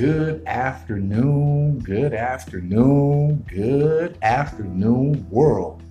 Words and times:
Good 0.00 0.46
afternoon, 0.46 1.80
good 1.80 2.14
afternoon, 2.14 3.44
good 3.46 4.16
afternoon, 4.22 5.28
world. 5.28 5.82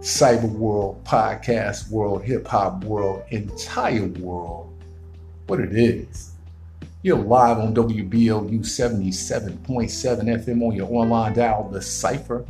Cyber 0.00 0.50
world, 0.50 1.04
podcast 1.04 1.90
world, 1.90 2.24
hip 2.24 2.46
hop 2.46 2.82
world, 2.84 3.24
entire 3.28 4.06
world. 4.06 4.72
What 5.48 5.60
it 5.60 5.74
is. 5.74 6.32
You're 7.02 7.18
live 7.18 7.58
on 7.58 7.74
WBLU 7.74 8.60
77.7 8.60 9.60
FM 9.60 10.66
on 10.66 10.74
your 10.74 10.90
online 10.90 11.34
dial, 11.34 11.68
The 11.68 11.82
Cypher, 11.82 12.46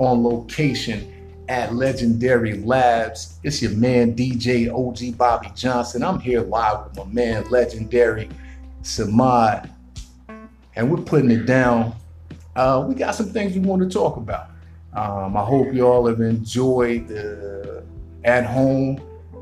on 0.00 0.24
location 0.24 1.44
at 1.48 1.76
Legendary 1.76 2.54
Labs. 2.54 3.38
It's 3.44 3.62
your 3.62 3.76
man, 3.76 4.16
DJ 4.16 4.68
OG 4.68 5.16
Bobby 5.16 5.52
Johnson. 5.54 6.02
I'm 6.02 6.18
here 6.18 6.40
live 6.40 6.86
with 6.86 6.96
my 6.96 7.04
man, 7.04 7.48
Legendary 7.50 8.28
Samad 8.82 9.70
and 10.80 10.90
we're 10.90 10.96
putting 10.96 11.30
it 11.30 11.44
down. 11.44 11.94
Uh, 12.56 12.82
we 12.88 12.94
got 12.94 13.14
some 13.14 13.26
things 13.26 13.52
we 13.52 13.60
want 13.60 13.82
to 13.82 13.88
talk 13.88 14.16
about. 14.16 14.46
Um, 14.94 15.36
I 15.36 15.44
hope 15.44 15.74
you 15.74 15.86
all 15.86 16.06
have 16.06 16.20
enjoyed 16.20 17.06
the 17.06 17.84
at 18.24 18.46
home, 18.46 18.98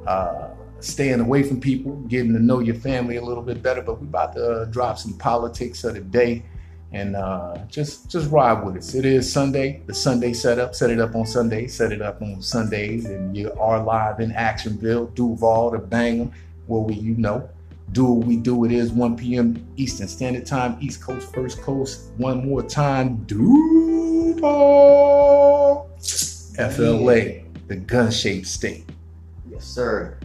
uh, 0.07 0.49
staying 0.81 1.21
away 1.21 1.45
from 1.45 1.61
people, 1.61 1.95
getting 2.09 2.33
to 2.33 2.41
know 2.41 2.59
your 2.59 2.75
family 2.75 3.17
a 3.17 3.23
little 3.23 3.43
bit 3.45 3.63
better. 3.63 3.81
But 3.81 4.01
we're 4.01 4.09
about 4.09 4.35
to 4.35 4.67
drop 4.71 4.99
some 4.99 5.17
politics 5.17 5.85
of 5.85 5.95
the 5.95 6.01
day 6.01 6.43
and 6.91 7.15
uh, 7.15 7.59
just 7.69 8.11
just 8.11 8.29
ride 8.33 8.65
with 8.65 8.77
us. 8.77 8.95
It 8.95 9.05
is 9.05 9.33
Sunday, 9.33 9.83
the 9.87 9.95
Sunday 9.95 10.33
setup. 10.33 10.75
Set 10.75 10.91
it 10.91 10.99
up 10.99 11.15
on 11.15 11.25
Sunday, 11.25 11.69
set 11.69 11.93
it 11.93 12.03
up 12.03 12.21
on 12.21 12.43
Sundays, 12.43 13.05
and 13.05 13.37
you 13.37 13.53
are 13.61 13.81
live 13.81 14.19
in 14.19 14.33
Actionville, 14.33 15.15
Duval, 15.15 15.71
to 15.71 15.79
Bangham, 15.79 16.33
where 16.67 16.81
we 16.81 16.95
you 16.95 17.15
know 17.15 17.49
do 17.93 18.05
what 18.05 18.27
we 18.27 18.37
do. 18.37 18.65
It 18.65 18.73
is 18.73 18.91
1 18.93 19.17
p.m. 19.17 19.67
Eastern 19.77 20.09
Standard 20.09 20.47
Time, 20.47 20.77
East 20.81 21.01
Coast, 21.03 21.33
First 21.35 21.63
Coast. 21.63 22.13
One 22.17 22.47
more 22.47 22.63
time, 22.63 23.25
Duval, 23.25 24.39
FLA, 25.99 27.43
the 27.67 27.77
gun-shaped 27.87 28.47
state. 28.47 28.85
Yes, 29.51 29.65
sir. 29.65 30.19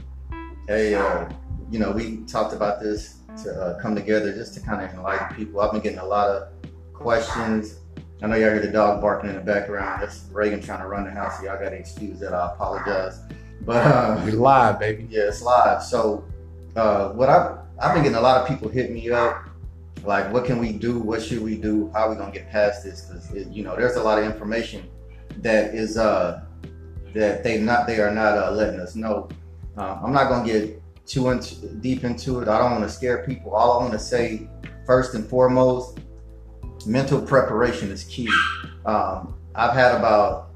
Hey, 0.67 0.95
uh, 0.95 1.29
you 1.71 1.79
know, 1.79 1.91
we 1.91 2.17
talked 2.25 2.53
about 2.53 2.81
this 2.81 3.17
to 3.43 3.53
uh, 3.53 3.79
come 3.81 3.95
together 3.95 4.33
just 4.33 4.53
to 4.55 4.59
kind 4.59 4.83
of 4.83 4.93
enlighten 4.93 5.35
people. 5.35 5.61
I've 5.61 5.71
been 5.71 5.81
getting 5.81 5.99
a 5.99 6.05
lot 6.05 6.29
of 6.29 6.49
questions. 6.93 7.79
I 8.21 8.27
know 8.27 8.35
y'all 8.35 8.51
hear 8.51 8.61
the 8.61 8.71
dog 8.71 9.01
barking 9.01 9.29
in 9.29 9.35
the 9.35 9.41
background. 9.41 10.01
That's 10.01 10.25
Reagan 10.31 10.61
trying 10.61 10.81
to 10.81 10.87
run 10.87 11.03
the 11.03 11.11
house. 11.11 11.39
So 11.39 11.45
y'all 11.45 11.59
got 11.59 11.69
to 11.69 11.75
excuse 11.75 12.19
that. 12.19 12.33
I 12.33 12.53
apologize. 12.53 13.19
But 13.61 13.85
uh, 13.85 14.21
we 14.25 14.31
live, 14.31 14.79
baby. 14.79 15.07
Yeah, 15.09 15.23
it's 15.23 15.41
live. 15.41 15.83
So 15.83 16.25
uh, 16.75 17.09
what 17.09 17.29
I 17.29 17.57
I've 17.79 17.93
been 17.93 18.03
getting 18.03 18.17
a 18.17 18.21
lot 18.21 18.41
of 18.41 18.47
people 18.47 18.69
hit 18.69 18.91
me 18.91 19.09
up, 19.09 19.49
like, 20.05 20.31
what 20.31 20.45
can 20.45 20.59
we 20.59 20.73
do? 20.73 20.99
What 20.99 21.21
should 21.21 21.41
we 21.41 21.57
do? 21.57 21.89
How 21.93 22.07
are 22.07 22.09
we 22.11 22.15
gonna 22.15 22.31
get 22.31 22.49
past 22.49 22.83
this? 22.83 23.01
Because 23.01 23.31
you 23.49 23.63
know, 23.63 23.75
there's 23.75 23.95
a 23.95 24.03
lot 24.03 24.19
of 24.19 24.25
information 24.25 24.89
that 25.37 25.73
is 25.73 25.97
uh 25.97 26.43
that 27.13 27.43
they 27.43 27.59
not 27.59 27.87
they 27.87 27.99
are 27.99 28.11
not 28.11 28.37
uh, 28.37 28.51
letting 28.51 28.79
us 28.79 28.95
know. 28.95 29.29
Uh, 29.77 29.99
I'm 30.03 30.13
not 30.13 30.29
gonna 30.29 30.45
get 30.45 30.81
too 31.05 31.29
into, 31.29 31.67
deep 31.67 32.03
into 32.03 32.39
it. 32.41 32.47
I 32.47 32.57
don't 32.57 32.71
want 32.71 32.83
to 32.83 32.89
scare 32.89 33.25
people. 33.25 33.53
All 33.53 33.79
I 33.79 33.83
want 33.83 33.93
to 33.93 33.99
say, 33.99 34.47
first 34.85 35.15
and 35.15 35.27
foremost, 35.27 35.99
mental 36.85 37.21
preparation 37.21 37.89
is 37.89 38.03
key. 38.05 38.29
Um, 38.85 39.35
I've 39.55 39.73
had 39.73 39.95
about 39.95 40.49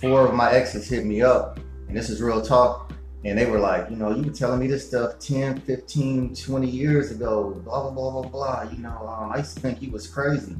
four 0.00 0.26
of 0.26 0.34
my 0.34 0.52
exes 0.52 0.88
hit 0.88 1.04
me 1.04 1.22
up, 1.22 1.58
and 1.88 1.96
this 1.96 2.10
is 2.10 2.20
real 2.20 2.42
talk 2.42 2.85
and 3.26 3.36
they 3.36 3.46
were 3.46 3.58
like, 3.58 3.90
you 3.90 3.96
know, 3.96 4.14
you 4.14 4.22
were 4.22 4.32
telling 4.32 4.60
me 4.60 4.68
this 4.68 4.86
stuff 4.86 5.18
10, 5.18 5.60
15, 5.62 6.34
20 6.36 6.70
years 6.70 7.10
ago, 7.10 7.60
blah, 7.64 7.82
blah, 7.82 7.90
blah, 7.90 8.22
blah, 8.22 8.30
blah. 8.30 8.70
You 8.70 8.78
know, 8.78 9.08
um, 9.08 9.32
I 9.32 9.38
used 9.38 9.56
to 9.56 9.60
think 9.60 9.82
you 9.82 9.90
was 9.90 10.06
crazy. 10.06 10.54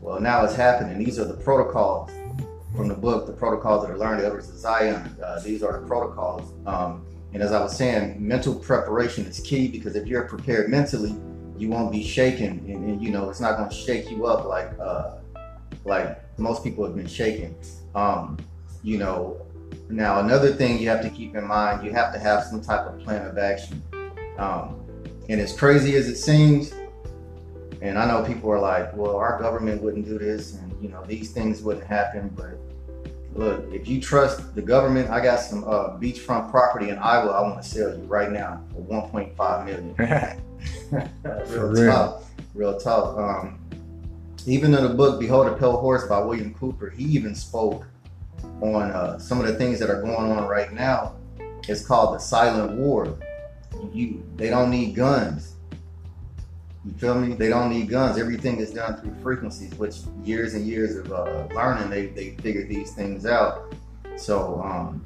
Well, 0.00 0.18
now 0.18 0.42
it's 0.44 0.54
happening. 0.54 0.98
These 0.98 1.18
are 1.18 1.26
the 1.26 1.34
protocols 1.34 2.10
from 2.74 2.88
the 2.88 2.94
book, 2.94 3.26
The 3.26 3.32
Protocols 3.32 3.84
of 3.84 3.90
the 3.90 3.96
Learned 3.96 4.22
Elders 4.22 4.48
of 4.48 4.56
Zion. 4.56 5.16
Uh, 5.22 5.40
these 5.40 5.62
are 5.62 5.80
the 5.80 5.86
protocols. 5.86 6.54
Um, 6.66 7.04
and 7.34 7.42
as 7.42 7.52
I 7.52 7.60
was 7.60 7.76
saying, 7.76 8.16
mental 8.26 8.54
preparation 8.54 9.26
is 9.26 9.40
key 9.40 9.68
because 9.68 9.94
if 9.94 10.06
you're 10.06 10.24
prepared 10.24 10.70
mentally, 10.70 11.14
you 11.58 11.68
won't 11.68 11.92
be 11.92 12.02
shaken. 12.02 12.64
And, 12.68 12.84
and 12.84 13.02
you 13.02 13.10
know, 13.10 13.28
it's 13.28 13.40
not 13.40 13.58
going 13.58 13.68
to 13.68 13.74
shake 13.74 14.10
you 14.10 14.26
up 14.26 14.46
like, 14.46 14.70
uh, 14.80 15.16
like 15.84 16.22
most 16.38 16.64
people 16.64 16.86
have 16.86 16.96
been 16.96 17.06
shaken. 17.06 17.54
Um, 17.94 18.38
you 18.82 18.96
know, 18.96 19.44
now, 19.90 20.20
another 20.20 20.52
thing 20.52 20.78
you 20.78 20.88
have 20.88 21.02
to 21.02 21.10
keep 21.10 21.34
in 21.34 21.46
mind, 21.46 21.84
you 21.84 21.92
have 21.92 22.12
to 22.12 22.18
have 22.18 22.44
some 22.44 22.60
type 22.60 22.80
of 22.80 22.98
plan 23.00 23.26
of 23.26 23.38
action. 23.38 23.82
Um, 24.36 24.80
and 25.28 25.40
as 25.40 25.56
crazy 25.56 25.96
as 25.96 26.08
it 26.08 26.16
seems, 26.16 26.72
and 27.80 27.98
I 27.98 28.06
know 28.06 28.24
people 28.24 28.50
are 28.50 28.58
like, 28.58 28.94
well, 28.94 29.16
our 29.16 29.40
government 29.40 29.82
wouldn't 29.82 30.04
do 30.04 30.18
this, 30.18 30.54
and 30.54 30.82
you 30.82 30.88
know, 30.88 31.04
these 31.06 31.32
things 31.32 31.62
wouldn't 31.62 31.86
happen. 31.86 32.28
But 32.36 32.58
look, 33.34 33.72
if 33.72 33.88
you 33.88 34.00
trust 34.00 34.54
the 34.54 34.62
government, 34.62 35.10
I 35.10 35.22
got 35.22 35.40
some 35.40 35.64
uh, 35.64 35.96
beachfront 35.98 36.50
property 36.50 36.90
in 36.90 36.98
Iowa 36.98 37.30
I 37.30 37.40
want 37.42 37.62
to 37.62 37.68
sell 37.68 37.96
you 37.96 38.04
right 38.04 38.30
now 38.30 38.62
for 38.72 38.82
1.5 38.82 39.64
million. 39.64 39.94
real 41.50 41.68
real. 41.68 41.92
tough, 41.92 42.30
real 42.54 42.78
tough. 42.78 43.16
Um, 43.16 43.58
even 44.46 44.74
in 44.74 44.82
the 44.82 44.94
book 44.94 45.20
Behold 45.20 45.46
a 45.46 45.56
Pale 45.56 45.78
Horse 45.78 46.06
by 46.08 46.20
William 46.20 46.54
Cooper, 46.54 46.90
he 46.90 47.04
even 47.04 47.34
spoke 47.34 47.86
on 48.60 48.90
uh, 48.90 49.18
some 49.18 49.40
of 49.40 49.46
the 49.46 49.54
things 49.54 49.78
that 49.78 49.90
are 49.90 50.00
going 50.02 50.32
on 50.32 50.46
right 50.46 50.72
now. 50.72 51.14
It's 51.68 51.84
called 51.84 52.14
the 52.14 52.18
silent 52.18 52.72
war. 52.78 53.18
You, 53.92 54.24
they 54.36 54.48
don't 54.48 54.70
need 54.70 54.94
guns. 54.94 55.56
You 56.84 56.92
feel 56.94 57.14
me? 57.14 57.34
They 57.34 57.48
don't 57.48 57.70
need 57.70 57.88
guns. 57.88 58.18
Everything 58.18 58.58
is 58.58 58.72
done 58.72 59.00
through 59.00 59.14
frequencies, 59.22 59.74
which 59.74 59.96
years 60.24 60.54
and 60.54 60.66
years 60.66 60.96
of 60.96 61.12
uh, 61.12 61.46
learning, 61.54 61.90
they, 61.90 62.06
they 62.06 62.30
figured 62.42 62.68
these 62.68 62.92
things 62.92 63.26
out. 63.26 63.74
So, 64.16 64.62
um, 64.64 65.02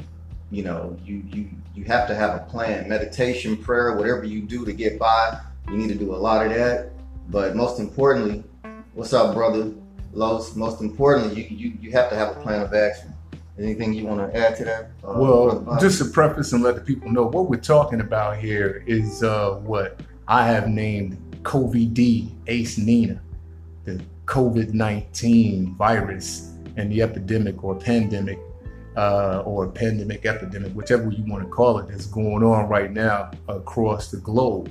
you 0.50 0.62
know, 0.62 0.96
you, 1.04 1.24
you, 1.32 1.48
you 1.74 1.84
have 1.84 2.06
to 2.08 2.14
have 2.14 2.36
a 2.36 2.44
plan. 2.50 2.88
Meditation, 2.88 3.56
prayer, 3.56 3.96
whatever 3.96 4.24
you 4.24 4.42
do 4.42 4.64
to 4.64 4.72
get 4.72 4.98
by, 4.98 5.40
you 5.68 5.76
need 5.76 5.88
to 5.88 5.94
do 5.94 6.14
a 6.14 6.16
lot 6.16 6.46
of 6.46 6.52
that. 6.52 6.90
But 7.28 7.56
most 7.56 7.80
importantly, 7.80 8.44
what's 8.94 9.12
up, 9.12 9.34
brother? 9.34 9.72
Los, 10.12 10.54
most 10.54 10.82
importantly, 10.82 11.42
you, 11.42 11.56
you, 11.56 11.78
you 11.80 11.90
have 11.92 12.10
to 12.10 12.16
have 12.16 12.36
a 12.36 12.40
plan 12.40 12.60
of 12.60 12.74
action. 12.74 13.11
Anything 13.58 13.92
you 13.92 14.06
want 14.06 14.32
to 14.32 14.38
add 14.38 14.56
to 14.56 14.64
that? 14.64 14.90
Uh, 15.04 15.14
well, 15.16 15.78
just 15.80 15.98
to 15.98 16.06
preface 16.06 16.52
and 16.52 16.62
let 16.62 16.74
the 16.74 16.80
people 16.80 17.10
know 17.10 17.24
what 17.24 17.50
we're 17.50 17.60
talking 17.60 18.00
about 18.00 18.38
here 18.38 18.82
is 18.86 19.22
uh, 19.22 19.54
what 19.56 20.00
I 20.26 20.46
have 20.46 20.68
named 20.68 21.18
COVID 21.42 22.32
Ace 22.46 22.78
Nina, 22.78 23.20
the 23.84 24.02
COVID 24.26 24.72
19 24.72 25.74
virus 25.74 26.54
and 26.76 26.90
the 26.90 27.02
epidemic 27.02 27.62
or 27.62 27.74
pandemic 27.74 28.38
uh, 28.96 29.42
or 29.44 29.68
pandemic 29.68 30.24
epidemic, 30.26 30.72
whichever 30.72 31.10
you 31.10 31.24
want 31.30 31.42
to 31.42 31.48
call 31.48 31.78
it, 31.78 31.88
that's 31.88 32.06
going 32.06 32.42
on 32.42 32.68
right 32.68 32.90
now 32.90 33.30
across 33.48 34.10
the 34.10 34.18
globe. 34.18 34.70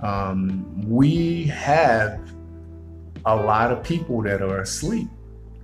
Um, 0.00 0.88
we 0.88 1.44
have 1.44 2.20
a 3.24 3.36
lot 3.36 3.70
of 3.70 3.84
people 3.84 4.22
that 4.22 4.42
are 4.42 4.60
asleep 4.60 5.08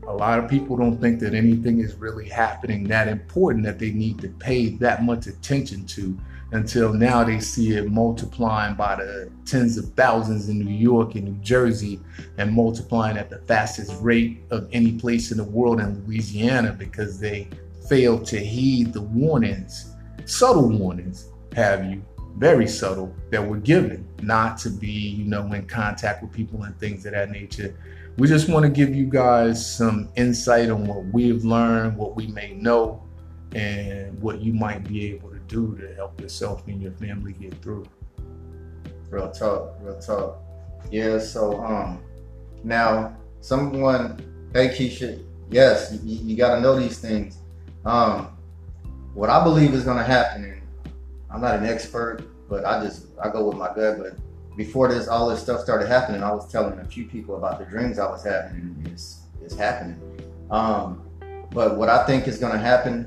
a 0.08 0.14
lot 0.14 0.38
of 0.38 0.48
people 0.48 0.74
don't 0.74 0.98
think 0.98 1.20
that 1.20 1.34
anything 1.34 1.80
is 1.80 1.94
really 1.96 2.28
happening 2.28 2.84
that 2.84 3.08
important 3.08 3.62
that 3.64 3.78
they 3.78 3.90
need 3.90 4.18
to 4.18 4.28
pay 4.28 4.70
that 4.70 5.04
much 5.04 5.26
attention 5.26 5.84
to 5.86 6.18
until 6.52 6.94
now 6.94 7.22
they 7.22 7.38
see 7.38 7.72
it 7.72 7.90
multiplying 7.90 8.74
by 8.74 8.96
the 8.96 9.30
tens 9.44 9.76
of 9.76 9.92
thousands 9.92 10.48
in 10.48 10.58
New 10.58 10.72
York 10.72 11.14
and 11.14 11.24
New 11.24 11.44
Jersey 11.44 12.00
and 12.38 12.50
multiplying 12.50 13.18
at 13.18 13.28
the 13.28 13.40
fastest 13.40 13.94
rate 14.00 14.38
of 14.50 14.66
any 14.72 14.92
place 14.92 15.30
in 15.30 15.36
the 15.36 15.44
world 15.44 15.78
in 15.78 16.02
Louisiana 16.06 16.72
because 16.72 17.20
they 17.20 17.50
failed 17.86 18.24
to 18.28 18.38
heed 18.38 18.94
the 18.94 19.02
warnings, 19.02 19.94
subtle 20.24 20.70
warnings, 20.70 21.28
have 21.54 21.84
you, 21.84 22.02
very 22.38 22.66
subtle, 22.66 23.14
that 23.28 23.46
were 23.46 23.58
given. 23.58 24.08
Not 24.22 24.56
to 24.58 24.70
be, 24.70 24.90
you 24.90 25.26
know, 25.26 25.52
in 25.52 25.66
contact 25.66 26.22
with 26.22 26.32
people 26.32 26.62
and 26.62 26.78
things 26.80 27.04
of 27.04 27.12
that 27.12 27.30
nature 27.30 27.74
we 28.18 28.26
just 28.26 28.48
want 28.48 28.64
to 28.64 28.68
give 28.68 28.94
you 28.94 29.06
guys 29.06 29.64
some 29.64 30.08
insight 30.16 30.70
on 30.70 30.84
what 30.84 31.04
we've 31.06 31.44
learned, 31.44 31.96
what 31.96 32.16
we 32.16 32.26
may 32.26 32.52
know, 32.52 33.00
and 33.54 34.20
what 34.20 34.40
you 34.40 34.52
might 34.52 34.86
be 34.86 35.06
able 35.12 35.30
to 35.30 35.38
do 35.46 35.76
to 35.76 35.94
help 35.94 36.20
yourself 36.20 36.66
and 36.66 36.82
your 36.82 36.90
family 36.92 37.32
get 37.32 37.54
through. 37.62 37.86
Real 39.08 39.30
talk, 39.30 39.76
real 39.80 39.98
talk. 40.00 40.38
Yeah, 40.90 41.18
so 41.20 41.62
um 41.64 42.02
now 42.64 43.16
someone 43.40 44.20
hey 44.52 44.68
Keisha, 44.68 45.24
yes, 45.48 45.96
you, 46.02 46.18
you 46.18 46.36
gotta 46.36 46.60
know 46.60 46.78
these 46.78 46.98
things. 46.98 47.38
Um 47.84 48.36
what 49.14 49.30
I 49.30 49.42
believe 49.44 49.74
is 49.74 49.84
gonna 49.84 50.02
happen, 50.02 50.44
and 50.44 50.62
I'm 51.30 51.40
not 51.40 51.54
an 51.54 51.66
expert, 51.66 52.24
but 52.48 52.64
I 52.64 52.82
just 52.82 53.06
I 53.22 53.30
go 53.30 53.48
with 53.48 53.56
my 53.56 53.68
gut, 53.68 53.98
but 53.98 54.16
before 54.58 54.88
this 54.88 55.06
all 55.06 55.28
this 55.28 55.40
stuff 55.40 55.60
started 55.60 55.86
happening, 55.86 56.20
I 56.20 56.32
was 56.32 56.50
telling 56.50 56.78
a 56.80 56.84
few 56.84 57.04
people 57.06 57.36
about 57.36 57.60
the 57.60 57.64
dreams 57.64 58.00
I 58.00 58.10
was 58.10 58.24
having, 58.24 58.60
and 58.60 58.88
it's 58.88 59.20
it's 59.40 59.54
happening. 59.54 60.00
Um, 60.50 61.00
but 61.52 61.78
what 61.78 61.88
I 61.88 62.04
think 62.04 62.26
is 62.26 62.38
going 62.38 62.52
to 62.52 62.58
happen, 62.58 63.06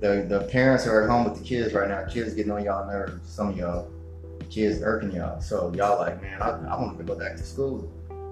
the 0.00 0.24
the 0.26 0.48
parents 0.50 0.86
are 0.86 1.02
at 1.02 1.10
home 1.10 1.24
with 1.24 1.38
the 1.38 1.44
kids 1.44 1.74
right 1.74 1.86
now. 1.86 2.06
Kids 2.06 2.32
getting 2.32 2.50
on 2.50 2.64
y'all 2.64 2.86
nerves. 2.86 3.30
Some 3.30 3.50
of 3.50 3.58
y'all 3.58 3.90
kids 4.48 4.80
irking 4.82 5.12
y'all. 5.12 5.38
So 5.42 5.70
y'all 5.76 5.98
like, 5.98 6.20
man, 6.22 6.40
I, 6.40 6.48
I 6.48 6.80
want 6.80 6.96
to 6.96 7.04
go 7.04 7.14
back 7.14 7.36
to 7.36 7.42
school. 7.42 7.86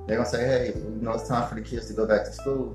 they're 0.06 0.16
gonna 0.16 0.28
say, 0.28 0.46
hey, 0.46 0.72
you 0.74 0.98
know, 1.02 1.12
it's 1.12 1.28
time 1.28 1.46
for 1.50 1.54
the 1.54 1.60
kids 1.60 1.86
to 1.88 1.92
go 1.92 2.06
back 2.06 2.24
to 2.24 2.32
school, 2.32 2.74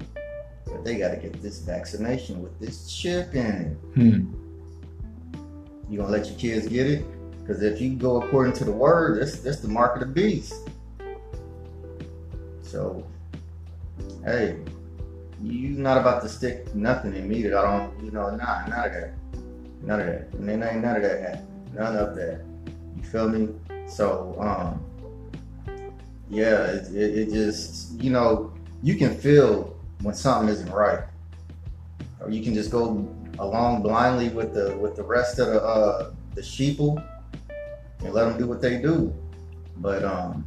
but 0.66 0.86
they 0.86 1.00
got 1.00 1.10
to 1.10 1.18
get 1.18 1.42
this 1.42 1.58
vaccination 1.60 2.44
with 2.44 2.58
this 2.60 2.94
chip 2.94 3.34
in 3.34 3.46
it. 3.46 3.78
Hmm. 3.96 4.34
You 5.90 5.98
gonna 5.98 6.12
let 6.12 6.28
your 6.28 6.38
kids 6.38 6.68
get 6.68 6.86
it? 6.86 7.04
Because 7.44 7.62
if 7.62 7.82
you 7.82 7.96
go 7.96 8.22
according 8.22 8.54
to 8.54 8.64
the 8.64 8.72
word, 8.72 9.20
that's 9.20 9.40
that's 9.40 9.60
the 9.60 9.68
mark 9.68 9.96
of 9.96 10.00
the 10.00 10.14
beast. 10.14 10.54
So, 12.62 13.06
hey, 14.24 14.58
you 15.42 15.72
not 15.72 15.98
about 15.98 16.22
to 16.24 16.30
stick 16.30 16.74
nothing 16.74 17.14
in 17.14 17.28
me 17.28 17.44
that 17.44 17.54
I 17.54 17.78
don't, 17.78 18.04
you 18.04 18.12
know, 18.12 18.34
nah, 18.34 18.66
none 18.68 18.86
of 18.86 18.94
that, 18.94 19.14
none 19.82 20.00
of 20.00 20.08
that, 20.08 20.34
and 20.34 20.48
then 20.48 20.64
ain't 20.64 20.84
none 20.84 20.96
of 20.96 21.02
that, 21.02 21.44
none 21.74 21.98
of 21.98 22.16
that. 22.16 22.42
You 22.96 23.04
feel 23.04 23.28
me? 23.28 23.50
So, 23.88 24.38
um, 24.40 24.82
yeah, 26.30 26.66
it, 26.68 26.96
it, 26.96 27.18
it 27.18 27.30
just, 27.30 28.02
you 28.02 28.10
know, 28.10 28.54
you 28.82 28.96
can 28.96 29.14
feel 29.16 29.76
when 30.02 30.16
something 30.16 30.48
isn't 30.50 30.72
right, 30.72 31.04
or 32.22 32.30
you 32.32 32.42
can 32.42 32.54
just 32.54 32.72
go 32.72 33.14
along 33.40 33.82
blindly 33.82 34.30
with 34.30 34.54
the 34.54 34.78
with 34.78 34.96
the 34.96 35.04
rest 35.04 35.40
of 35.40 35.48
the 35.48 35.62
uh, 35.62 36.12
the 36.36 36.42
sheeple 36.42 37.04
and 38.04 38.14
let 38.14 38.26
them 38.26 38.38
do 38.38 38.48
what 38.48 38.62
they 38.62 38.82
do. 38.82 39.14
But 39.78 40.04
um, 40.04 40.46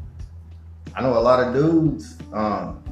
I 0.95 1.03
know 1.03 1.19
a 1.19 1.21
lot 1.21 1.41
of 1.41 1.55
dudes. 1.55 2.17
Um, 2.33 2.83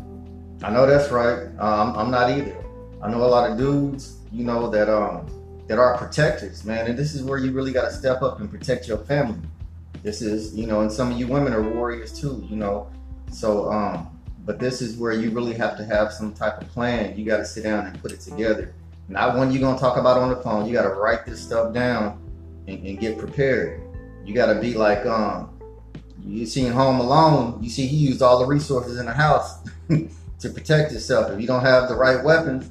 I 0.63 0.71
know 0.71 0.87
that's 0.87 1.11
right. 1.11 1.47
I'm, 1.59 1.97
I'm 1.97 2.11
not 2.11 2.31
either. 2.31 2.57
I 3.03 3.11
know 3.11 3.23
a 3.23 3.27
lot 3.27 3.51
of 3.51 3.59
dudes, 3.59 4.19
you 4.33 4.45
know, 4.45 4.71
that 4.71 4.89
um 4.89 5.27
that 5.69 5.79
are 5.79 5.97
protectors, 5.97 6.65
man. 6.65 6.87
And 6.87 6.99
this 6.99 7.15
is 7.15 7.23
where 7.23 7.39
you 7.39 7.53
really 7.53 7.73
got 7.73 7.85
to 7.85 7.93
step 7.93 8.23
up 8.23 8.41
and 8.41 8.51
protect 8.51 8.87
your 8.87 8.99
family. 8.99 9.41
This 10.03 10.21
is, 10.21 10.55
you 10.55 10.67
know, 10.67 10.83
and 10.83 10.93
some 10.93 11.11
of 11.11 11.19
you 11.19 11.27
women 11.27 11.55
are 11.55 11.63
warriors 11.63 12.19
too, 12.19 12.47
you 12.51 12.57
know. 12.57 12.91
So, 13.31 13.71
um, 13.73 14.09
but 14.45 14.59
this 14.59 14.83
is 14.83 14.97
where 14.99 15.13
you 15.13 15.31
really 15.31 15.55
have 15.55 15.77
to 15.79 15.85
have 15.85 16.13
some 16.13 16.35
type 16.35 16.61
of 16.61 16.69
plan. 16.69 17.17
You 17.17 17.25
got 17.25 17.39
to 17.39 17.47
sit 17.47 17.65
down 17.65 17.87
and 17.87 18.01
put 18.01 18.13
it 18.13 18.21
together. 18.21 18.75
Not 19.09 19.37
one 19.37 19.53
you're 19.53 19.61
gonna 19.61 19.79
talk 19.79 19.97
about 19.97 20.19
on 20.19 20.31
the 20.31 20.37
phone. 20.37 20.67
You 20.67 20.73
got 20.73 20.83
to 20.83 20.95
write 20.95 21.27
this 21.27 21.41
stuff 21.41 21.73
down 21.73 22.23
and, 22.69 22.87
and 22.87 22.99
get 22.99 23.19
prepared. 23.19 23.83
You 24.25 24.35
got 24.35 24.53
to 24.53 24.61
be 24.61 24.75
like, 24.75 25.05
um, 25.07 25.51
you 26.25 26.47
seen 26.47 26.73
Home 26.73 27.01
Alone. 27.01 27.63
You 27.63 27.69
see, 27.69 27.87
he 27.87 27.97
used 27.97 28.23
all 28.23 28.39
the 28.39 28.47
resources 28.47 28.99
in 28.99 29.07
the 29.07 29.13
house 29.13 29.59
to 29.89 30.51
protect 30.51 30.93
himself. 30.93 31.31
If 31.31 31.41
you 31.41 31.47
don't 31.47 31.63
have 31.63 31.89
the 31.89 31.95
right 31.95 32.25
weapons, 32.25 32.71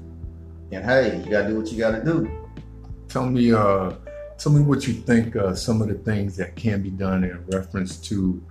then 0.69 0.83
hey, 0.83 1.21
you 1.23 1.29
got 1.29 1.43
to 1.43 1.49
do 1.49 1.59
what 1.59 1.71
you 1.71 1.77
got 1.77 1.91
to 1.91 2.03
do. 2.03 2.29
Tell 3.07 3.27
me, 3.27 3.53
uh, 3.53 3.91
tell 4.37 4.51
me 4.51 4.61
what 4.61 4.87
you 4.87 4.93
think. 4.93 5.35
Uh, 5.35 5.53
some 5.53 5.81
of 5.81 5.87
the 5.87 5.93
things 5.93 6.35
that 6.37 6.55
can 6.55 6.81
be 6.81 6.89
done 6.89 7.23
in 7.23 7.45
reference 7.47 7.97
to 7.97 8.43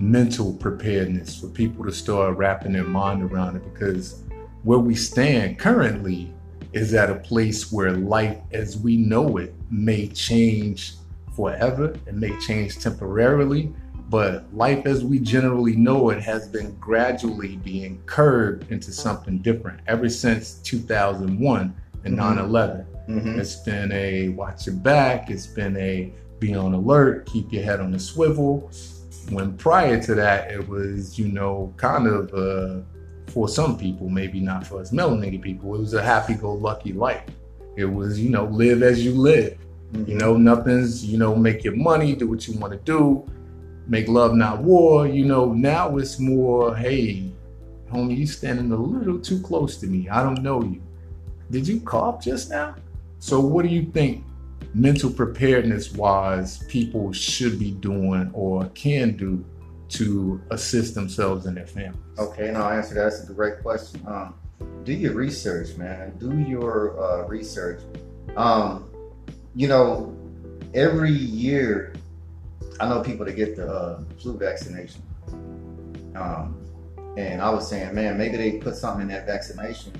mental 0.00 0.54
preparedness 0.54 1.38
for 1.38 1.48
people 1.48 1.84
to 1.84 1.92
start 1.92 2.36
wrapping 2.36 2.72
their 2.72 2.84
mind 2.84 3.22
around 3.22 3.56
it, 3.56 3.72
because 3.72 4.22
where 4.62 4.78
we 4.78 4.94
stand 4.94 5.58
currently 5.58 6.32
is 6.72 6.94
at 6.94 7.10
a 7.10 7.14
place 7.16 7.70
where 7.70 7.92
life 7.92 8.38
as 8.52 8.76
we 8.78 8.96
know 8.96 9.36
it 9.36 9.54
may 9.70 10.08
change 10.08 10.94
forever. 11.34 11.94
It 12.06 12.14
may 12.14 12.38
change 12.40 12.78
temporarily, 12.78 13.72
but 14.10 14.46
life 14.54 14.86
as 14.86 15.04
we 15.04 15.18
generally 15.18 15.76
know 15.76 16.10
it 16.10 16.22
has 16.22 16.48
been 16.48 16.76
gradually 16.78 17.56
being 17.56 18.00
curved 18.06 18.70
into 18.70 18.92
something 18.92 19.38
different 19.38 19.80
ever 19.86 20.08
since 20.08 20.54
2001 20.62 21.74
and 22.04 22.16
9 22.16 22.36
Mhm. 22.36 22.44
11. 22.44 22.86
Mhm. 23.08 23.38
It's 23.38 23.56
been 23.56 23.90
a 23.92 24.28
watch 24.30 24.66
your 24.66 24.76
back, 24.76 25.30
it's 25.30 25.46
been 25.46 25.76
a 25.76 26.12
be 26.38 26.54
on 26.54 26.74
alert, 26.74 27.26
keep 27.26 27.52
your 27.52 27.62
head 27.62 27.80
on 27.80 27.90
the 27.92 27.98
swivel. 27.98 28.70
When 29.30 29.54
prior 29.54 30.00
to 30.02 30.14
that, 30.16 30.50
it 30.50 30.68
was, 30.68 31.18
you 31.18 31.28
know, 31.28 31.72
kind 31.78 32.06
of 32.06 32.32
uh, 32.34 32.80
for 33.28 33.48
some 33.48 33.78
people, 33.78 34.08
maybe 34.10 34.38
not 34.40 34.66
for 34.66 34.80
us 34.80 34.90
melanated 34.90 35.40
people, 35.40 35.74
it 35.74 35.78
was 35.78 35.94
a 35.94 36.02
happy 36.02 36.34
go 36.34 36.52
lucky 36.52 36.92
life. 36.92 37.24
It 37.76 37.86
was, 37.86 38.20
you 38.20 38.28
know, 38.30 38.44
live 38.44 38.82
as 38.82 39.02
you 39.04 39.12
live. 39.12 39.56
You 40.06 40.16
know, 40.16 40.36
nothing's, 40.36 41.04
you 41.04 41.18
know, 41.18 41.34
make 41.34 41.64
your 41.64 41.76
money, 41.76 42.14
do 42.14 42.28
what 42.28 42.46
you 42.48 42.58
want 42.58 42.72
to 42.72 42.78
do, 42.80 43.26
make 43.86 44.08
love, 44.08 44.34
not 44.34 44.62
war. 44.62 45.06
You 45.06 45.24
know, 45.24 45.52
now 45.52 45.96
it's 45.98 46.18
more, 46.18 46.76
hey, 46.76 47.32
homie, 47.90 48.16
you 48.16 48.26
standing 48.26 48.72
a 48.72 48.76
little 48.76 49.18
too 49.18 49.40
close 49.40 49.76
to 49.78 49.86
me. 49.86 50.08
I 50.08 50.22
don't 50.22 50.42
know 50.42 50.62
you. 50.62 50.82
Did 51.50 51.68
you 51.68 51.80
cough 51.80 52.22
just 52.24 52.50
now? 52.50 52.74
So, 53.18 53.40
what 53.40 53.62
do 53.62 53.68
you 53.68 53.84
think 53.84 54.24
mental 54.74 55.10
preparedness 55.10 55.92
wise 55.92 56.64
people 56.64 57.12
should 57.12 57.58
be 57.58 57.70
doing 57.70 58.30
or 58.34 58.66
can 58.70 59.16
do 59.16 59.44
to 59.90 60.42
assist 60.50 60.94
themselves 60.94 61.46
and 61.46 61.56
their 61.56 61.66
families? 61.66 62.00
Okay, 62.18 62.48
and 62.48 62.58
I'll 62.58 62.72
answer 62.72 62.94
that. 62.94 63.04
That's 63.04 63.28
a 63.28 63.32
great 63.32 63.62
question. 63.62 64.02
Um, 64.06 64.34
do 64.84 64.92
your 64.92 65.14
research, 65.14 65.76
man. 65.76 66.16
Do 66.18 66.38
your 66.40 67.00
uh, 67.00 67.26
research. 67.26 67.80
Um, 68.36 68.90
you 69.54 69.68
know, 69.68 70.16
every 70.74 71.12
year, 71.12 71.94
I 72.80 72.88
know 72.88 73.02
people 73.02 73.24
that 73.26 73.36
get 73.36 73.56
the 73.56 73.70
uh, 73.70 74.04
flu 74.20 74.36
vaccination. 74.36 75.02
Um, 76.16 76.60
and 77.16 77.40
I 77.40 77.50
was 77.50 77.68
saying, 77.68 77.94
man, 77.94 78.18
maybe 78.18 78.36
they 78.36 78.52
put 78.58 78.74
something 78.74 79.02
in 79.02 79.08
that 79.08 79.26
vaccination 79.26 79.92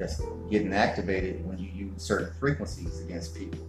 that's 0.00 0.22
getting 0.50 0.72
activated 0.72 1.46
when 1.46 1.58
you 1.58 1.68
use 1.68 2.02
certain 2.02 2.32
frequencies 2.40 3.00
against 3.00 3.34
people. 3.34 3.60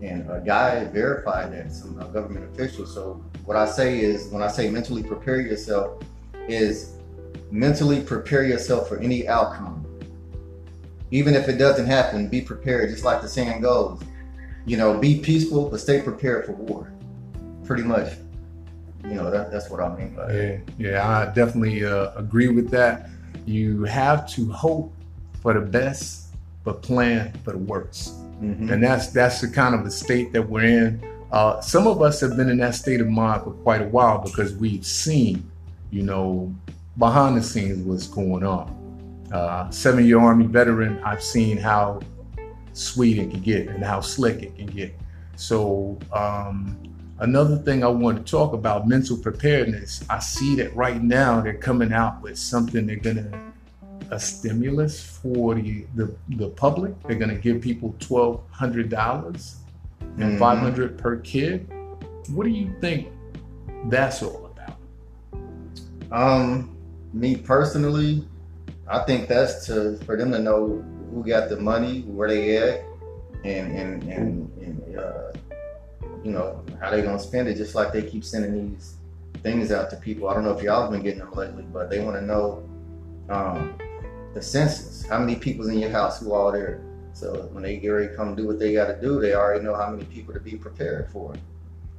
And 0.00 0.28
a 0.30 0.40
guy 0.40 0.84
verified 0.84 1.52
that, 1.52 1.72
some 1.72 1.96
government 2.12 2.52
official. 2.52 2.86
So 2.86 3.24
what 3.44 3.56
I 3.56 3.66
say 3.66 4.00
is, 4.00 4.28
when 4.28 4.42
I 4.42 4.48
say 4.48 4.70
mentally 4.70 5.02
prepare 5.02 5.40
yourself, 5.40 6.02
is 6.48 6.92
mentally 7.50 8.00
prepare 8.00 8.44
yourself 8.44 8.88
for 8.88 8.98
any 8.98 9.26
outcome. 9.26 9.80
Even 11.10 11.34
if 11.34 11.48
it 11.48 11.58
doesn't 11.58 11.86
happen, 11.86 12.28
be 12.28 12.40
prepared. 12.40 12.90
Just 12.90 13.04
like 13.04 13.22
the 13.22 13.28
saying 13.28 13.62
goes, 13.62 14.00
you 14.66 14.76
know, 14.76 14.98
be 14.98 15.18
peaceful, 15.20 15.68
but 15.68 15.80
stay 15.80 16.00
prepared 16.00 16.46
for 16.46 16.52
war. 16.52 16.92
Pretty 17.64 17.82
much. 17.82 18.14
You 19.04 19.14
know, 19.14 19.30
that, 19.30 19.50
that's 19.50 19.68
what 19.68 19.80
I 19.80 19.94
mean 19.96 20.14
by 20.14 20.30
it. 20.30 20.60
Yeah, 20.78 20.90
yeah, 20.90 21.18
I 21.18 21.26
definitely 21.26 21.84
uh, 21.84 22.12
agree 22.16 22.48
with 22.48 22.70
that. 22.70 23.10
You 23.44 23.84
have 23.84 24.26
to 24.30 24.50
hope 24.50 24.94
for 25.42 25.52
the 25.52 25.60
best, 25.60 26.28
but 26.64 26.82
plan 26.82 27.32
for 27.44 27.52
the 27.52 27.58
worst. 27.58 28.14
Mhm. 28.42 28.72
and 28.72 28.82
that's 28.82 29.08
that's 29.08 29.40
the 29.40 29.48
kind 29.48 29.76
of 29.76 29.84
the 29.84 29.90
state 29.90 30.32
that 30.32 30.42
we're 30.48 30.64
in. 30.64 31.00
Uh, 31.30 31.60
some 31.60 31.86
of 31.86 32.02
us 32.02 32.20
have 32.20 32.36
been 32.36 32.48
in 32.48 32.58
that 32.58 32.74
state 32.74 33.00
of 33.00 33.08
mind 33.08 33.42
for 33.44 33.52
quite 33.52 33.80
a 33.80 33.86
while 33.86 34.18
because 34.18 34.54
we've 34.54 34.84
seen, 34.84 35.48
you 35.90 36.02
know, 36.02 36.52
behind 36.98 37.36
the 37.36 37.42
scenes 37.42 37.78
what's 37.82 38.06
going 38.08 38.44
on. 38.44 38.66
Uh, 39.32 39.70
Seven-year 39.70 40.18
Army 40.18 40.46
veteran, 40.46 40.98
I've 41.04 41.22
seen 41.22 41.56
how 41.56 42.00
sweet 42.74 43.18
it 43.18 43.30
can 43.30 43.40
get 43.40 43.68
and 43.68 43.82
how 43.82 44.00
slick 44.00 44.42
it 44.42 44.54
can 44.56 44.66
get. 44.66 44.94
So 45.36 45.98
um, 46.12 46.76
another 47.20 47.56
thing 47.56 47.82
I 47.82 47.88
want 47.88 48.24
to 48.24 48.30
talk 48.30 48.52
about 48.52 48.86
mental 48.86 49.16
preparedness. 49.16 50.04
I 50.10 50.18
see 50.18 50.54
that 50.56 50.74
right 50.76 51.02
now 51.02 51.40
they're 51.40 51.54
coming 51.54 51.92
out 51.92 52.20
with 52.22 52.38
something 52.38 52.86
they're 52.86 52.96
gonna 52.96 53.30
a 54.10 54.20
stimulus 54.20 55.00
for 55.02 55.54
the 55.54 55.86
the, 55.94 56.14
the 56.30 56.48
public. 56.48 56.94
They're 57.04 57.16
gonna 57.16 57.36
give 57.36 57.62
people 57.62 57.94
twelve 57.98 58.42
hundred 58.50 58.90
dollars 58.90 59.56
and 60.18 60.34
Mhm. 60.34 60.38
five 60.38 60.58
hundred 60.58 60.98
per 60.98 61.16
kid. 61.16 61.66
What 62.28 62.44
do 62.44 62.50
you 62.50 62.70
think 62.80 63.08
that's 63.88 64.22
all 64.22 64.50
about? 64.52 64.76
Um, 66.12 66.76
me 67.12 67.36
personally, 67.36 68.26
I 68.86 69.00
think 69.00 69.28
that's 69.28 69.66
to 69.66 69.96
for 70.04 70.16
them 70.16 70.30
to 70.32 70.38
know 70.38 70.84
who 71.14 71.24
got 71.24 71.48
the 71.48 71.56
money, 71.56 72.02
where 72.02 72.28
they 72.28 72.56
at, 72.56 72.84
and 73.44 73.72
and 73.78 74.02
and, 74.04 74.50
and 74.58 74.98
uh, 74.98 75.32
you 76.24 76.32
know 76.32 76.62
how 76.80 76.90
they 76.90 77.02
gonna 77.02 77.18
spend 77.18 77.48
it. 77.48 77.56
Just 77.56 77.74
like 77.74 77.92
they 77.92 78.02
keep 78.02 78.24
sending 78.24 78.70
these 78.70 78.96
things 79.42 79.70
out 79.70 79.90
to 79.90 79.96
people. 79.96 80.28
I 80.28 80.34
don't 80.34 80.44
know 80.44 80.56
if 80.56 80.62
y'all 80.62 80.82
have 80.82 80.90
been 80.90 81.02
getting 81.02 81.20
them 81.20 81.32
lately, 81.32 81.64
but 81.72 81.88
they 81.88 82.00
want 82.00 82.16
to 82.16 82.22
know 82.22 82.68
um, 83.28 83.78
the 84.34 84.42
census. 84.42 85.06
How 85.06 85.18
many 85.18 85.36
people's 85.36 85.68
in 85.68 85.78
your 85.78 85.90
house? 85.90 86.20
Who 86.20 86.32
all 86.32 86.50
there? 86.50 86.82
So 87.12 87.48
when 87.52 87.62
they 87.62 87.76
get 87.76 87.88
ready 87.88 88.08
to 88.08 88.16
come 88.16 88.34
do 88.34 88.46
what 88.46 88.58
they 88.58 88.72
got 88.72 88.86
to 88.86 89.00
do, 89.00 89.20
they 89.20 89.34
already 89.34 89.64
know 89.64 89.76
how 89.76 89.88
many 89.88 90.04
people 90.06 90.34
to 90.34 90.40
be 90.40 90.56
prepared 90.56 91.10
for. 91.12 91.34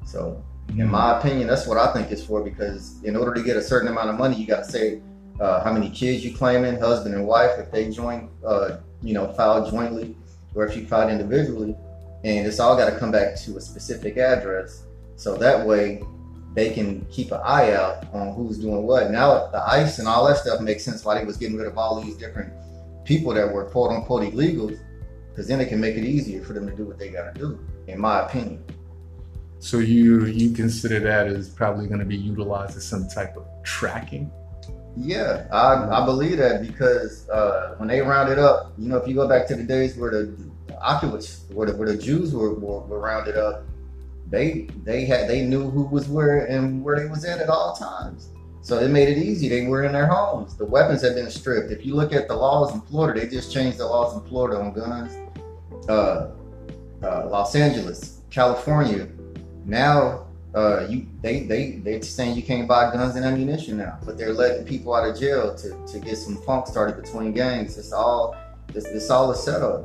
So 0.05 0.43
in 0.69 0.89
my 0.89 1.17
opinion, 1.17 1.47
that's 1.47 1.65
what 1.65 1.77
I 1.77 1.93
think 1.93 2.11
it's 2.11 2.23
for 2.23 2.43
because 2.43 3.01
in 3.03 3.15
order 3.15 3.33
to 3.33 3.41
get 3.41 3.55
a 3.55 3.61
certain 3.61 3.87
amount 3.87 4.09
of 4.09 4.17
money, 4.17 4.35
you 4.35 4.45
got 4.45 4.65
to 4.65 4.71
say 4.71 5.01
uh, 5.39 5.63
how 5.63 5.71
many 5.71 5.89
kids 5.89 6.25
you 6.25 6.35
claiming, 6.35 6.79
husband 6.79 7.15
and 7.15 7.25
wife, 7.25 7.51
if 7.57 7.71
they 7.71 7.89
join, 7.89 8.29
uh, 8.45 8.77
you 9.01 9.13
know, 9.13 9.31
file 9.33 9.69
jointly, 9.69 10.15
or 10.53 10.65
if 10.65 10.75
you 10.75 10.87
filed 10.87 11.11
individually, 11.11 11.75
and 12.23 12.47
it's 12.47 12.59
all 12.59 12.75
got 12.75 12.89
to 12.89 12.97
come 12.97 13.11
back 13.11 13.35
to 13.37 13.57
a 13.57 13.61
specific 13.61 14.17
address, 14.17 14.83
so 15.15 15.35
that 15.37 15.65
way 15.65 16.01
they 16.55 16.73
can 16.73 17.05
keep 17.11 17.31
an 17.31 17.41
eye 17.43 17.73
out 17.73 18.05
on 18.13 18.33
who's 18.33 18.57
doing 18.57 18.83
what. 18.83 19.11
Now 19.11 19.47
the 19.47 19.61
ICE 19.67 19.99
and 19.99 20.07
all 20.07 20.25
that 20.27 20.37
stuff 20.37 20.61
makes 20.61 20.83
sense 20.83 21.03
why 21.03 21.19
they 21.19 21.25
was 21.25 21.37
getting 21.37 21.57
rid 21.57 21.67
of 21.67 21.77
all 21.77 22.01
these 22.01 22.15
different 22.15 22.53
people 23.03 23.33
that 23.33 23.51
were 23.51 23.65
quote 23.65 23.91
unquote 23.91 24.23
illegals, 24.23 24.79
because 25.29 25.47
then 25.47 25.59
it 25.59 25.67
can 25.67 25.79
make 25.79 25.95
it 25.95 26.05
easier 26.05 26.41
for 26.43 26.53
them 26.53 26.65
to 26.67 26.75
do 26.75 26.85
what 26.85 26.97
they 26.97 27.09
got 27.09 27.35
to 27.35 27.39
do, 27.39 27.59
in 27.87 27.99
my 27.99 28.25
opinion. 28.25 28.63
So 29.59 29.79
you 29.79 30.25
you 30.25 30.51
consider 30.51 30.99
that 30.99 31.27
as 31.27 31.49
probably 31.49 31.87
going 31.87 31.99
to 31.99 32.05
be 32.05 32.15
utilized 32.15 32.77
as 32.77 32.85
some 32.85 33.07
type 33.07 33.35
of 33.35 33.45
tracking? 33.63 34.31
Yeah, 34.97 35.47
I, 35.51 36.01
I 36.01 36.05
believe 36.05 36.37
that 36.37 36.61
because 36.61 37.27
uh, 37.29 37.75
when 37.77 37.89
they 37.89 38.01
rounded 38.01 38.39
up, 38.39 38.73
you 38.77 38.87
know, 38.87 38.97
if 38.97 39.07
you 39.07 39.13
go 39.13 39.27
back 39.27 39.45
to 39.47 39.55
the 39.55 39.63
days 39.63 39.97
where 39.97 40.11
the, 40.11 40.35
occupants, 40.81 41.45
where 41.51 41.67
the, 41.67 41.75
where 41.75 41.87
the 41.87 41.97
Jews 41.97 42.33
were, 42.33 42.53
were, 42.53 42.81
were 42.81 42.99
rounded 42.99 43.37
up, 43.37 43.63
they 44.29 44.67
they 44.83 45.05
had 45.05 45.29
they 45.29 45.45
knew 45.45 45.69
who 45.69 45.83
was 45.83 46.07
where 46.07 46.45
and 46.45 46.83
where 46.83 46.99
they 46.99 47.07
was 47.07 47.25
at 47.25 47.39
at 47.39 47.49
all 47.49 47.75
times. 47.75 48.29
So 48.61 48.79
it 48.79 48.89
made 48.89 49.09
it 49.09 49.19
easy. 49.19 49.47
They 49.47 49.67
were 49.67 49.83
in 49.83 49.93
their 49.93 50.07
homes. 50.07 50.55
The 50.55 50.65
weapons 50.65 51.03
had 51.03 51.13
been 51.13 51.29
stripped. 51.29 51.71
If 51.71 51.85
you 51.85 51.93
look 51.93 52.13
at 52.13 52.27
the 52.27 52.35
laws 52.35 52.73
in 52.73 52.81
Florida, 52.81 53.19
they 53.19 53.27
just 53.27 53.53
changed 53.53 53.77
the 53.77 53.85
laws 53.85 54.15
in 54.15 54.27
Florida 54.27 54.59
on 54.59 54.73
guns. 54.73 55.13
Uh, 55.87 56.31
uh, 57.03 57.27
Los 57.29 57.53
Angeles, 57.53 58.21
California, 58.31 59.07
now 59.65 60.24
uh, 60.55 60.87
you 60.87 61.05
they 61.21 61.41
they 61.41 61.71
they're 61.83 62.01
saying 62.01 62.35
you 62.35 62.41
can't 62.41 62.67
buy 62.67 62.91
guns 62.91 63.15
and 63.17 63.25
ammunition 63.25 63.77
now, 63.77 63.99
but 64.05 64.17
they're 64.17 64.33
letting 64.33 64.65
people 64.65 64.95
out 64.95 65.07
of 65.07 65.19
jail 65.19 65.53
to, 65.53 65.77
to 65.85 65.99
get 65.99 66.15
some 66.17 66.37
funk 66.43 66.65
started 66.65 66.95
between 67.01 67.33
gangs. 67.33 67.77
It's 67.77 67.91
all 67.91 68.35
it's, 68.73 68.85
it's 68.85 69.09
all 69.09 69.31
a 69.31 69.35
setup. 69.35 69.83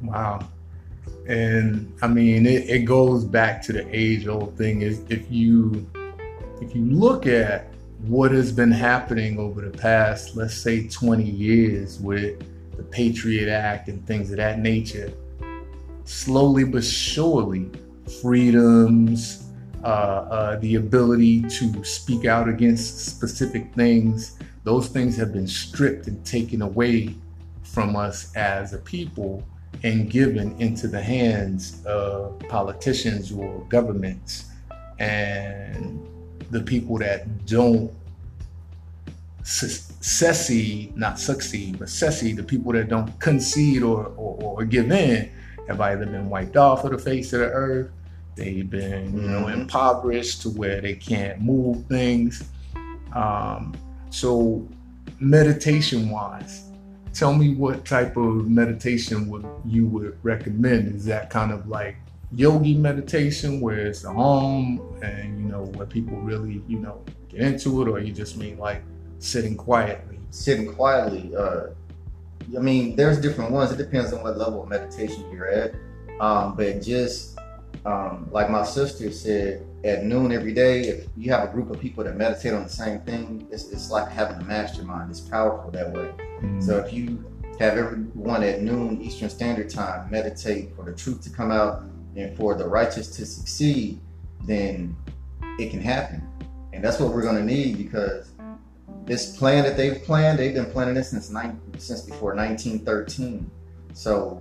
Wow. 0.00 0.48
And 1.28 1.92
I 2.00 2.08
mean, 2.08 2.46
it, 2.46 2.70
it 2.70 2.84
goes 2.86 3.24
back 3.24 3.60
to 3.64 3.72
the 3.74 3.86
age 3.94 4.26
old 4.26 4.56
thing 4.56 4.80
is 4.80 5.02
if 5.10 5.30
you 5.30 5.86
if 6.62 6.74
you 6.74 6.86
look 6.86 7.26
at 7.26 7.66
what 8.06 8.30
has 8.30 8.50
been 8.52 8.72
happening 8.72 9.38
over 9.38 9.60
the 9.60 9.76
past, 9.76 10.36
let's 10.36 10.54
say 10.54 10.88
20 10.88 11.22
years 11.22 12.00
with 12.00 12.42
the 12.78 12.82
Patriot 12.84 13.50
Act 13.50 13.88
and 13.88 14.06
things 14.06 14.30
of 14.30 14.38
that 14.38 14.58
nature, 14.58 15.12
slowly 16.06 16.64
but 16.64 16.82
surely, 16.82 17.70
freedoms, 18.22 19.49
uh, 19.82 19.86
uh, 19.86 20.56
the 20.60 20.76
ability 20.76 21.42
to 21.42 21.82
speak 21.84 22.24
out 22.24 22.48
against 22.48 23.06
specific 23.06 23.72
things, 23.74 24.38
those 24.64 24.88
things 24.88 25.16
have 25.16 25.32
been 25.32 25.48
stripped 25.48 26.06
and 26.06 26.24
taken 26.24 26.62
away 26.62 27.14
from 27.62 27.96
us 27.96 28.34
as 28.36 28.72
a 28.74 28.78
people 28.78 29.42
and 29.82 30.10
given 30.10 30.54
into 30.60 30.88
the 30.88 31.00
hands 31.00 31.84
of 31.86 32.38
politicians 32.48 33.32
or 33.32 33.64
governments. 33.68 34.46
And 34.98 36.06
the 36.50 36.60
people 36.60 36.98
that 36.98 37.46
don't 37.46 37.90
secede, 39.44 40.96
not 40.96 41.18
succeed, 41.18 41.78
but 41.78 41.88
secede, 41.88 42.36
the 42.36 42.42
people 42.42 42.72
that 42.72 42.88
don't 42.88 43.18
concede 43.20 43.82
or, 43.82 44.06
or, 44.16 44.60
or, 44.60 44.64
give 44.64 44.90
in, 44.90 45.30
have 45.68 45.80
either 45.80 46.06
been 46.06 46.28
wiped 46.28 46.56
off 46.56 46.84
of 46.84 46.90
the 46.90 46.98
face 46.98 47.32
of 47.32 47.40
the 47.40 47.46
earth, 47.46 47.90
they've 48.40 48.68
been, 48.68 49.14
you 49.14 49.28
know, 49.28 49.44
mm-hmm. 49.44 49.60
impoverished 49.60 50.42
to 50.42 50.50
where 50.50 50.80
they 50.80 50.94
can't 50.94 51.40
move 51.40 51.86
things. 51.86 52.42
Um, 53.14 53.74
so, 54.10 54.66
meditation 55.20 56.10
wise, 56.10 56.70
tell 57.12 57.34
me 57.34 57.54
what 57.54 57.84
type 57.84 58.16
of 58.16 58.48
meditation 58.48 59.28
would 59.28 59.46
you 59.64 59.86
would 59.86 60.18
recommend? 60.22 60.94
Is 60.94 61.04
that 61.04 61.30
kind 61.30 61.52
of 61.52 61.68
like 61.68 61.96
yogi 62.32 62.74
meditation 62.74 63.60
where 63.60 63.86
it's 63.86 64.04
a 64.04 64.12
home 64.12 64.80
and 65.02 65.40
you 65.40 65.46
know 65.46 65.64
where 65.74 65.86
people 65.86 66.16
really 66.18 66.62
you 66.68 66.78
know 66.78 67.02
get 67.28 67.40
into 67.40 67.82
it 67.82 67.88
or 67.88 67.98
you 67.98 68.12
just 68.12 68.36
mean 68.36 68.56
like 68.56 68.82
sitting 69.18 69.56
quietly 69.56 70.16
sitting 70.30 70.72
quietly 70.72 71.34
uh 71.36 71.66
i 72.56 72.60
mean 72.60 72.94
there's 72.94 73.20
different 73.20 73.50
ones 73.50 73.72
it 73.72 73.78
depends 73.78 74.12
on 74.12 74.22
what 74.22 74.38
level 74.38 74.62
of 74.62 74.68
meditation 74.68 75.28
you're 75.32 75.48
at 75.48 75.74
um 76.20 76.54
but 76.54 76.80
just 76.80 77.36
um 77.86 78.28
like 78.30 78.50
my 78.50 78.64
sister 78.64 79.10
said 79.10 79.64
at 79.84 80.04
noon 80.04 80.32
every 80.32 80.52
day 80.52 80.82
if 80.82 81.06
you 81.16 81.30
have 81.30 81.48
a 81.48 81.52
group 81.52 81.70
of 81.70 81.80
people 81.80 82.04
that 82.04 82.16
meditate 82.16 82.52
on 82.52 82.62
the 82.62 82.68
same 82.68 83.00
thing 83.00 83.46
it's, 83.50 83.70
it's 83.70 83.90
like 83.90 84.08
having 84.10 84.36
a 84.40 84.44
mastermind 84.44 85.10
it's 85.10 85.20
powerful 85.20 85.70
that 85.70 85.90
way 85.92 86.12
mm-hmm. 86.18 86.60
so 86.60 86.78
if 86.78 86.92
you 86.92 87.24
have 87.58 87.78
everyone 87.78 88.42
at 88.42 88.60
noon 88.60 89.00
eastern 89.00 89.30
standard 89.30 89.70
time 89.70 90.10
meditate 90.10 90.74
for 90.76 90.84
the 90.84 90.92
truth 90.92 91.22
to 91.22 91.30
come 91.30 91.50
out 91.50 91.82
and 92.16 92.36
for 92.36 92.54
the 92.54 92.66
righteous 92.66 93.08
to 93.16 93.26
succeed, 93.26 94.00
then 94.46 94.96
it 95.58 95.70
can 95.70 95.80
happen. 95.80 96.26
And 96.72 96.82
that's 96.82 96.98
what 96.98 97.12
we're 97.12 97.22
going 97.22 97.36
to 97.36 97.44
need 97.44 97.78
because 97.78 98.32
this 99.04 99.36
plan 99.36 99.64
that 99.64 99.76
they've 99.76 100.02
planned, 100.02 100.38
they've 100.38 100.54
been 100.54 100.70
planning 100.70 100.94
this 100.94 101.10
since 101.10 101.30
nine, 101.30 101.60
since 101.78 102.02
before 102.02 102.34
1913. 102.34 103.50
So 103.92 104.38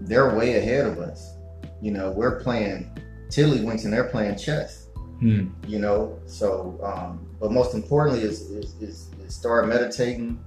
they're 0.00 0.34
way 0.36 0.56
ahead 0.58 0.86
of 0.86 0.98
us. 0.98 1.35
You 1.80 1.92
know, 1.92 2.10
we're 2.10 2.40
playing 2.40 2.90
tiddlywinks 3.28 3.84
and 3.84 3.92
they're 3.92 4.08
playing 4.08 4.36
chess. 4.36 4.88
Hmm. 5.20 5.48
You 5.66 5.78
know, 5.78 6.18
so 6.26 6.78
um, 6.82 7.26
but 7.40 7.50
most 7.50 7.74
importantly 7.74 8.22
is, 8.22 8.42
is, 8.50 8.74
is, 8.80 9.10
is 9.24 9.34
start 9.34 9.66
meditating 9.66 10.38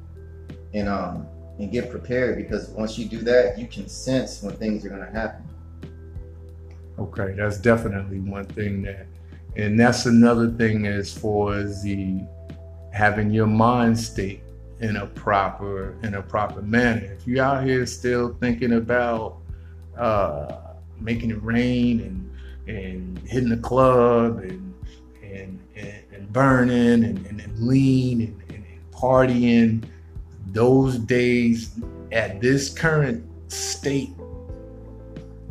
and 0.74 0.88
um 0.88 1.27
and 1.57 1.71
get 1.71 1.89
prepared 1.89 2.38
because 2.38 2.69
once 2.69 2.98
you 2.98 3.05
do 3.05 3.19
that, 3.19 3.59
you 3.59 3.67
can 3.67 3.88
sense 3.88 4.41
when 4.41 4.55
things 4.55 4.86
are 4.86 4.89
going 4.89 5.05
to 5.05 5.12
happen. 5.12 5.45
Okay, 6.98 7.33
that's 7.36 7.57
definitely 7.57 8.19
one 8.19 8.45
thing 8.45 8.81
that, 8.83 9.07
and 9.55 9.79
that's 9.79 10.05
another 10.05 10.50
thing 10.50 10.88
as 10.88 11.15
far 11.15 11.55
as 11.55 11.83
the 11.83 12.21
having 12.93 13.31
your 13.31 13.48
mind 13.48 13.98
state 14.00 14.41
in 14.79 14.98
a 14.98 15.05
proper 15.05 15.98
in 16.03 16.15
a 16.15 16.21
proper 16.21 16.62
manner. 16.62 17.13
If 17.13 17.27
you're 17.27 17.43
out 17.43 17.65
here 17.65 17.86
still 17.86 18.38
thinking 18.39 18.74
about 18.74 19.38
uh, 19.98 20.69
making 21.01 21.32
it 21.32 21.41
rain 21.44 22.01
and 22.01 22.25
and 22.68 23.20
hitting 23.27 23.50
the 23.50 23.58
club 23.58 24.39
and 24.39 24.74
and 25.24 25.60
and, 25.75 26.03
and 26.13 26.34
burning 26.34 27.03
and, 27.03 27.25
and, 27.25 27.41
and 27.41 27.60
lean 27.60 28.22
and, 28.22 28.44
and, 28.50 28.65
partying, 28.91 29.82
those 30.48 30.98
days 30.98 31.79
at 32.12 32.41
this 32.41 32.70
current 32.70 33.25
state 33.50 34.13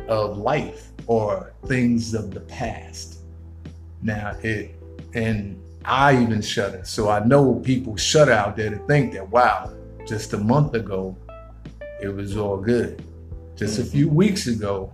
of 0.07 0.37
life 0.37 0.93
or 1.07 1.55
things 1.65 2.13
of 2.13 2.31
the 2.33 2.41
past. 2.41 3.21
Now 4.03 4.37
it 4.43 4.77
and 5.15 5.59
I 5.85 6.21
even 6.23 6.43
shudder. 6.43 6.83
So 6.85 7.09
I 7.09 7.25
know 7.25 7.55
people 7.55 7.97
shudder 7.97 8.33
out 8.33 8.57
there 8.57 8.69
to 8.69 8.79
think 8.87 9.15
that 9.15 9.29
wow, 9.31 9.73
just 10.07 10.35
a 10.35 10.39
month 10.39 10.75
ago 10.75 11.17
it 12.01 12.09
was 12.09 12.37
all 12.37 12.59
good. 12.59 13.03
Just 13.57 13.79
a 13.79 13.85
few 13.85 14.09
weeks 14.09 14.47
ago, 14.47 14.93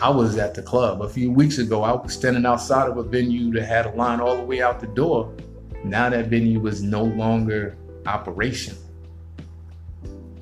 I 0.00 0.10
was 0.10 0.38
at 0.38 0.54
the 0.54 0.62
club. 0.62 1.02
A 1.02 1.08
few 1.08 1.32
weeks 1.32 1.58
ago, 1.58 1.82
I 1.82 1.90
was 1.90 2.12
standing 2.12 2.46
outside 2.46 2.88
of 2.88 2.98
a 2.98 3.02
venue 3.02 3.52
that 3.54 3.64
had 3.64 3.86
a 3.86 3.90
line 3.90 4.20
all 4.20 4.36
the 4.36 4.44
way 4.44 4.62
out 4.62 4.78
the 4.78 4.86
door. 4.86 5.34
Now 5.82 6.08
that 6.08 6.26
venue 6.26 6.64
is 6.68 6.84
no 6.84 7.02
longer 7.02 7.76
operational. 8.06 8.80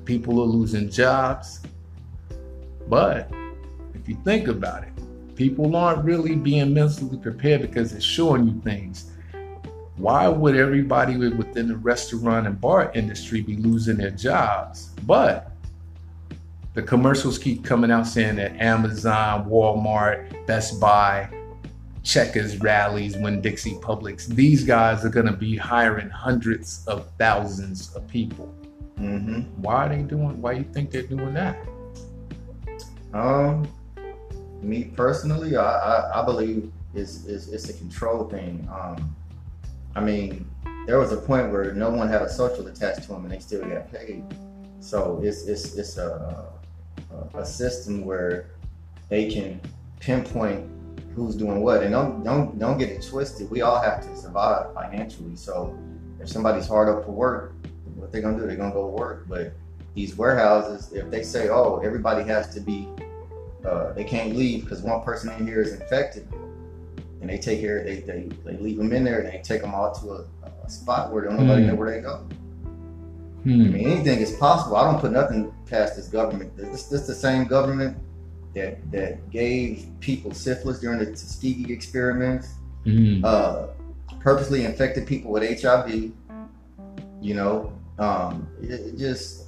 People 0.05 0.39
are 0.39 0.45
losing 0.45 0.91
jobs. 0.91 1.61
But 2.87 3.31
if 3.95 4.07
you 4.07 4.15
think 4.23 4.47
about 4.47 4.83
it, 4.83 4.93
people 5.35 5.75
aren't 5.75 6.05
really 6.05 6.35
being 6.35 6.71
mentally 6.71 7.17
prepared 7.17 7.63
because 7.63 7.93
it's 7.93 8.05
showing 8.05 8.47
you 8.47 8.61
things. 8.61 9.11
Why 9.95 10.27
would 10.27 10.55
everybody 10.55 11.17
within 11.17 11.67
the 11.67 11.77
restaurant 11.77 12.45
and 12.45 12.61
bar 12.61 12.91
industry 12.93 13.41
be 13.41 13.57
losing 13.57 13.97
their 13.97 14.11
jobs? 14.11 14.91
But 15.07 15.51
the 16.77 16.83
commercials 16.83 17.39
keep 17.39 17.63
coming 17.65 17.89
out 17.89 18.05
saying 18.05 18.35
that 18.35 18.55
Amazon, 18.61 19.49
Walmart, 19.49 20.45
Best 20.45 20.79
Buy, 20.79 21.27
Checkers, 22.03 22.59
Rally's, 22.59 23.17
Winn-Dixie 23.17 23.79
Publix, 23.81 24.27
these 24.27 24.63
guys 24.63 25.03
are 25.03 25.09
going 25.09 25.25
to 25.25 25.35
be 25.35 25.57
hiring 25.57 26.07
hundreds 26.11 26.85
of 26.85 27.09
thousands 27.17 27.95
of 27.95 28.07
people. 28.07 28.53
Mm-hmm. 28.99 29.39
Why 29.59 29.87
are 29.87 29.89
they 29.89 30.03
doing? 30.03 30.39
Why 30.39 30.53
do 30.53 30.59
you 30.59 30.71
think 30.71 30.91
they're 30.91 31.01
doing 31.01 31.33
that? 31.33 31.57
Um, 33.11 33.67
me 34.61 34.83
personally, 34.95 35.57
I, 35.57 35.63
I, 35.63 36.21
I 36.21 36.25
believe 36.25 36.71
it's, 36.93 37.25
it's, 37.25 37.47
it's 37.47 37.69
a 37.69 37.73
control 37.73 38.25
thing. 38.25 38.69
Um, 38.71 39.15
I 39.95 40.01
mean, 40.01 40.47
there 40.85 40.99
was 40.99 41.11
a 41.11 41.17
point 41.17 41.51
where 41.51 41.73
no 41.73 41.89
one 41.89 42.07
had 42.07 42.21
a 42.21 42.29
social 42.29 42.67
attached 42.67 43.01
to 43.01 43.13
them 43.13 43.23
and 43.23 43.31
they 43.31 43.39
still 43.39 43.67
got 43.67 43.91
paid. 43.91 44.23
So 44.79 45.19
it's 45.23 45.47
it's 45.47 45.75
it's 45.75 45.97
a 45.97 46.53
a, 47.33 47.45
system 47.45 48.05
where 48.05 48.51
they 49.09 49.29
can 49.29 49.61
pinpoint 49.99 50.69
who's 51.15 51.35
doing 51.35 51.61
what. 51.61 51.83
And 51.83 51.91
don't 51.91 52.23
don't 52.23 52.57
don't 52.59 52.77
get 52.77 52.89
it 52.89 53.05
twisted. 53.07 53.49
We 53.49 53.61
all 53.61 53.81
have 53.81 54.01
to 54.01 54.17
survive 54.17 54.73
financially. 54.73 55.35
So 55.35 55.77
if 56.19 56.29
somebody's 56.29 56.67
hard 56.67 56.89
up 56.89 57.05
for 57.05 57.11
work, 57.11 57.53
what 57.95 58.11
they're 58.11 58.21
gonna 58.21 58.37
do? 58.37 58.45
They're 58.45 58.55
gonna 58.55 58.73
go 58.73 58.87
work. 58.87 59.25
But 59.27 59.53
these 59.95 60.15
warehouses, 60.15 60.93
if 60.93 61.09
they 61.09 61.23
say, 61.23 61.49
oh, 61.49 61.81
everybody 61.83 62.23
has 62.23 62.53
to 62.53 62.59
be 62.59 62.87
uh, 63.67 63.91
they 63.93 64.03
can't 64.03 64.35
leave 64.35 64.63
because 64.63 64.81
one 64.81 65.01
person 65.01 65.31
in 65.33 65.45
here 65.45 65.61
is 65.61 65.73
infected, 65.73 66.27
and 67.21 67.29
they 67.29 67.37
take 67.37 67.59
care. 67.59 67.83
They 67.83 68.01
they, 68.01 68.29
they 68.45 68.57
leave 68.57 68.77
them 68.77 68.93
in 68.93 69.03
there 69.03 69.19
and 69.19 69.27
they 69.27 69.41
take 69.43 69.61
them 69.61 69.73
all 69.73 69.93
to 69.95 70.11
a, 70.11 70.25
a 70.63 70.69
spot 70.69 71.11
where 71.11 71.23
they 71.23 71.29
don't 71.29 71.45
nobody 71.45 71.63
mm. 71.63 71.67
know 71.67 71.75
where 71.75 71.91
they 71.91 72.01
go. 72.01 72.25
Hmm. 73.47 73.61
I 73.61 73.65
mean, 73.69 73.87
anything 73.87 74.19
is 74.19 74.33
possible. 74.33 74.75
I 74.75 74.91
don't 74.91 74.99
put 74.99 75.13
nothing 75.13 75.53
past 75.67 75.95
this 75.95 76.09
government. 76.09 76.57
This 76.57 76.89
this 76.89 77.07
the 77.07 77.15
same 77.15 77.45
government 77.45 77.97
that 78.53 78.91
that 78.91 79.29
gave 79.29 79.87
people 80.01 80.33
syphilis 80.33 80.81
during 80.81 80.99
the 80.99 81.05
Tuskegee 81.05 81.71
experiments. 81.71 82.55
Mm. 82.85 83.23
Uh, 83.23 83.67
purposely 84.19 84.65
infected 84.65 85.07
people 85.07 85.31
with 85.31 85.61
HIV, 85.61 86.11
You 87.21 87.33
know, 87.35 87.73
um, 87.99 88.49
it, 88.61 88.71
it 88.71 88.97
just, 88.97 89.45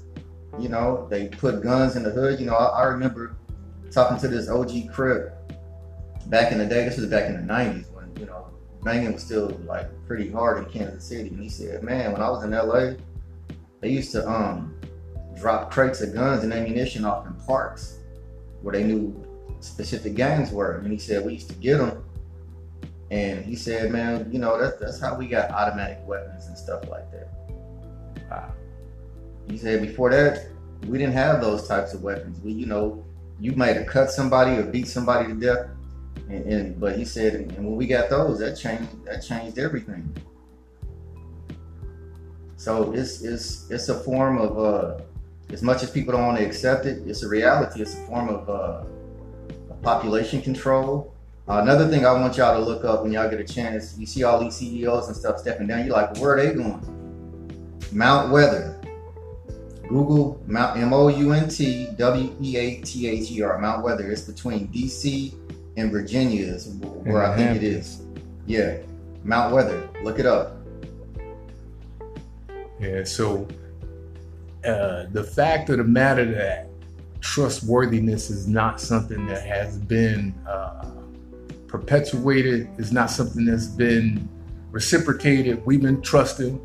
you 0.58 0.70
know, 0.70 1.06
they 1.10 1.27
put 1.27 1.62
guns 1.62 1.98
in 1.98 2.03
the 2.03 2.10
hood. 2.10 2.39
You 2.39 2.46
know, 2.46 2.56
I, 2.56 2.68
I 2.68 2.84
remember 2.84 3.36
talking 3.91 4.18
to 4.20 4.29
this 4.29 4.48
OG 4.48 4.94
Crip 4.94 5.36
back 6.27 6.53
in 6.53 6.58
the 6.58 6.65
day. 6.65 6.86
This 6.86 6.96
was 6.96 7.08
back 7.08 7.25
in 7.25 7.34
the 7.36 7.53
'90s 7.53 7.94
when 7.94 8.15
you 8.18 8.27
know 8.27 8.48
banging 8.82 9.12
was 9.12 9.24
still 9.24 9.50
like 9.65 9.89
pretty 10.08 10.32
hard 10.32 10.60
in 10.60 10.72
Kansas 10.72 11.03
City. 11.03 11.27
And 11.27 11.44
he 11.44 11.50
said, 11.50 11.84
"Man, 11.84 12.13
when 12.13 12.22
I 12.22 12.29
was 12.29 12.46
in 12.46 12.51
LA, 12.51 12.94
they 13.81 13.89
used 13.89 14.12
to 14.12 14.27
um 14.29 14.75
drop 15.39 15.71
crates 15.71 16.01
of 16.01 16.13
guns 16.13 16.43
and 16.43 16.53
ammunition 16.53 17.05
off 17.05 17.25
in 17.25 17.33
parks 17.45 18.00
where 18.62 18.74
they 18.74 18.83
knew 18.83 19.15
specific 19.62 20.15
gangs 20.15 20.51
were. 20.51 20.77
And 20.79 20.91
he 20.91 20.98
said 20.98 21.25
we 21.25 21.33
used 21.33 21.50
to 21.50 21.55
get 21.55 21.77
them. 21.77 22.03
And 23.12 23.43
he 23.43 23.55
said, 23.55 23.91
man, 23.91 24.29
you 24.31 24.39
know, 24.39 24.59
that's 24.59 24.79
that's 24.79 25.00
how 25.00 25.15
we 25.15 25.27
got 25.27 25.50
automatic 25.51 26.00
weapons 26.05 26.48
and 26.48 26.57
stuff 26.57 26.88
like 26.89 27.09
that. 27.12 27.29
Wow. 28.29 28.51
He 29.50 29.57
said 29.57 29.81
before 29.81 30.12
that, 30.12 30.48
we 30.88 30.98
didn't 30.98 31.13
have 31.13 31.41
those 31.41 31.67
types 31.67 31.93
of 31.93 32.03
weapons. 32.03 32.39
We, 32.41 32.51
you 32.51 32.67
know, 32.67 33.03
you 33.39 33.53
might 33.53 33.75
have 33.75 33.88
cut 33.88 34.12
somebody 34.12 34.51
or 34.57 34.63
beat 34.63 34.88
somebody 34.88 35.27
to 35.29 35.33
death. 35.33 35.67
And, 36.29 36.45
and 36.45 36.79
but 36.79 36.98
he 36.98 37.05
said, 37.05 37.33
and 37.33 37.51
when 37.57 37.75
we 37.75 37.88
got 37.88 38.09
those, 38.09 38.39
that 38.39 38.55
changed 38.55 39.05
that 39.05 39.21
changed 39.21 39.57
everything. 39.57 40.15
So 42.60 42.92
it's 42.92 43.22
it's 43.22 43.72
it's 43.72 43.88
a 43.88 43.98
form 43.98 44.38
of 44.38 44.60
uh, 44.60 45.01
as 45.50 45.63
much 45.63 45.82
as 45.82 45.89
people 45.89 46.12
don't 46.12 46.25
want 46.25 46.39
to 46.39 46.46
accept 46.46 46.86
it, 46.86 47.08
it's 47.08 47.24
a 47.24 47.28
reality. 47.30 47.82
It's 47.82 47.94
a 47.94 48.06
form 48.06 48.28
of 48.28 48.50
uh, 48.50 48.84
population 49.82 50.42
control. 50.42 51.16
Uh, 51.48 51.62
another 51.62 51.88
thing 51.88 52.06
I 52.06 52.12
want 52.12 52.36
y'all 52.36 52.60
to 52.60 52.63
look 52.63 52.84
up 52.84 53.04
when 53.04 53.13
y'all 53.13 53.30
get 53.30 53.39
a 53.39 53.46
chance, 53.46 53.98
you 53.98 54.06
see 54.06 54.24
all 54.24 54.44
these 54.44 54.58
CEOs 54.58 55.08
and 55.08 55.16
stuff 55.16 55.39
stepping 55.39 55.68
down. 55.68 55.86
You're 55.86 55.96
like, 55.96 56.18
where 56.18 56.34
are 56.34 56.46
they 56.46 56.54
going? 56.54 56.84
Mount 57.94 58.30
Weather. 58.30 58.75
Google 59.88 60.44
Mount 60.46 60.78
M 60.78 60.94
O 60.94 61.08
U 61.08 61.32
N 61.32 61.48
T 61.48 61.88
W 61.98 62.36
E 62.42 62.58
A 62.58 62.82
T 62.82 63.08
H 63.08 63.32
E 63.32 63.42
R 63.42 63.58
Mount 63.58 63.86
Weather. 63.86 64.12
It's 64.12 64.24
between 64.24 64.68
DC 64.68 65.34
and 65.78 65.94
Virginia 65.94 66.46
is 66.46 66.68
where 66.68 67.24
I 67.24 67.38
think 67.38 67.56
it 67.56 67.63
is. 67.63 68.01
Yeah, 68.46 68.80
Mount 69.24 69.54
Weather. 69.54 69.89
Look 70.04 70.20
it 70.20 70.25
up. 70.25 70.59
Yeah. 72.79 73.03
So 73.03 73.48
uh, 74.65 75.05
the 75.12 75.24
fact 75.24 75.69
of 75.69 75.77
the 75.77 75.83
matter 75.83 76.25
that 76.33 76.69
trustworthiness 77.21 78.29
is 78.29 78.48
not 78.48 78.79
something 78.79 79.25
that 79.27 79.45
has 79.45 79.77
been 79.77 80.33
uh, 80.48 80.89
perpetuated, 81.67 82.69
is 82.77 82.91
not 82.91 83.12
something 83.12 83.45
that's 83.45 83.67
been 83.67 84.27
reciprocated. 84.71 85.65
We've 85.65 85.81
been 85.81 86.01
trusting, 86.01 86.59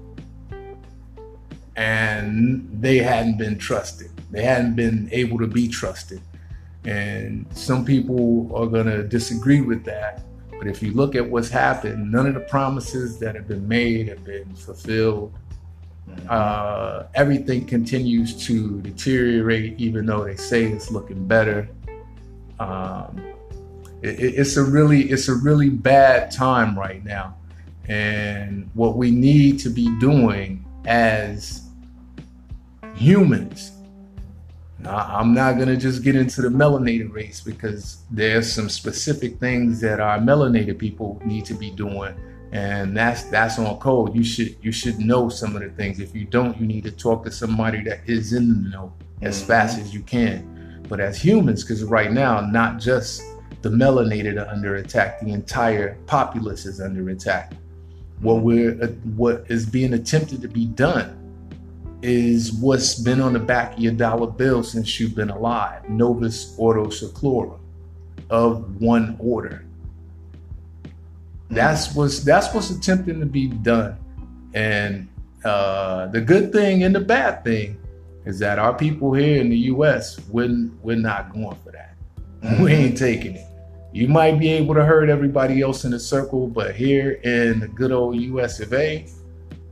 and 1.77 2.69
they 2.81 2.99
hadn't 2.99 3.39
been 3.39 3.59
trusted. 3.59 4.11
They 4.31 4.43
hadn't 4.43 4.77
been 4.77 5.09
able 5.13 5.39
to 5.39 5.47
be 5.47 5.69
trusted. 5.69 6.21
And 6.85 7.47
some 7.53 7.85
people 7.85 8.51
are 8.55 8.67
going 8.67 8.87
to 8.87 9.03
disagree 9.03 9.61
with 9.61 9.85
that. 9.85 10.23
But 10.59 10.69
if 10.69 10.83
you 10.83 10.93
look 10.93 11.15
at 11.15 11.29
what's 11.29 11.49
happened, 11.49 12.13
none 12.13 12.27
of 12.27 12.35
the 12.35 12.41
promises 12.41 13.19
that 13.19 13.35
have 13.35 13.49
been 13.49 13.67
made 13.67 14.09
have 14.09 14.25
been 14.25 14.55
fulfilled. 14.55 15.33
Uh, 16.29 17.05
everything 17.15 17.67
continues 17.67 18.35
to 18.47 18.81
deteriorate, 18.81 19.79
even 19.79 20.07
though 20.07 20.25
they 20.25 20.37
say 20.37 20.65
it's 20.65 20.91
looking 20.91 21.27
better. 21.27 21.69
Um, 22.59 23.21
it, 24.03 24.19
it's 24.21 24.57
a 24.57 24.65
really, 24.65 25.11
it's 25.11 25.29
a 25.29 25.35
really 25.35 25.69
bad 25.69 26.31
time 26.31 26.79
right 26.79 27.05
now, 27.05 27.37
and 27.89 28.71
what 28.75 28.97
we 28.97 29.11
need 29.11 29.59
to 29.61 29.69
be 29.69 29.87
doing 29.99 30.65
as 30.87 31.63
humans. 32.95 33.73
I'm 34.87 35.33
not 35.33 35.59
gonna 35.59 35.79
just 35.79 36.03
get 36.03 36.15
into 36.15 36.43
the 36.43 36.49
melanated 36.49 37.13
race 37.13 37.41
because 37.41 38.03
there's 38.11 38.53
some 38.53 38.69
specific 38.69 39.39
things 39.41 39.81
that 39.81 39.99
our 39.99 40.19
melanated 40.19 40.79
people 40.79 41.21
need 41.25 41.47
to 41.47 41.55
be 41.55 41.71
doing 41.71 42.15
and 42.55 42.97
that's 42.97 43.25
that's 43.25 43.59
on 43.59 43.79
code. 43.79 44.15
You 44.15 44.23
should 44.23 44.57
you 44.63 44.71
should 44.71 45.01
know 45.01 45.29
some 45.29 45.57
of 45.57 45.63
the 45.63 45.71
things. 45.71 45.99
If 45.99 46.15
you 46.15 46.25
don't, 46.25 46.59
you 46.59 46.67
need 46.67 46.85
to 46.85 46.93
talk 46.93 47.25
to 47.25 47.31
somebody 47.31 47.83
that 47.83 48.01
is 48.07 48.33
in 48.33 48.49
the 48.49 48.71
know 48.71 48.93
as 49.23 49.39
mm-hmm. 49.39 49.49
fast 49.49 49.79
as 49.79 49.93
you 49.93 50.01
can. 50.03 50.85
But 50.89 51.01
as 51.01 51.21
humans, 51.21 51.65
because 51.65 51.83
right 51.83 52.13
now, 52.13 52.41
not 52.41 52.79
just 52.79 53.23
the 53.63 53.71
melanated 53.71 54.41
are 54.41 54.49
under 54.49 54.77
attack, 54.77 55.21
the 55.21 55.33
entire 55.33 55.99
populace 56.07 56.65
is 56.65 56.81
under 56.81 57.11
attack. 57.11 57.55
What 58.21 58.43
we're 58.43 58.81
uh, 58.81 58.87
what 59.17 59.47
is 59.49 59.67
being 59.67 59.95
attempted 59.95 60.41
to 60.43 60.49
be 60.49 60.67
done 60.67 61.21
is 62.03 62.53
what's 62.53 62.95
been 62.95 63.21
on 63.21 63.33
the 63.33 63.41
back 63.41 63.75
of 63.75 63.81
your 63.81 63.95
dollar 63.95 64.29
bill 64.29 64.63
since 64.63 65.01
you've 65.01 65.17
been 65.17 65.31
alive. 65.31 65.89
Novus 65.89 66.55
Ordo 66.57 66.85
Seclorum 66.87 67.59
of 68.31 68.81
one 68.81 69.17
order. 69.19 69.65
That's 71.55 71.95
what's 71.95 72.21
that's 72.21 72.53
what's 72.53 72.71
attempting 72.71 73.21
to 73.21 73.27
be 73.27 73.47
done. 73.49 73.97
And 74.55 75.09
uh, 75.45 76.09
the 76.09 76.21
good 76.21 76.53
thing 76.53 76.83
and 76.85 76.95
the 76.95 77.01
bad 77.01 77.45
thing 77.45 77.79
is 78.25 78.39
that 78.39 78.59
our 78.59 78.75
people 78.75 79.13
here 79.13 79.41
in 79.41 79.51
the 79.51 79.59
U.S. 79.59 80.19
we're, 80.29 80.69
we're 80.83 80.97
not 80.97 81.33
going 81.33 81.57
for 81.65 81.73
that. 81.73 81.97
We 82.61 82.73
ain't 82.73 82.99
taking 82.99 83.37
it. 83.37 83.47
You 83.93 84.09
might 84.09 84.39
be 84.39 84.49
able 84.51 84.75
to 84.75 84.85
hurt 84.85 85.09
everybody 85.09 85.63
else 85.63 85.85
in 85.85 85.93
the 85.93 86.01
circle, 86.01 86.49
but 86.49 86.75
here 86.75 87.13
in 87.23 87.61
the 87.61 87.69
good 87.69 87.93
old 87.93 88.17
U.S. 88.17 88.59
of 88.61 88.73
A., 88.73 89.07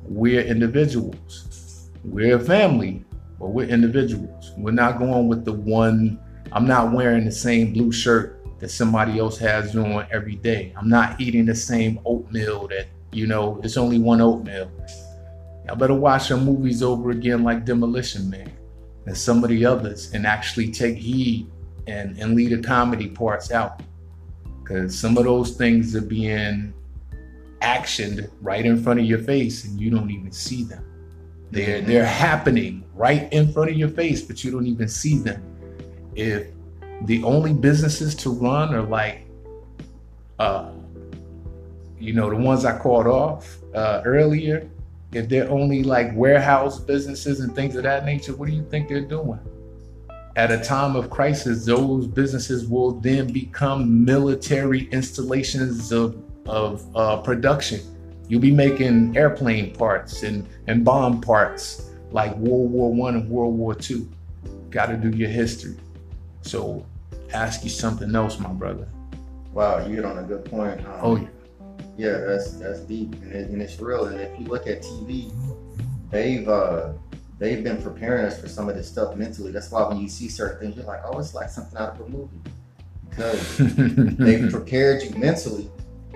we're 0.04 0.42
individuals. 0.42 1.90
We're 2.04 2.36
a 2.36 2.40
family, 2.40 3.04
but 3.40 3.48
we're 3.48 3.68
individuals. 3.68 4.52
We're 4.56 4.70
not 4.70 4.98
going 4.98 5.28
with 5.28 5.44
the 5.44 5.52
one. 5.52 6.20
I'm 6.52 6.66
not 6.66 6.92
wearing 6.92 7.24
the 7.24 7.32
same 7.32 7.72
blue 7.72 7.90
shirt 7.90 8.41
that 8.62 8.70
somebody 8.70 9.18
else 9.18 9.36
has 9.38 9.74
on 9.74 10.06
every 10.12 10.36
day. 10.36 10.72
I'm 10.76 10.88
not 10.88 11.20
eating 11.20 11.44
the 11.44 11.54
same 11.54 11.98
oatmeal 12.04 12.68
that, 12.68 12.86
you 13.10 13.26
know, 13.26 13.60
it's 13.64 13.76
only 13.76 13.98
one 13.98 14.20
oatmeal. 14.20 14.70
I 15.68 15.74
better 15.74 15.94
watch 15.94 16.28
some 16.28 16.44
movies 16.44 16.80
over 16.80 17.10
again 17.10 17.42
like 17.42 17.64
Demolition 17.64 18.30
Man 18.30 18.52
and 19.06 19.18
some 19.18 19.42
of 19.42 19.50
the 19.50 19.66
others 19.66 20.12
and 20.14 20.24
actually 20.24 20.70
take 20.70 20.96
heed 20.96 21.50
and, 21.88 22.16
and 22.18 22.36
leave 22.36 22.50
the 22.50 22.62
comedy 22.62 23.08
parts 23.08 23.50
out. 23.50 23.82
Because 24.62 24.96
some 24.96 25.18
of 25.18 25.24
those 25.24 25.56
things 25.56 25.96
are 25.96 26.00
being 26.00 26.72
actioned 27.62 28.30
right 28.40 28.64
in 28.64 28.80
front 28.80 29.00
of 29.00 29.06
your 29.06 29.18
face 29.18 29.64
and 29.64 29.80
you 29.80 29.90
don't 29.90 30.10
even 30.12 30.30
see 30.30 30.62
them. 30.62 30.84
They're, 31.50 31.80
they're 31.80 32.06
happening 32.06 32.84
right 32.94 33.30
in 33.32 33.52
front 33.52 33.70
of 33.70 33.76
your 33.76 33.88
face, 33.88 34.22
but 34.22 34.44
you 34.44 34.52
don't 34.52 34.68
even 34.68 34.86
see 34.86 35.18
them. 35.18 35.42
If 36.14 36.46
the 37.06 37.22
only 37.24 37.52
businesses 37.52 38.14
to 38.16 38.30
run 38.30 38.74
are 38.74 38.82
like, 38.82 39.26
uh, 40.38 40.70
you 41.98 42.12
know, 42.12 42.30
the 42.30 42.36
ones 42.36 42.64
I 42.64 42.78
called 42.78 43.06
off 43.06 43.58
uh, 43.74 44.02
earlier. 44.04 44.68
If 45.12 45.28
they're 45.28 45.50
only 45.50 45.82
like 45.82 46.14
warehouse 46.14 46.80
businesses 46.80 47.40
and 47.40 47.54
things 47.54 47.76
of 47.76 47.82
that 47.82 48.04
nature, 48.04 48.34
what 48.34 48.48
do 48.48 48.54
you 48.54 48.64
think 48.64 48.88
they're 48.88 49.02
doing? 49.02 49.38
At 50.36 50.50
a 50.50 50.58
time 50.58 50.96
of 50.96 51.10
crisis, 51.10 51.66
those 51.66 52.06
businesses 52.06 52.66
will 52.66 52.92
then 52.92 53.30
become 53.30 54.04
military 54.04 54.88
installations 54.90 55.92
of, 55.92 56.16
of 56.46 56.84
uh, 56.96 57.18
production. 57.18 57.80
You'll 58.28 58.40
be 58.40 58.50
making 58.50 59.14
airplane 59.16 59.74
parts 59.74 60.22
and, 60.22 60.48
and 60.66 60.82
bomb 60.82 61.20
parts 61.20 61.90
like 62.10 62.34
World 62.36 62.70
War 62.70 62.92
One 62.92 63.16
and 63.16 63.28
World 63.28 63.54
War 63.54 63.74
Two. 63.74 64.08
Got 64.70 64.86
to 64.86 64.96
do 64.96 65.10
your 65.14 65.28
history. 65.28 65.76
So 66.40 66.86
ask 67.32 67.64
you 67.64 67.70
something 67.70 68.14
else, 68.14 68.38
my 68.38 68.50
brother. 68.50 68.88
Wow, 69.52 69.86
you 69.86 69.96
hit 69.96 70.04
on 70.04 70.18
a 70.18 70.22
good 70.22 70.44
point. 70.44 70.80
Um, 70.86 70.98
oh 71.02 71.16
yeah. 71.16 71.28
Yeah, 71.96 72.18
that's 72.18 72.52
that's 72.52 72.80
deep 72.80 73.12
and, 73.14 73.32
it, 73.32 73.50
and, 73.50 73.60
it's 73.60 73.78
real. 73.78 74.06
And 74.06 74.18
if 74.18 74.40
you 74.40 74.46
look 74.46 74.66
at 74.66 74.82
TV, 74.82 75.30
they've 76.10 76.48
uh, 76.48 76.92
they've 77.38 77.62
been 77.62 77.82
preparing 77.82 78.24
us 78.24 78.40
for 78.40 78.48
some 78.48 78.68
of 78.68 78.76
this 78.76 78.88
stuff 78.88 79.14
mentally. 79.14 79.52
That's 79.52 79.70
why 79.70 79.86
when 79.88 79.98
you 79.98 80.08
see 80.08 80.28
certain 80.28 80.58
things, 80.58 80.76
you're 80.76 80.86
like, 80.86 81.00
oh, 81.04 81.18
it's 81.18 81.34
like 81.34 81.50
something 81.50 81.76
out 81.78 81.94
of 81.94 82.00
a 82.00 82.08
movie 82.08 82.40
because 83.10 83.58
they've 84.16 84.50
prepared 84.50 85.02
you 85.02 85.10
mentally 85.18 85.70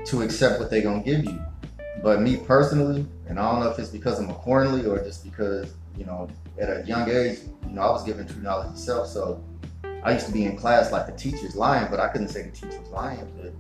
to 0.07 0.23
accept 0.23 0.59
what 0.59 0.71
they're 0.71 0.83
gonna 0.83 1.03
give 1.03 1.25
you. 1.25 1.39
But 2.03 2.23
me 2.23 2.39
personally, 2.39 3.07
and 3.29 3.39
I 3.39 3.51
don't 3.51 3.61
know 3.61 3.71
if 3.71 3.79
it's 3.79 3.91
because 3.91 4.19
I'm 4.19 4.31
accordingly 4.31 4.87
or 4.87 5.03
just 5.03 5.25
because 5.25 5.75
you 5.97 6.07
know 6.07 6.29
at 6.59 6.71
a 6.71 6.87
young 6.87 7.11
age, 7.11 7.41
you 7.67 7.75
know, 7.75 7.83
I 7.83 7.91
was 7.91 8.03
given 8.05 8.27
true 8.27 8.43
knowledge 8.43 8.73
itself, 8.73 9.09
so 9.09 9.45
I 10.07 10.13
used 10.13 10.27
to 10.27 10.33
be 10.33 10.45
in 10.45 10.57
class 10.57 10.93
like 10.93 11.07
the 11.07 11.13
teacher's 11.13 11.57
lying, 11.57 11.89
but 11.91 11.99
I 11.99 12.07
couldn't 12.07 12.29
say 12.29 12.43
the 12.43 12.53
teacher's 12.53 12.89
lying. 12.91 13.29
But 13.37 13.53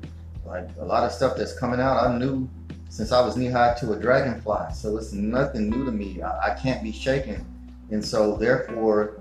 like 0.48 0.68
a 0.78 0.84
lot 0.84 1.02
of 1.02 1.10
stuff 1.10 1.36
that's 1.36 1.58
coming 1.58 1.80
out, 1.80 2.06
I 2.06 2.16
knew 2.16 2.48
since 2.88 3.10
I 3.10 3.20
was 3.20 3.36
knee 3.36 3.48
high 3.48 3.74
to 3.80 3.94
a 3.94 3.96
dragonfly. 3.96 4.72
So 4.72 4.96
it's 4.96 5.12
nothing 5.12 5.68
new 5.68 5.84
to 5.84 5.90
me. 5.90 6.22
I, 6.22 6.52
I 6.52 6.54
can't 6.54 6.84
be 6.84 6.92
shaken. 6.92 7.44
And 7.90 8.02
so 8.04 8.36
therefore, 8.36 9.20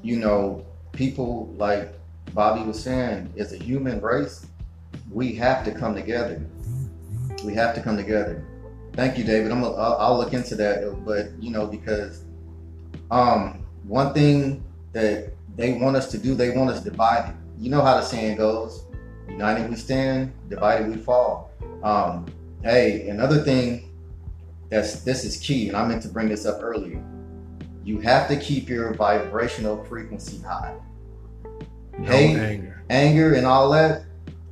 you 0.00 0.18
know, 0.18 0.64
people 0.92 1.52
like 1.58 1.92
Bobby 2.34 2.62
was 2.62 2.80
saying, 2.80 3.34
as 3.36 3.52
a 3.52 3.56
human 3.56 4.00
race, 4.00 4.46
we 5.10 5.34
have 5.34 5.64
to 5.64 5.72
come 5.72 5.96
together. 5.96 6.40
We 7.44 7.52
have 7.54 7.74
to 7.74 7.82
come 7.82 7.96
together. 7.96 8.46
Thank 8.92 9.18
you, 9.18 9.24
David. 9.24 9.50
I'm. 9.50 9.64
A, 9.64 9.72
I'll, 9.72 9.96
I'll 9.98 10.18
look 10.18 10.34
into 10.34 10.54
that, 10.54 11.04
but 11.04 11.30
you 11.42 11.50
know, 11.50 11.66
because 11.66 12.24
um, 13.10 13.66
one 13.84 14.14
thing 14.14 14.62
that 14.92 15.32
they 15.60 15.74
want 15.74 15.94
us 15.94 16.10
to 16.10 16.18
do, 16.18 16.34
they 16.34 16.50
want 16.50 16.70
us 16.70 16.82
divided. 16.82 17.36
You 17.58 17.70
know 17.70 17.82
how 17.82 17.96
the 17.96 18.02
saying 18.02 18.38
goes: 18.38 18.84
"United 19.28 19.68
we 19.68 19.76
stand, 19.76 20.32
divided 20.48 20.88
we 20.88 20.96
fall." 20.96 21.50
Um, 21.82 22.26
hey, 22.62 23.08
another 23.08 23.42
thing 23.42 23.90
that's 24.70 25.02
this 25.02 25.24
is 25.24 25.36
key, 25.36 25.68
and 25.68 25.76
I 25.76 25.86
meant 25.86 26.02
to 26.02 26.08
bring 26.08 26.28
this 26.28 26.46
up 26.46 26.62
earlier. 26.62 27.04
You 27.84 28.00
have 28.00 28.28
to 28.28 28.36
keep 28.36 28.68
your 28.68 28.94
vibrational 28.94 29.84
frequency 29.84 30.38
high. 30.42 30.74
No 31.98 32.06
Hate, 32.06 32.36
anger. 32.36 32.82
anger, 32.88 33.34
and 33.34 33.46
all 33.46 33.70
that. 33.70 34.04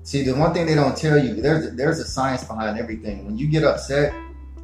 See, 0.03 0.23
the 0.25 0.35
one 0.35 0.53
thing 0.53 0.67
they 0.67 0.75
don't 0.75 0.97
tell 0.97 1.23
you, 1.23 1.41
there's 1.41 1.75
there's 1.75 2.01
a 2.01 2.05
science 2.07 2.45
behind 2.45 2.79
everything. 2.79 3.25
When 3.25 3.39
you 3.39 3.49
get 3.49 3.65
upset, 3.65 4.13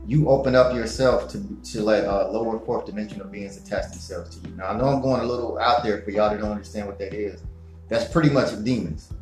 you 0.07 0.29
open 0.29 0.55
up 0.55 0.75
yourself 0.75 1.29
to 1.31 1.43
to 1.73 1.83
let 1.83 2.05
uh, 2.05 2.31
lower 2.31 2.59
fourth 2.61 2.87
dimensional 2.87 3.27
beings 3.27 3.57
attach 3.57 3.91
themselves 3.91 4.37
to 4.37 4.49
you. 4.49 4.55
Now 4.57 4.69
I 4.69 4.77
know 4.77 4.87
I'm 4.87 5.01
going 5.01 5.21
a 5.21 5.25
little 5.25 5.59
out 5.59 5.83
there 5.83 6.03
for 6.03 6.11
y'all 6.11 6.31
that 6.31 6.41
don't 6.41 6.51
understand 6.51 6.87
what 6.87 6.99
that 6.99 7.15
is. 7.15 7.43
That's 7.89 8.11
pretty 8.11 8.31
much 8.31 8.63
demons. 8.65 9.13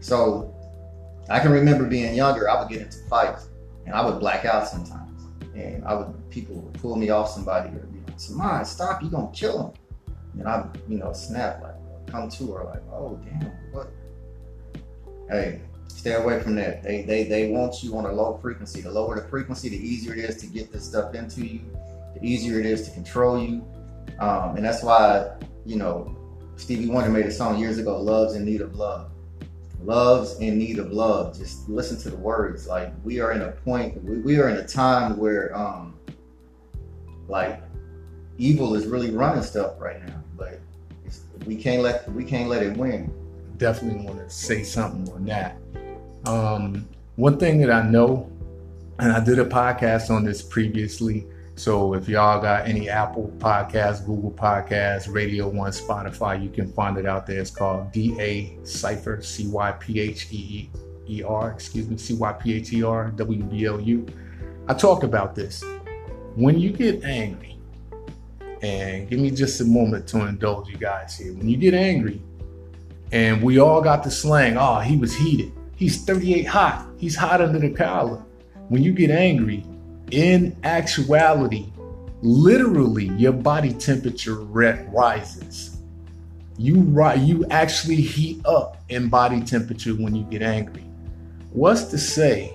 So 0.00 0.54
I 1.28 1.40
can 1.40 1.52
remember 1.52 1.86
being 1.86 2.14
younger, 2.14 2.48
I 2.48 2.60
would 2.60 2.68
get 2.68 2.82
into 2.82 2.98
fights 3.08 3.48
and 3.86 3.94
I 3.94 4.04
would 4.04 4.20
black 4.20 4.44
out 4.44 4.68
sometimes. 4.68 5.22
And 5.54 5.84
I 5.84 5.94
would 5.94 6.30
people 6.30 6.56
would 6.56 6.74
pull 6.74 6.96
me 6.96 7.10
off 7.10 7.30
somebody 7.30 7.68
or 7.70 7.86
be 7.86 8.00
like, 8.00 8.18
Samad, 8.18 8.66
stop, 8.66 9.02
you 9.02 9.10
gonna 9.10 9.30
kill 9.32 9.68
him. 9.68 9.72
And 10.38 10.48
I, 10.48 10.66
you 10.88 10.98
know, 10.98 11.12
snap 11.12 11.62
like 11.62 11.74
come 12.06 12.28
to 12.28 12.52
her 12.52 12.64
like, 12.64 12.82
oh 12.92 13.20
damn, 13.24 13.52
what 13.72 13.90
hey, 15.30 15.60
stay 15.94 16.14
away 16.14 16.42
from 16.42 16.54
that. 16.56 16.82
They 16.82 17.02
they 17.02 17.24
they 17.24 17.50
want 17.50 17.82
you 17.82 17.96
on 17.96 18.04
a 18.04 18.12
low 18.12 18.38
frequency. 18.42 18.80
The 18.80 18.90
lower 18.90 19.20
the 19.20 19.28
frequency, 19.28 19.68
the 19.68 19.76
easier 19.76 20.12
it 20.14 20.18
is 20.18 20.36
to 20.38 20.46
get 20.46 20.72
this 20.72 20.84
stuff 20.84 21.14
into 21.14 21.46
you. 21.46 21.60
The 22.14 22.26
easier 22.26 22.60
it 22.60 22.66
is 22.66 22.82
to 22.88 22.90
control 22.90 23.38
you. 23.38 23.64
Um, 24.18 24.56
and 24.56 24.64
that's 24.64 24.82
why 24.82 25.36
you 25.64 25.76
know 25.76 26.16
Stevie 26.56 26.88
Wonder 26.88 27.10
made 27.10 27.26
a 27.26 27.32
song 27.32 27.58
years 27.58 27.78
ago, 27.78 28.00
"Love's 28.00 28.34
in 28.34 28.44
Need 28.44 28.60
of 28.60 28.74
Love." 28.74 29.10
Love's 29.82 30.38
in 30.38 30.56
need 30.56 30.78
of 30.78 30.92
love. 30.92 31.36
Just 31.36 31.68
listen 31.68 31.98
to 31.98 32.10
the 32.10 32.16
words. 32.16 32.66
Like 32.66 32.90
we 33.04 33.20
are 33.20 33.32
in 33.32 33.42
a 33.42 33.52
point, 33.52 34.02
we, 34.02 34.18
we 34.18 34.38
are 34.38 34.48
in 34.48 34.56
a 34.56 34.66
time 34.66 35.18
where 35.18 35.54
um, 35.54 35.94
like 37.28 37.60
evil 38.38 38.74
is 38.74 38.86
really 38.86 39.10
running 39.10 39.42
stuff 39.42 39.78
right 39.78 40.02
now, 40.06 40.22
but 40.38 40.58
we 41.44 41.54
can't 41.54 41.82
let 41.82 42.10
we 42.12 42.24
can't 42.24 42.48
let 42.48 42.62
it 42.62 42.76
win. 42.76 43.12
Definitely 43.58 44.06
want 44.06 44.18
to 44.18 44.30
say 44.30 44.62
something 44.62 45.12
on 45.14 45.26
that. 45.26 45.58
Um, 46.26 46.88
one 47.16 47.38
thing 47.38 47.58
that 47.60 47.70
I 47.70 47.82
know, 47.88 48.30
and 48.98 49.12
I 49.12 49.22
did 49.22 49.38
a 49.38 49.44
podcast 49.44 50.10
on 50.10 50.24
this 50.24 50.42
previously. 50.42 51.26
So 51.56 51.94
if 51.94 52.08
y'all 52.08 52.40
got 52.40 52.66
any 52.66 52.88
Apple 52.88 53.32
Podcasts, 53.38 54.04
Google 54.04 54.32
Podcasts, 54.32 55.12
Radio 55.12 55.48
One, 55.48 55.70
Spotify, 55.70 56.42
you 56.42 56.50
can 56.50 56.72
find 56.72 56.98
it 56.98 57.06
out 57.06 57.26
there. 57.26 57.40
It's 57.40 57.50
called 57.50 57.92
DA 57.92 58.58
Cypher, 58.64 59.22
C 59.22 59.46
Y 59.46 59.72
P 59.72 60.00
H 60.00 60.26
E 60.32 60.70
E 61.08 61.22
R, 61.22 61.52
excuse 61.52 61.88
me, 61.88 61.96
C 61.96 62.14
Y 62.14 62.32
P 62.32 62.54
H 62.54 62.72
E 62.72 62.82
R 62.82 63.10
W 63.10 63.42
B 63.44 63.66
L 63.66 63.80
U. 63.80 64.06
I 64.66 64.74
talk 64.74 65.02
about 65.02 65.34
this. 65.34 65.62
When 66.34 66.58
you 66.58 66.70
get 66.70 67.04
angry, 67.04 67.54
and 68.62 69.08
give 69.08 69.20
me 69.20 69.30
just 69.30 69.60
a 69.60 69.64
moment 69.64 70.06
to 70.08 70.26
indulge 70.26 70.68
you 70.68 70.76
guys 70.76 71.16
here. 71.16 71.34
When 71.34 71.48
you 71.48 71.56
get 71.56 71.74
angry, 71.74 72.22
and 73.12 73.42
we 73.42 73.58
all 73.58 73.82
got 73.82 74.02
the 74.02 74.10
slang, 74.10 74.56
oh, 74.56 74.80
he 74.80 74.96
was 74.96 75.14
heated. 75.14 75.52
He's 75.76 76.04
38 76.04 76.46
hot. 76.46 76.86
He's 76.98 77.16
hot 77.16 77.40
under 77.40 77.58
the 77.58 77.70
collar. 77.70 78.22
When 78.68 78.82
you 78.82 78.92
get 78.92 79.10
angry, 79.10 79.64
in 80.10 80.56
actuality, 80.64 81.66
literally, 82.22 83.06
your 83.16 83.32
body 83.32 83.72
temperature 83.72 84.36
rises. 84.36 85.78
You 86.56 86.82
ri- 86.82 87.18
you 87.18 87.44
actually 87.50 87.96
heat 87.96 88.44
up 88.46 88.82
in 88.88 89.08
body 89.08 89.40
temperature 89.40 89.92
when 89.92 90.14
you 90.14 90.24
get 90.24 90.42
angry. 90.42 90.84
What's 91.50 91.84
to 91.86 91.98
say, 91.98 92.54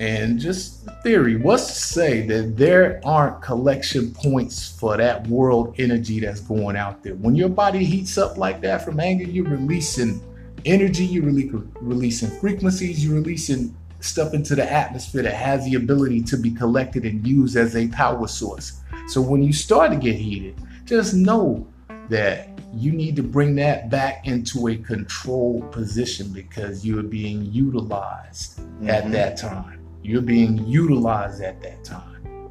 and 0.00 0.40
just 0.40 0.88
theory, 1.02 1.36
what's 1.36 1.66
to 1.66 1.74
say 1.74 2.26
that 2.26 2.56
there 2.56 3.00
aren't 3.04 3.42
collection 3.42 4.12
points 4.12 4.70
for 4.78 4.96
that 4.96 5.26
world 5.26 5.74
energy 5.78 6.20
that's 6.20 6.40
going 6.40 6.76
out 6.76 7.02
there? 7.02 7.14
When 7.14 7.34
your 7.36 7.50
body 7.50 7.84
heats 7.84 8.16
up 8.16 8.38
like 8.38 8.60
that 8.62 8.84
from 8.84 9.00
anger, 9.00 9.24
you're 9.24 9.44
releasing 9.44 10.20
energy, 10.64 11.04
you're 11.04 11.24
rele- 11.24 11.66
releasing 11.80 12.30
frequencies, 12.40 13.04
you're 13.04 13.14
releasing 13.14 13.76
stuff 14.00 14.34
into 14.34 14.54
the 14.54 14.70
atmosphere 14.70 15.22
that 15.22 15.34
has 15.34 15.64
the 15.64 15.74
ability 15.74 16.22
to 16.22 16.36
be 16.36 16.50
collected 16.50 17.04
and 17.04 17.26
used 17.26 17.56
as 17.56 17.74
a 17.74 17.88
power 17.88 18.26
source. 18.28 18.80
So 19.08 19.20
when 19.20 19.42
you 19.42 19.52
start 19.52 19.90
to 19.92 19.96
get 19.96 20.16
heated, 20.16 20.56
just 20.84 21.14
know 21.14 21.66
that 22.10 22.48
you 22.74 22.92
need 22.92 23.16
to 23.16 23.22
bring 23.22 23.54
that 23.54 23.88
back 23.88 24.26
into 24.26 24.68
a 24.68 24.76
controlled 24.76 25.70
position 25.72 26.28
because 26.32 26.84
you're 26.84 27.02
being 27.02 27.50
utilized 27.52 28.60
at 28.86 29.04
Mhm. 29.04 29.12
that 29.12 29.36
time. 29.36 29.78
You're 30.02 30.22
being 30.22 30.66
utilized 30.66 31.42
at 31.42 31.62
that 31.62 31.82
time. 31.84 32.50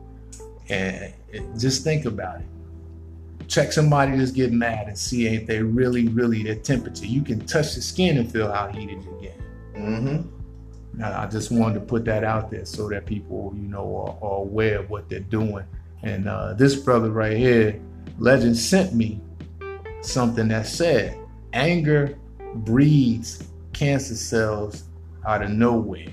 And 0.69 1.13
just 1.59 1.83
think 1.83 2.05
about 2.05 2.39
it. 2.39 2.47
Check 3.47 3.71
somebody 3.71 4.17
that's 4.17 4.31
getting 4.31 4.57
mad 4.57 4.87
and 4.87 4.97
see 4.97 5.27
if 5.27 5.45
they 5.45 5.61
really, 5.61 6.07
really 6.07 6.43
their 6.43 6.55
temperature. 6.55 7.05
You 7.05 7.21
can 7.21 7.45
touch 7.45 7.75
the 7.75 7.81
skin 7.81 8.17
and 8.17 8.31
feel 8.31 8.51
how 8.51 8.67
heated 8.67 9.03
you're 9.03 9.21
getting. 9.21 9.43
Mm-hmm. 9.75 10.99
Now, 10.99 11.19
I 11.19 11.25
just 11.25 11.51
wanted 11.51 11.75
to 11.75 11.79
put 11.81 12.05
that 12.05 12.23
out 12.23 12.51
there 12.51 12.65
so 12.65 12.87
that 12.89 13.05
people, 13.05 13.53
you 13.55 13.67
know, 13.67 14.17
are, 14.21 14.27
are 14.27 14.37
aware 14.39 14.79
of 14.79 14.89
what 14.89 15.09
they're 15.09 15.19
doing. 15.19 15.65
And 16.03 16.27
uh, 16.27 16.53
this 16.53 16.75
brother 16.75 17.09
right 17.09 17.35
here, 17.35 17.79
Legend, 18.19 18.55
sent 18.57 18.93
me 18.93 19.21
something 20.01 20.47
that 20.49 20.67
said 20.67 21.17
anger 21.53 22.17
breeds 22.55 23.47
cancer 23.71 24.15
cells 24.15 24.83
out 25.25 25.41
of 25.41 25.49
nowhere. 25.49 26.07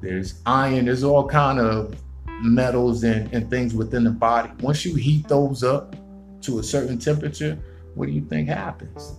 There's 0.00 0.40
iron, 0.44 0.86
there's 0.86 1.04
all 1.04 1.26
kind 1.28 1.58
of 1.58 1.94
metals 2.42 3.04
and, 3.04 3.32
and 3.32 3.48
things 3.48 3.74
within 3.74 4.04
the 4.04 4.10
body. 4.10 4.50
Once 4.60 4.84
you 4.84 4.94
heat 4.94 5.28
those 5.28 5.62
up 5.62 5.94
to 6.42 6.58
a 6.58 6.62
certain 6.62 6.98
temperature, 6.98 7.58
what 7.94 8.06
do 8.06 8.12
you 8.12 8.22
think 8.22 8.48
happens? 8.48 9.14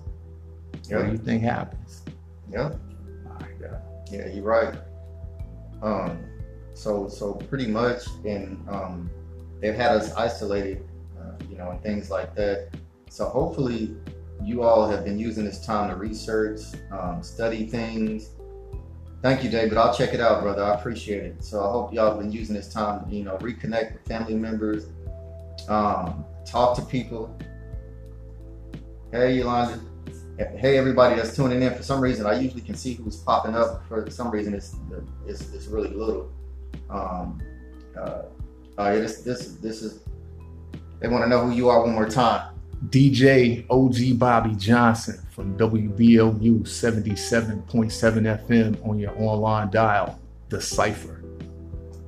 What 0.89 1.05
do 1.05 1.12
you 1.12 1.17
think 1.17 1.43
happens? 1.43 2.03
Yeah. 2.51 2.73
My 3.25 3.47
God. 3.59 3.81
Yeah, 4.12 4.27
you're 4.27 4.43
right. 4.43 4.75
Um, 5.81 6.23
so 6.73 7.07
so 7.07 7.33
pretty 7.33 7.67
much, 7.67 8.05
and 8.25 8.67
um, 8.69 9.09
they've 9.62 9.75
had 9.75 9.91
us 9.91 10.13
isolated, 10.13 10.88
uh, 11.19 11.33
you 11.49 11.57
know, 11.57 11.71
and 11.71 11.81
things 11.81 12.09
like 12.09 12.36
that. 12.36 12.69
So 13.09 13.27
hopefully, 13.29 13.95
you 14.43 14.63
all 14.63 14.88
have 14.89 15.05
been 15.05 15.19
using 15.19 15.45
this 15.45 15.65
time 15.65 15.89
to 15.89 15.95
research, 15.95 16.62
um, 16.91 17.21
study 17.21 17.65
things. 17.67 18.31
Thank 19.21 19.43
you, 19.43 19.49
David. 19.49 19.77
I'll 19.77 19.93
check 19.93 20.13
it 20.13 20.19
out, 20.19 20.41
brother. 20.41 20.63
I 20.63 20.73
appreciate 20.73 21.23
it. 21.23 21.43
So 21.43 21.63
I 21.63 21.71
hope 21.71 21.93
y'all 21.93 22.09
have 22.09 22.19
been 22.19 22.31
using 22.31 22.55
this 22.55 22.67
time 22.67 23.05
to, 23.05 23.15
you 23.15 23.23
know, 23.23 23.38
reconnect 23.38 23.93
with 23.93 24.05
family 24.05 24.36
members, 24.36 24.88
um, 25.67 26.25
talk 26.45 26.75
to 26.77 26.81
people. 26.83 27.37
Hey, 29.11 29.37
Yolanda. 29.37 29.79
Hey, 30.37 30.77
everybody 30.77 31.15
that's 31.15 31.35
tuning 31.35 31.61
in. 31.61 31.73
For 31.75 31.83
some 31.83 32.01
reason, 32.01 32.25
I 32.25 32.39
usually 32.39 32.61
can 32.61 32.75
see 32.75 32.93
who's 32.93 33.17
popping 33.17 33.55
up. 33.55 33.87
For 33.87 34.09
some 34.09 34.31
reason, 34.31 34.53
it's 34.53 34.75
it's, 35.27 35.53
it's 35.53 35.67
really 35.67 35.89
little. 35.89 36.31
Um, 36.89 37.39
uh, 37.95 37.99
uh, 37.99 38.23
yeah, 38.77 38.95
this 38.95 39.21
this 39.21 39.55
this 39.55 39.81
is. 39.81 39.99
They 40.99 41.07
want 41.07 41.23
to 41.23 41.29
know 41.29 41.45
who 41.45 41.51
you 41.51 41.69
are 41.69 41.81
one 41.81 41.93
more 41.93 42.09
time. 42.09 42.53
DJ 42.89 43.65
OG 43.69 44.19
Bobby 44.19 44.55
Johnson 44.55 45.21
from 45.31 45.57
WBLU 45.57 46.61
77.7 46.61 47.65
FM 47.67 48.87
on 48.87 48.99
your 48.99 49.17
online 49.21 49.69
dial, 49.71 50.19
The 50.49 50.59
Cypher. 50.59 51.23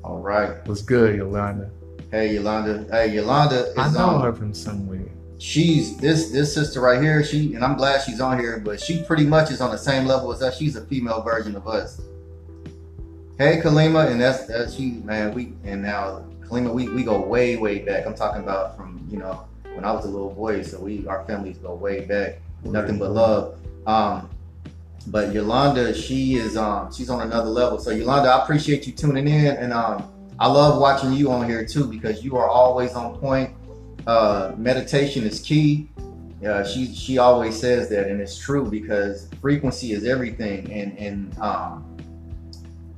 All 0.04 0.20
right. 0.20 0.66
What's 0.68 0.82
good, 0.82 1.16
Yolanda? 1.16 1.72
Hey, 2.16 2.36
Yolanda. 2.36 2.88
Hey, 2.92 3.14
Yolanda 3.14 3.72
is 3.72 3.78
I 3.78 3.92
know 3.92 4.12
um, 4.12 4.22
her 4.22 4.32
from 4.32 4.54
somewhere. 4.54 5.06
she's 5.38 5.98
this 5.98 6.32
this 6.32 6.54
sister 6.54 6.80
right 6.80 7.02
here. 7.02 7.22
She 7.26 7.56
and 7.56 7.62
I'm 7.62 7.76
glad 7.76 8.04
she's 8.04 8.22
on 8.22 8.40
here, 8.40 8.58
but 8.64 8.80
she 8.80 9.04
pretty 9.04 9.26
much 9.26 9.52
is 9.52 9.60
on 9.60 9.70
the 9.72 9.78
same 9.78 10.06
level 10.06 10.32
as 10.32 10.42
us. 10.42 10.58
She's 10.58 10.78
a 10.78 10.86
female 10.86 11.22
version 11.22 11.58
of 11.58 11.68
us. 11.68 12.00
Hey, 13.38 13.60
Kalima, 13.62 14.10
and 14.10 14.22
that's 14.22 14.46
that's 14.46 14.76
she, 14.76 14.92
man. 15.04 15.34
We 15.34 15.52
and 15.66 15.82
now 15.82 16.24
Kalima, 16.48 16.74
we 16.74 16.88
we 16.88 17.04
go 17.04 17.20
way 17.20 17.58
way 17.58 17.80
back. 17.80 18.08
I'm 18.08 18.16
talking 18.16 18.42
about 18.42 18.78
from 18.78 19.06
you 19.12 19.18
know 19.18 19.46
when 19.74 19.84
I 19.84 19.92
was 19.92 20.06
a 20.06 20.10
little 20.10 20.34
boy. 20.34 20.62
So 20.62 20.80
we 20.80 21.06
our 21.08 21.26
families 21.26 21.58
go 21.58 21.74
way 21.74 22.06
back. 22.06 22.40
Nothing 22.64 22.98
but 22.98 23.12
love. 23.12 23.60
Um, 23.86 24.30
but 25.08 25.34
Yolanda, 25.34 25.94
she 25.94 26.36
is 26.36 26.56
um 26.56 26.94
she's 26.94 27.10
on 27.10 27.20
another 27.20 27.50
level. 27.50 27.78
So 27.78 27.92
Yolanda, 27.92 28.30
I 28.30 28.42
appreciate 28.42 28.88
you 28.88 28.94
tuning 28.94 29.28
in, 29.28 29.58
and 29.58 29.74
um 29.74 30.15
I 30.40 30.48
love 30.48 30.82
watching 30.82 31.14
you 31.14 31.32
on 31.32 31.48
here 31.48 31.66
too 31.66 31.86
because 31.86 32.24
you 32.24 32.38
are 32.38 32.48
always 32.48 32.94
on 32.94 33.18
point. 33.18 33.52
Uh, 34.06 34.54
meditation 34.58 35.24
is 35.24 35.40
key. 35.40 35.90
Uh, 36.46 36.64
she 36.64 36.94
she 36.94 37.18
always 37.18 37.60
says 37.60 37.90
that, 37.90 38.08
and 38.08 38.22
it's 38.22 38.38
true 38.38 38.70
because 38.70 39.30
frequency 39.42 39.94
is 39.94 40.06
everything. 40.06 40.72
And 40.72 40.98
and 41.00 41.40
um, 41.40 41.96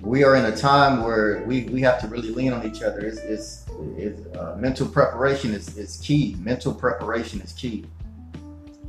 we 0.02 0.24
are 0.24 0.36
in 0.36 0.46
a 0.46 0.56
time 0.56 1.04
where 1.04 1.44
we, 1.46 1.64
we 1.66 1.82
have 1.82 2.00
to 2.02 2.08
really 2.08 2.30
lean 2.30 2.54
on 2.54 2.66
each 2.66 2.82
other. 2.82 3.00
It's, 3.00 3.18
it's, 3.20 3.66
it's 3.98 4.36
uh, 4.38 4.56
mental 4.58 4.88
preparation 4.88 5.54
is, 5.54 5.76
is 5.78 5.98
key. 5.98 6.36
Mental 6.40 6.74
preparation 6.74 7.42
is 7.42 7.52
key. 7.54 7.86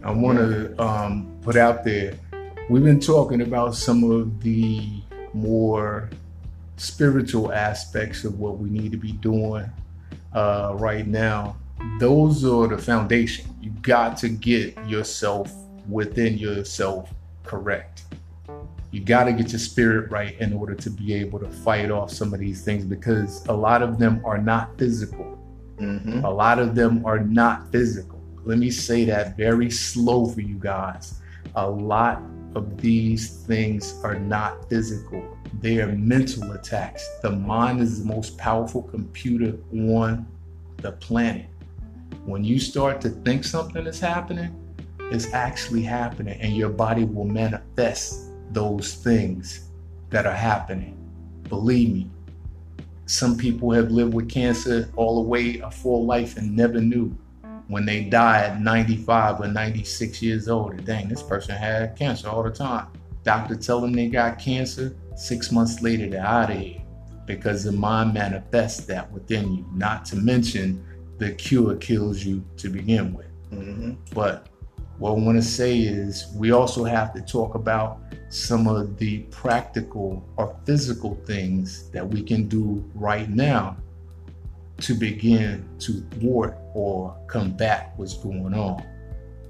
I 0.04 0.12
want 0.12 0.38
to 0.38 0.80
um, 0.80 1.38
put 1.42 1.56
out 1.56 1.82
there. 1.82 2.14
We've 2.70 2.84
been 2.84 3.00
talking 3.00 3.40
about 3.40 3.74
some 3.74 4.04
of 4.04 4.42
the 4.42 5.02
more 5.32 6.10
spiritual 6.80 7.52
aspects 7.52 8.24
of 8.24 8.38
what 8.38 8.58
we 8.58 8.70
need 8.70 8.92
to 8.92 8.98
be 8.98 9.12
doing 9.12 9.70
uh, 10.34 10.74
right 10.78 11.06
now. 11.06 11.56
Those 11.98 12.44
are 12.44 12.66
the 12.66 12.78
foundation. 12.78 13.54
You 13.60 13.70
got 13.82 14.16
to 14.18 14.28
get 14.28 14.76
yourself 14.86 15.52
within 15.88 16.38
yourself 16.38 17.12
correct. 17.44 18.04
You 18.90 19.00
got 19.00 19.24
to 19.24 19.32
get 19.32 19.50
your 19.50 19.58
spirit 19.58 20.10
right 20.10 20.38
in 20.40 20.52
order 20.52 20.74
to 20.74 20.90
be 20.90 21.14
able 21.14 21.38
to 21.40 21.48
fight 21.48 21.90
off 21.90 22.10
some 22.10 22.32
of 22.32 22.40
these 22.40 22.64
things 22.64 22.84
because 22.84 23.44
a 23.46 23.52
lot 23.52 23.82
of 23.82 23.98
them 23.98 24.22
are 24.24 24.38
not 24.38 24.78
physical. 24.78 25.38
Mm-hmm. 25.78 26.24
A 26.24 26.30
lot 26.30 26.58
of 26.58 26.74
them 26.74 27.04
are 27.04 27.18
not 27.18 27.70
physical. 27.70 28.20
Let 28.44 28.58
me 28.58 28.70
say 28.70 29.04
that 29.04 29.36
very 29.36 29.70
slow 29.70 30.26
for 30.26 30.40
you 30.40 30.56
guys. 30.58 31.20
A 31.54 31.68
lot 31.68 32.22
of 32.54 32.80
these 32.80 33.44
things 33.44 34.00
are 34.02 34.18
not 34.18 34.68
physical, 34.68 35.36
they 35.60 35.80
are 35.80 35.92
mental 35.92 36.52
attacks. 36.52 37.06
The 37.22 37.30
mind 37.30 37.80
is 37.80 38.00
the 38.00 38.06
most 38.06 38.38
powerful 38.38 38.82
computer 38.82 39.58
on 39.72 40.26
the 40.78 40.92
planet. 40.92 41.46
When 42.24 42.44
you 42.44 42.58
start 42.58 43.00
to 43.02 43.10
think 43.10 43.44
something 43.44 43.86
is 43.86 44.00
happening, 44.00 44.54
it's 45.10 45.32
actually 45.32 45.82
happening, 45.82 46.38
and 46.40 46.54
your 46.54 46.68
body 46.68 47.04
will 47.04 47.24
manifest 47.24 48.30
those 48.50 48.94
things 48.94 49.68
that 50.10 50.26
are 50.26 50.34
happening. 50.34 50.96
Believe 51.48 51.92
me, 51.92 52.10
some 53.06 53.36
people 53.38 53.70
have 53.70 53.90
lived 53.90 54.12
with 54.12 54.28
cancer 54.28 54.90
all 54.96 55.22
the 55.22 55.28
way 55.28 55.58
a 55.60 55.70
full 55.70 56.04
life 56.04 56.36
and 56.36 56.54
never 56.54 56.80
knew 56.80 57.16
when 57.68 57.84
they 57.84 58.04
die 58.04 58.44
at 58.44 58.60
95 58.60 59.40
or 59.40 59.48
96 59.48 60.22
years 60.22 60.48
old. 60.48 60.84
Dang, 60.84 61.08
this 61.08 61.22
person 61.22 61.54
had 61.54 61.96
cancer 61.96 62.28
all 62.28 62.42
the 62.42 62.50
time. 62.50 62.88
Doctor 63.22 63.54
tell 63.54 63.80
them 63.80 63.92
they 63.92 64.08
got 64.08 64.38
cancer. 64.38 64.96
Six 65.16 65.52
months 65.52 65.82
later, 65.82 66.08
they're 66.08 66.24
out 66.24 66.50
of 66.50 66.58
here 66.58 66.82
because 67.26 67.64
the 67.64 67.72
mind 67.72 68.14
manifests 68.14 68.86
that 68.86 69.10
within 69.12 69.54
you. 69.54 69.66
Not 69.74 70.06
to 70.06 70.16
mention, 70.16 70.84
the 71.18 71.32
cure 71.32 71.76
kills 71.76 72.24
you 72.24 72.42
to 72.56 72.70
begin 72.70 73.12
with. 73.12 73.26
Mm-hmm. 73.52 73.92
But 74.14 74.48
what 74.98 75.10
I 75.10 75.14
want 75.14 75.36
to 75.36 75.42
say 75.42 75.78
is, 75.78 76.32
we 76.34 76.52
also 76.52 76.84
have 76.84 77.12
to 77.14 77.20
talk 77.20 77.54
about 77.54 78.00
some 78.30 78.66
of 78.66 78.96
the 78.96 79.18
practical 79.30 80.26
or 80.36 80.56
physical 80.64 81.16
things 81.26 81.90
that 81.90 82.06
we 82.06 82.22
can 82.22 82.48
do 82.48 82.84
right 82.94 83.28
now 83.28 83.76
to 84.80 84.94
begin 84.94 85.68
to 85.80 86.00
thwart 86.18 86.56
or 86.74 87.16
combat 87.26 87.92
what's 87.96 88.16
going 88.16 88.54
on. 88.54 88.82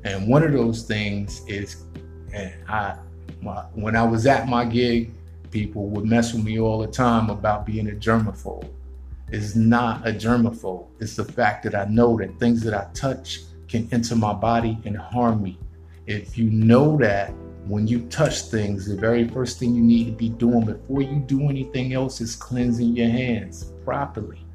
And 0.05 0.29
one 0.29 0.43
of 0.43 0.53
those 0.53 0.83
things 0.83 1.43
is, 1.47 1.85
and 2.33 2.53
I, 2.69 2.97
my, 3.43 3.63
when 3.75 3.95
I 3.95 4.05
was 4.05 4.27
at 4.27 4.49
my 4.49 4.65
gig, 4.65 5.13
people 5.51 5.89
would 5.91 6.05
mess 6.05 6.33
with 6.33 6.45
me 6.45 6.59
all 6.59 6.79
the 6.79 6.87
time 6.87 7.31
about 7.31 7.67
being 7.67 7.89
a 7.89 7.93
germaphobe. 7.93 8.71
It's 9.31 9.55
not 9.55 10.07
a 10.09 10.13
germaphobe. 10.13 10.87
It's 11.01 11.17
the 11.17 11.25
fact 11.25 11.65
that 11.65 11.75
I 11.75 11.85
know 11.85 12.17
that 12.19 12.39
things 12.39 12.63
that 12.63 12.73
I 12.73 12.89
touch 12.95 13.41
can 13.69 13.87
enter 13.93 14.17
my 14.17 14.33
body 14.33 14.79
and 14.87 14.97
harm 14.97 15.43
me. 15.43 15.59
If 16.07 16.39
you 16.39 16.51
know 16.51 16.97
that 16.99 17.35
when 17.67 17.87
you 17.87 18.07
touch 18.07 18.43
things, 18.43 18.87
the 18.87 18.97
very 18.97 19.29
first 19.29 19.59
thing 19.59 19.75
you 19.75 19.83
need 19.83 20.07
to 20.07 20.13
be 20.13 20.31
doing 20.31 20.65
before 20.65 21.03
you 21.03 21.17
do 21.17 21.51
anything 21.51 21.93
else 21.93 22.23
is 22.23 22.35
cleansing 22.35 22.97
your 22.97 23.11
hands 23.11 23.73
properly 23.85 24.48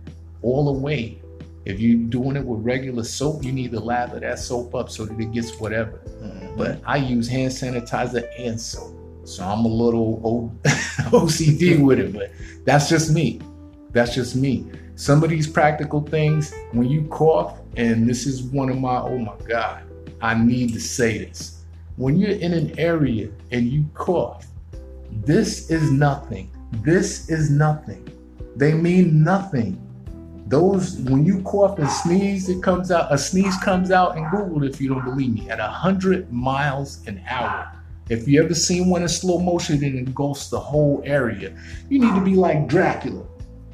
all 0.43 0.73
the 0.73 0.79
way. 0.79 1.21
If 1.65 1.79
you're 1.79 1.97
doing 2.10 2.36
it 2.36 2.45
with 2.45 2.60
regular 2.63 3.03
soap, 3.03 3.43
you 3.43 3.53
need 3.53 3.71
to 3.71 3.79
lather 3.79 4.19
that 4.19 4.38
soap 4.39 4.75
up 4.75 4.89
so 4.89 5.06
that 5.06 5.19
it 5.19 5.32
gets 5.32 5.58
whatever. 5.60 6.01
Mm-hmm. 6.21 6.58
But 6.58 6.82
I 6.86 6.97
use 6.97 7.27
hand 7.27 7.51
sanitizer 7.51 8.27
and 8.38 8.60
soap. 8.60 8.99
So 9.23 9.43
I'm 9.45 9.63
a 9.63 9.69
little 9.69 10.21
o- 10.23 10.51
OCD 11.10 11.82
with 11.84 11.99
it, 11.99 12.13
but 12.13 12.32
that's 12.65 12.89
just 12.89 13.12
me. 13.12 13.39
That's 13.91 14.13
just 14.13 14.36
me. 14.36 14.69
Some 14.95 15.23
of 15.23 15.29
these 15.29 15.47
practical 15.47 16.01
things, 16.01 16.53
when 16.71 16.89
you 16.89 17.03
cough, 17.06 17.60
and 17.77 18.08
this 18.08 18.25
is 18.25 18.43
one 18.43 18.69
of 18.69 18.77
my, 18.77 18.97
oh 18.97 19.17
my 19.17 19.36
God, 19.47 19.84
I 20.21 20.36
need 20.36 20.73
to 20.73 20.79
say 20.79 21.25
this. 21.25 21.63
When 21.95 22.17
you're 22.17 22.38
in 22.38 22.53
an 22.53 22.77
area 22.77 23.29
and 23.51 23.67
you 23.67 23.86
cough, 23.93 24.45
this 25.12 25.69
is 25.69 25.91
nothing. 25.91 26.51
This 26.82 27.29
is 27.29 27.49
nothing. 27.49 28.08
They 28.56 28.73
mean 28.73 29.23
nothing. 29.23 29.79
Those 30.47 30.97
when 30.97 31.25
you 31.25 31.41
cough 31.43 31.79
and 31.79 31.89
sneeze, 31.89 32.49
it 32.49 32.62
comes 32.62 32.91
out. 32.91 33.13
A 33.13 33.17
sneeze 33.17 33.58
comes 33.58 33.91
out 33.91 34.17
in 34.17 34.29
Google 34.29 34.63
it 34.63 34.73
if 34.73 34.82
you 34.82 34.89
don't 34.89 35.06
believe 35.06 35.34
me 35.34 35.49
at 35.49 35.60
hundred 35.60 36.32
miles 36.32 37.06
an 37.08 37.23
hour. 37.29 37.71
If 38.10 38.27
you 38.27 38.43
ever 38.43 38.53
seen 38.53 38.89
one 38.89 39.01
in 39.01 39.08
slow 39.08 39.39
motion, 39.39 39.82
it 39.84 39.95
engulfs 39.95 40.49
the 40.49 40.60
whole 40.60 41.01
area. 41.06 41.58
You 41.89 41.99
need 41.99 42.13
to 42.13 42.21
be 42.21 42.36
like 42.36 42.67
Dracula. 42.67 43.23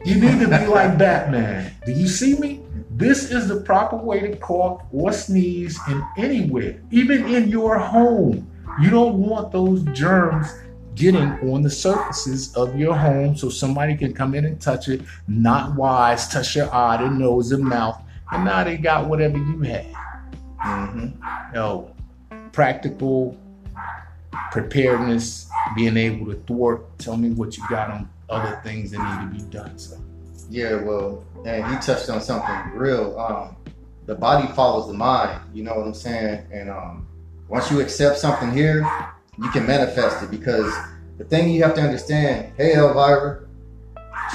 You 0.05 0.15
need 0.15 0.39
to 0.39 0.47
be 0.47 0.67
like 0.67 0.97
Batman. 0.99 1.73
Do 1.86 1.91
you 1.91 2.08
see 2.08 2.36
me? 2.36 2.62
This 2.91 3.32
is 3.32 3.47
the 3.47 3.62
proper 3.62 3.95
way 3.95 4.19
to 4.19 4.36
cough 4.38 4.84
or 4.91 5.12
sneeze 5.12 5.79
in 5.88 6.03
anywhere, 6.17 6.82
even 6.91 7.27
in 7.34 7.49
your 7.49 7.79
home. 7.79 8.49
You 8.79 8.89
don't 8.89 9.17
want 9.17 9.51
those 9.51 9.84
germs 9.97 10.47
getting 10.99 11.31
on 11.49 11.62
the 11.62 11.69
surfaces 11.69 12.53
of 12.55 12.77
your 12.77 12.93
home 12.93 13.35
so 13.35 13.49
somebody 13.49 13.95
can 13.95 14.13
come 14.13 14.35
in 14.35 14.43
and 14.43 14.59
touch 14.59 14.89
it, 14.89 15.01
not 15.29 15.73
wise, 15.75 16.27
touch 16.27 16.57
your 16.57 16.71
eye, 16.75 16.97
their 16.97 17.09
nose, 17.09 17.53
and 17.53 17.63
mouth, 17.63 17.99
and 18.31 18.43
now 18.43 18.65
they 18.65 18.75
got 18.75 19.07
whatever 19.07 19.38
you 19.38 19.62
had. 19.62 19.85
Mm-hmm. 20.62 21.55
Yo, 21.55 21.95
practical 22.51 23.38
preparedness, 24.51 25.49
being 25.75 25.95
able 25.95 26.25
to 26.25 26.35
thwart. 26.41 26.85
Tell 26.99 27.15
me 27.15 27.29
what 27.29 27.55
you 27.57 27.63
got 27.69 27.89
on 27.91 28.09
other 28.29 28.59
things 28.62 28.91
that 28.91 28.99
need 28.99 29.39
to 29.39 29.45
be 29.45 29.51
done. 29.51 29.79
So. 29.79 29.97
Yeah, 30.49 30.75
well, 30.83 31.23
and 31.45 31.65
he 31.65 31.75
touched 31.75 32.09
on 32.09 32.21
something 32.21 32.77
real. 32.77 33.17
Um, 33.17 33.55
the 34.05 34.15
body 34.15 34.51
follows 34.53 34.88
the 34.88 34.93
mind. 34.93 35.39
You 35.53 35.63
know 35.63 35.75
what 35.75 35.88
I'm 35.88 35.93
saying? 35.93 36.45
And 36.51 36.69
um, 36.69 37.07
once 37.47 37.71
you 37.71 37.79
accept 37.79 38.17
something 38.17 38.51
here, 38.51 38.85
you 39.41 39.49
can 39.52 39.65
manifest 39.65 40.23
it 40.23 40.32
because 40.32 40.73
the 41.17 41.23
thing 41.25 41.49
you 41.49 41.63
have 41.63 41.75
to 41.75 41.82
understand. 41.82 42.54
Hey, 42.58 42.73
Elvira. 42.75 43.45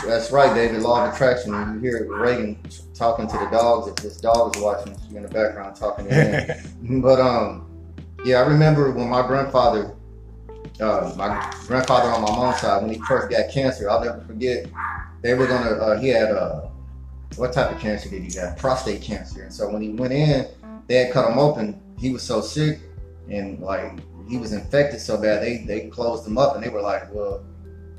That's 0.05 0.31
right, 0.31 0.55
David. 0.55 0.83
Law 0.83 1.07
of 1.07 1.14
attraction. 1.14 1.53
You 1.53 1.81
hear 1.81 2.07
Reagan 2.21 2.59
talking 2.95 3.27
to 3.27 3.38
the 3.38 3.47
dogs. 3.47 3.88
If 3.88 3.97
this 3.97 4.21
dog 4.21 4.57
is 4.57 4.62
watching, 4.62 4.97
you 5.11 5.17
in 5.17 5.23
the 5.23 5.29
background 5.29 5.77
talking 5.77 6.09
to 6.09 6.14
him. 6.14 7.01
but 7.03 7.21
um, 7.21 7.67
yeah, 8.25 8.40
I 8.40 8.47
remember 8.47 8.90
when 8.90 9.09
my 9.09 9.27
grandfather, 9.27 9.95
uh, 10.81 11.14
my 11.17 11.51
grandfather 11.67 12.11
on 12.11 12.23
my 12.23 12.31
mom's 12.31 12.61
side, 12.61 12.83
when 12.83 12.93
he 12.93 13.01
first 13.01 13.31
got 13.31 13.51
cancer, 13.51 13.88
I'll 13.88 14.05
never 14.05 14.21
forget. 14.23 14.67
They 15.23 15.35
were 15.35 15.47
gonna. 15.47 15.71
Uh, 15.71 15.99
he 15.99 16.09
had 16.09 16.31
uh, 16.33 16.69
what 17.37 17.53
type 17.53 17.73
of 17.73 17.81
cancer 17.81 18.11
did 18.11 18.23
he 18.23 18.38
have? 18.38 18.59
Prostate 18.59 19.01
cancer. 19.01 19.43
And 19.43 19.53
so 19.53 19.71
when 19.71 19.81
he 19.81 19.90
went 19.90 20.12
in, 20.12 20.47
they 20.87 20.97
had 20.97 21.12
cut 21.12 21.31
him 21.31 21.38
open. 21.38 21.81
He 21.99 22.11
was 22.11 22.23
so 22.23 22.40
sick, 22.40 22.81
and 23.31 23.61
like 23.61 24.01
he 24.28 24.38
was 24.38 24.52
infected 24.52 25.00
so 25.00 25.20
bad, 25.20 25.42
they 25.42 25.58
they 25.58 25.88
closed 25.88 26.26
him 26.26 26.38
up, 26.38 26.54
and 26.54 26.64
they 26.64 26.68
were 26.68 26.80
like, 26.80 27.12
"Well, 27.12 27.44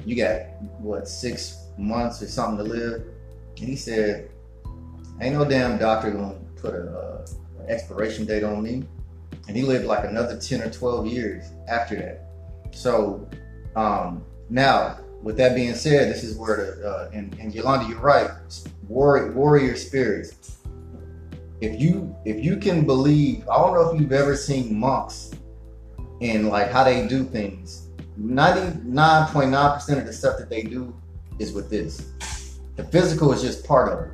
you 0.05 0.15
got 0.15 0.41
what 0.79 1.07
six 1.07 1.67
months 1.77 2.21
or 2.21 2.27
something 2.27 2.65
to 2.65 2.71
live." 2.71 3.03
And 3.59 3.69
he 3.69 3.75
said, 3.75 4.29
"Ain't 5.21 5.35
no 5.35 5.45
damn 5.45 5.77
doctor 5.77 6.11
gonna 6.11 6.35
put 6.55 6.73
a, 6.73 7.25
an 7.59 7.69
expiration 7.69 8.25
date 8.25 8.43
on 8.43 8.63
me." 8.63 8.85
And 9.47 9.55
he 9.55 9.63
lived 9.63 9.85
like 9.85 10.05
another 10.05 10.39
ten 10.39 10.61
or 10.61 10.69
twelve 10.69 11.05
years 11.05 11.45
after 11.67 11.95
that. 11.95 12.75
So 12.75 13.27
um, 13.75 14.23
now, 14.49 14.99
with 15.21 15.37
that 15.37 15.55
being 15.55 15.75
said, 15.75 16.11
this 16.11 16.23
is 16.23 16.37
where 16.37 16.57
the 16.57 16.89
uh, 16.89 17.09
and, 17.13 17.37
and 17.39 17.53
Yolanda, 17.53 17.87
you're 17.87 17.99
right. 17.99 18.29
Warrior, 18.87 19.31
warrior 19.33 19.75
spirits. 19.75 20.57
If 21.61 21.79
you 21.79 22.15
if 22.25 22.43
you 22.43 22.57
can 22.57 22.85
believe, 22.85 23.47
I 23.47 23.57
don't 23.57 23.73
know 23.75 23.93
if 23.93 24.01
you've 24.01 24.11
ever 24.11 24.35
seen 24.35 24.77
monks 24.77 25.31
and 26.21 26.47
like 26.49 26.71
how 26.71 26.83
they 26.83 27.07
do 27.07 27.23
things. 27.23 27.87
99.9% 28.19 29.97
of 29.97 30.05
the 30.05 30.13
stuff 30.13 30.37
that 30.37 30.49
they 30.49 30.63
do 30.63 30.95
is 31.39 31.51
with 31.53 31.69
this. 31.69 32.11
The 32.75 32.83
physical 32.85 33.33
is 33.33 33.41
just 33.41 33.65
part 33.65 33.91
of 33.91 34.05
it. 34.05 34.11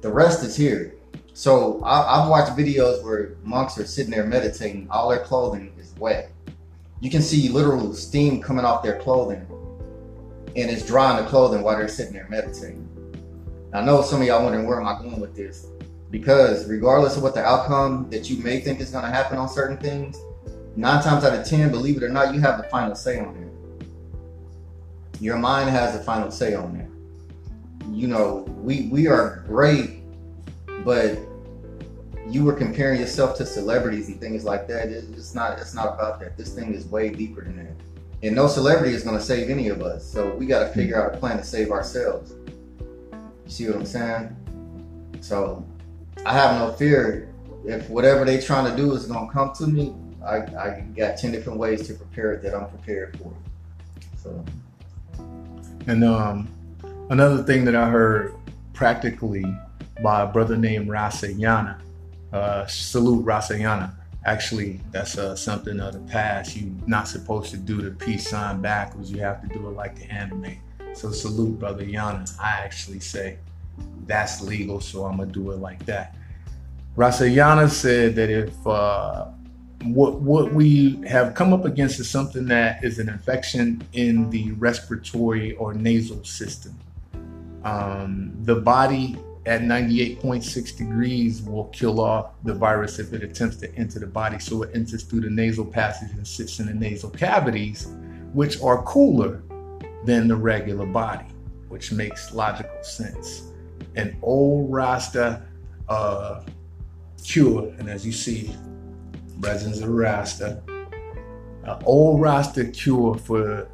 The 0.00 0.12
rest 0.12 0.44
is 0.44 0.56
here. 0.56 0.94
So 1.32 1.82
I, 1.84 2.22
I've 2.22 2.28
watched 2.28 2.56
videos 2.56 3.02
where 3.04 3.36
monks 3.44 3.78
are 3.78 3.86
sitting 3.86 4.10
there 4.10 4.26
meditating. 4.26 4.88
All 4.90 5.08
their 5.08 5.20
clothing 5.20 5.72
is 5.78 5.94
wet. 5.98 6.32
You 7.00 7.10
can 7.10 7.22
see 7.22 7.48
literal 7.48 7.94
steam 7.94 8.42
coming 8.42 8.64
off 8.64 8.82
their 8.82 8.98
clothing, 8.98 9.46
and 10.54 10.70
it's 10.70 10.84
drying 10.84 11.22
the 11.22 11.30
clothing 11.30 11.62
while 11.62 11.76
they're 11.76 11.88
sitting 11.88 12.12
there 12.12 12.26
meditating. 12.28 12.86
I 13.72 13.82
know 13.82 14.02
some 14.02 14.20
of 14.20 14.26
y'all 14.26 14.42
wondering 14.42 14.66
where 14.66 14.80
am 14.80 14.86
I 14.86 15.00
going 15.00 15.20
with 15.20 15.34
this, 15.34 15.66
because 16.10 16.68
regardless 16.68 17.16
of 17.16 17.22
what 17.22 17.34
the 17.34 17.42
outcome 17.42 18.10
that 18.10 18.28
you 18.28 18.42
may 18.42 18.60
think 18.60 18.80
is 18.80 18.90
going 18.90 19.04
to 19.04 19.10
happen 19.10 19.38
on 19.38 19.48
certain 19.48 19.78
things, 19.78 20.18
nine 20.76 21.02
times 21.02 21.24
out 21.24 21.38
of 21.38 21.46
ten, 21.46 21.70
believe 21.70 21.96
it 21.96 22.02
or 22.02 22.08
not, 22.08 22.34
you 22.34 22.40
have 22.40 22.58
the 22.58 22.64
final 22.64 22.94
say 22.94 23.18
on 23.18 23.36
it. 23.36 23.86
your 25.20 25.36
mind 25.36 25.68
has 25.70 25.96
the 25.96 26.02
final 26.02 26.30
say 26.30 26.54
on 26.54 26.76
it. 26.76 26.88
You 27.90 28.06
know, 28.08 28.44
we 28.62 28.88
we 28.90 29.06
are 29.06 29.44
great, 29.46 30.02
but 30.84 31.18
you 32.28 32.44
were 32.44 32.52
comparing 32.52 33.00
yourself 33.00 33.36
to 33.38 33.46
celebrities 33.46 34.08
and 34.08 34.20
things 34.20 34.44
like 34.44 34.68
that. 34.68 34.88
It's 34.88 35.34
not 35.34 35.58
it's 35.58 35.74
not 35.74 35.94
about 35.94 36.20
that. 36.20 36.36
This 36.36 36.54
thing 36.54 36.72
is 36.74 36.86
way 36.86 37.10
deeper 37.10 37.44
than 37.44 37.56
that. 37.56 37.74
And 38.22 38.36
no 38.36 38.46
celebrity 38.46 38.94
is 38.94 39.02
gonna 39.02 39.20
save 39.20 39.50
any 39.50 39.68
of 39.68 39.82
us. 39.82 40.04
So 40.04 40.34
we 40.36 40.46
gotta 40.46 40.68
figure 40.72 41.02
out 41.02 41.14
a 41.14 41.18
plan 41.18 41.36
to 41.38 41.44
save 41.44 41.70
ourselves. 41.70 42.34
You 43.12 43.50
see 43.50 43.66
what 43.66 43.76
I'm 43.76 43.86
saying? 43.86 44.36
So 45.20 45.66
I 46.24 46.32
have 46.32 46.58
no 46.58 46.72
fear. 46.72 47.32
If 47.64 47.90
whatever 47.90 48.24
they 48.24 48.40
trying 48.40 48.70
to 48.70 48.76
do 48.76 48.92
is 48.94 49.06
gonna 49.06 49.30
come 49.30 49.52
to 49.54 49.66
me, 49.66 49.94
I, 50.24 50.36
I 50.36 50.84
got 50.96 51.18
ten 51.18 51.32
different 51.32 51.58
ways 51.58 51.86
to 51.86 51.94
prepare 51.94 52.32
it 52.32 52.42
that 52.42 52.54
I'm 52.54 52.68
prepared 52.68 53.18
for. 53.18 53.32
So 54.16 54.44
and 55.86 56.04
um 56.04 56.48
another 57.10 57.42
thing 57.42 57.64
that 57.64 57.74
I 57.74 57.88
heard 57.88 58.34
practically 58.72 59.44
by 60.02 60.22
a 60.22 60.26
brother 60.26 60.56
named 60.56 60.88
Rasayana 60.88 61.80
uh, 62.32 62.66
salute 62.66 63.24
Rasayana. 63.24 63.92
Actually, 64.26 64.80
that's 64.90 65.16
uh, 65.16 65.34
something 65.34 65.80
of 65.80 65.94
the 65.94 66.00
past. 66.00 66.56
You're 66.56 66.70
not 66.86 67.08
supposed 67.08 67.50
to 67.52 67.56
do 67.56 67.80
the 67.80 67.90
peace 67.90 68.28
sign 68.28 68.60
backwards. 68.60 69.10
You 69.10 69.20
have 69.20 69.40
to 69.40 69.48
do 69.48 69.66
it 69.68 69.72
like 69.72 69.96
the 69.96 70.04
anime. 70.12 70.56
So 70.92 71.10
salute, 71.10 71.58
brother 71.58 71.84
Yana. 71.84 72.30
I 72.38 72.60
actually 72.60 73.00
say 73.00 73.38
that's 74.06 74.42
legal, 74.42 74.80
so 74.80 75.04
I'm 75.04 75.16
gonna 75.16 75.32
do 75.32 75.50
it 75.52 75.58
like 75.58 75.84
that. 75.86 76.16
Rasayana 76.96 77.70
said 77.70 78.14
that 78.16 78.28
if 78.28 78.66
uh, 78.66 79.28
what 79.84 80.20
what 80.20 80.52
we 80.52 81.00
have 81.06 81.34
come 81.34 81.52
up 81.52 81.64
against 81.64 82.00
is 82.00 82.10
something 82.10 82.46
that 82.46 82.84
is 82.84 82.98
an 82.98 83.08
infection 83.08 83.82
in 83.92 84.28
the 84.30 84.52
respiratory 84.52 85.54
or 85.56 85.72
nasal 85.72 86.22
system. 86.24 86.78
Um, 87.64 88.32
the 88.42 88.56
body 88.56 89.18
at 89.46 89.62
98.6 89.62 90.76
degrees 90.76 91.42
will 91.42 91.64
kill 91.66 92.00
off 92.00 92.32
the 92.44 92.52
virus 92.52 92.98
if 92.98 93.12
it 93.14 93.22
attempts 93.22 93.56
to 93.56 93.74
enter 93.74 93.98
the 93.98 94.06
body. 94.06 94.38
So 94.38 94.62
it 94.62 94.70
enters 94.74 95.02
through 95.02 95.22
the 95.22 95.30
nasal 95.30 95.64
passage 95.64 96.10
and 96.12 96.26
sits 96.26 96.60
in 96.60 96.66
the 96.66 96.74
nasal 96.74 97.10
cavities, 97.10 97.88
which 98.32 98.60
are 98.62 98.82
cooler 98.82 99.42
than 100.04 100.28
the 100.28 100.36
regular 100.36 100.86
body, 100.86 101.26
which 101.68 101.90
makes 101.90 102.32
logical 102.32 102.82
sense. 102.82 103.44
An 103.96 104.16
old 104.22 104.70
Rasta 104.70 105.42
uh, 105.88 106.42
cure, 107.24 107.72
and 107.78 107.88
as 107.88 108.04
you 108.04 108.12
see, 108.12 108.54
resins 109.40 109.80
of 109.80 109.88
Rasta, 109.88 110.62
an 111.64 111.82
old 111.84 112.20
Rasta 112.20 112.64
cure 112.66 113.14
for 113.16 113.68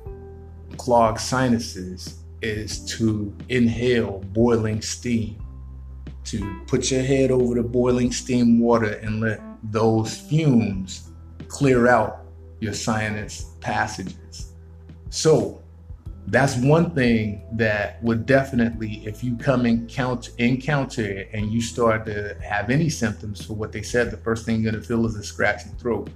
clogged 0.76 1.20
sinuses 1.20 2.22
is 2.42 2.84
to 2.96 3.34
inhale 3.48 4.20
boiling 4.32 4.82
steam 4.82 5.42
to 6.24 6.60
put 6.66 6.90
your 6.90 7.02
head 7.02 7.30
over 7.30 7.54
the 7.54 7.62
boiling 7.62 8.12
steam 8.12 8.58
water 8.58 8.94
and 8.94 9.20
let 9.20 9.40
those 9.62 10.16
fumes 10.16 11.10
clear 11.48 11.86
out 11.86 12.24
your 12.60 12.72
sinus 12.72 13.54
passages. 13.60 14.52
So 15.10 15.62
that's 16.28 16.56
one 16.56 16.90
thing 16.90 17.46
that 17.52 18.02
would 18.02 18.26
definitely, 18.26 19.06
if 19.06 19.22
you 19.22 19.36
come 19.36 19.64
encounter 19.64 20.32
encounter 20.38 21.24
and 21.32 21.52
you 21.52 21.60
start 21.60 22.04
to 22.06 22.36
have 22.42 22.68
any 22.68 22.88
symptoms 22.88 23.44
for 23.44 23.54
what 23.54 23.70
they 23.70 23.82
said, 23.82 24.10
the 24.10 24.16
first 24.16 24.44
thing 24.44 24.60
you're 24.60 24.72
gonna 24.72 24.82
feel 24.82 25.06
is 25.06 25.14
a 25.14 25.22
scratchy 25.22 25.70
throat. 25.78 26.10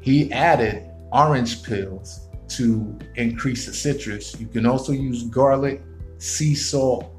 He 0.00 0.32
added 0.32 0.90
orange 1.12 1.62
pills 1.62 2.28
to 2.48 2.98
increase 3.16 3.66
the 3.66 3.74
citrus. 3.74 4.38
You 4.40 4.46
can 4.46 4.64
also 4.64 4.92
use 4.92 5.24
garlic, 5.24 5.82
sea 6.18 6.54
salt, 6.54 7.12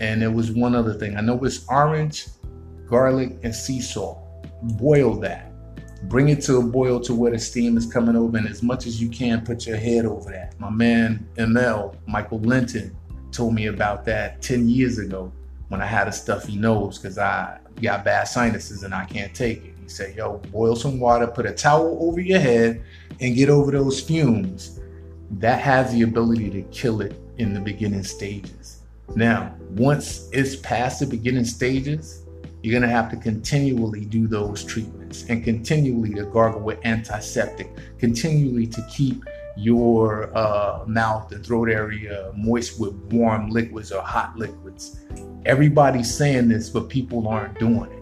and 0.00 0.20
there 0.20 0.32
was 0.32 0.50
one 0.50 0.74
other 0.74 0.94
thing. 0.94 1.16
I 1.16 1.20
know 1.20 1.42
it's 1.44 1.64
orange, 1.68 2.26
garlic, 2.86 3.38
and 3.44 3.54
sea 3.54 3.80
salt. 3.80 4.18
Boil 4.62 5.14
that. 5.20 5.49
Bring 6.04 6.30
it 6.30 6.40
to 6.42 6.56
a 6.56 6.62
boil 6.62 6.98
to 7.00 7.14
where 7.14 7.30
the 7.30 7.38
steam 7.38 7.76
is 7.76 7.84
coming 7.84 8.16
over, 8.16 8.38
and 8.38 8.48
as 8.48 8.62
much 8.62 8.86
as 8.86 9.00
you 9.00 9.10
can, 9.10 9.44
put 9.44 9.66
your 9.66 9.76
head 9.76 10.06
over 10.06 10.30
that. 10.30 10.58
My 10.58 10.70
man 10.70 11.28
ML, 11.36 11.94
Michael 12.06 12.40
Linton, 12.40 12.96
told 13.32 13.54
me 13.54 13.66
about 13.66 14.04
that 14.06 14.40
10 14.40 14.68
years 14.68 14.98
ago 14.98 15.30
when 15.68 15.82
I 15.82 15.86
had 15.86 16.08
a 16.08 16.12
stuffy 16.12 16.56
nose 16.56 16.98
because 16.98 17.18
I 17.18 17.58
got 17.82 18.04
bad 18.04 18.24
sinuses 18.24 18.82
and 18.82 18.94
I 18.94 19.04
can't 19.04 19.34
take 19.34 19.58
it. 19.58 19.74
He 19.82 19.88
said, 19.88 20.16
Yo, 20.16 20.38
boil 20.50 20.74
some 20.74 20.98
water, 20.98 21.26
put 21.26 21.44
a 21.44 21.52
towel 21.52 21.98
over 22.00 22.20
your 22.20 22.40
head, 22.40 22.82
and 23.20 23.36
get 23.36 23.50
over 23.50 23.70
those 23.70 24.00
fumes. 24.00 24.80
That 25.32 25.60
has 25.60 25.92
the 25.92 26.02
ability 26.02 26.50
to 26.50 26.62
kill 26.70 27.02
it 27.02 27.14
in 27.36 27.52
the 27.52 27.60
beginning 27.60 28.04
stages. 28.04 28.80
Now, 29.14 29.54
once 29.70 30.28
it's 30.32 30.56
past 30.56 31.00
the 31.00 31.06
beginning 31.06 31.44
stages, 31.44 32.24
you're 32.62 32.72
going 32.72 32.88
to 32.88 32.94
have 32.94 33.10
to 33.10 33.16
continually 33.16 34.04
do 34.04 34.26
those 34.26 34.64
treatments 34.64 34.99
and 35.28 35.44
continually 35.44 36.14
to 36.14 36.24
gargle 36.24 36.60
with 36.60 36.78
antiseptic, 36.84 37.68
continually 37.98 38.66
to 38.66 38.82
keep 38.90 39.24
your 39.56 40.36
uh, 40.36 40.84
mouth 40.86 41.32
and 41.32 41.44
throat 41.44 41.68
area 41.68 42.32
moist 42.36 42.80
with 42.80 42.94
warm 43.12 43.50
liquids 43.50 43.92
or 43.92 44.02
hot 44.02 44.36
liquids. 44.36 45.00
Everybody's 45.44 46.12
saying 46.12 46.48
this, 46.48 46.70
but 46.70 46.88
people 46.88 47.28
aren't 47.28 47.58
doing 47.58 47.90
it. 47.90 48.00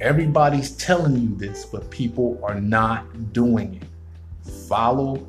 Everybody's 0.00 0.70
telling 0.72 1.16
you 1.16 1.34
this, 1.36 1.66
but 1.66 1.90
people 1.90 2.40
are 2.42 2.60
not 2.60 3.32
doing 3.32 3.74
it. 3.74 4.50
Follow 4.68 5.26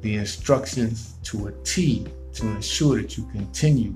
the 0.00 0.16
instructions 0.16 1.14
to 1.24 1.48
a 1.48 1.52
T 1.64 2.06
to 2.34 2.48
ensure 2.48 3.00
that 3.00 3.16
you 3.16 3.26
continue 3.32 3.94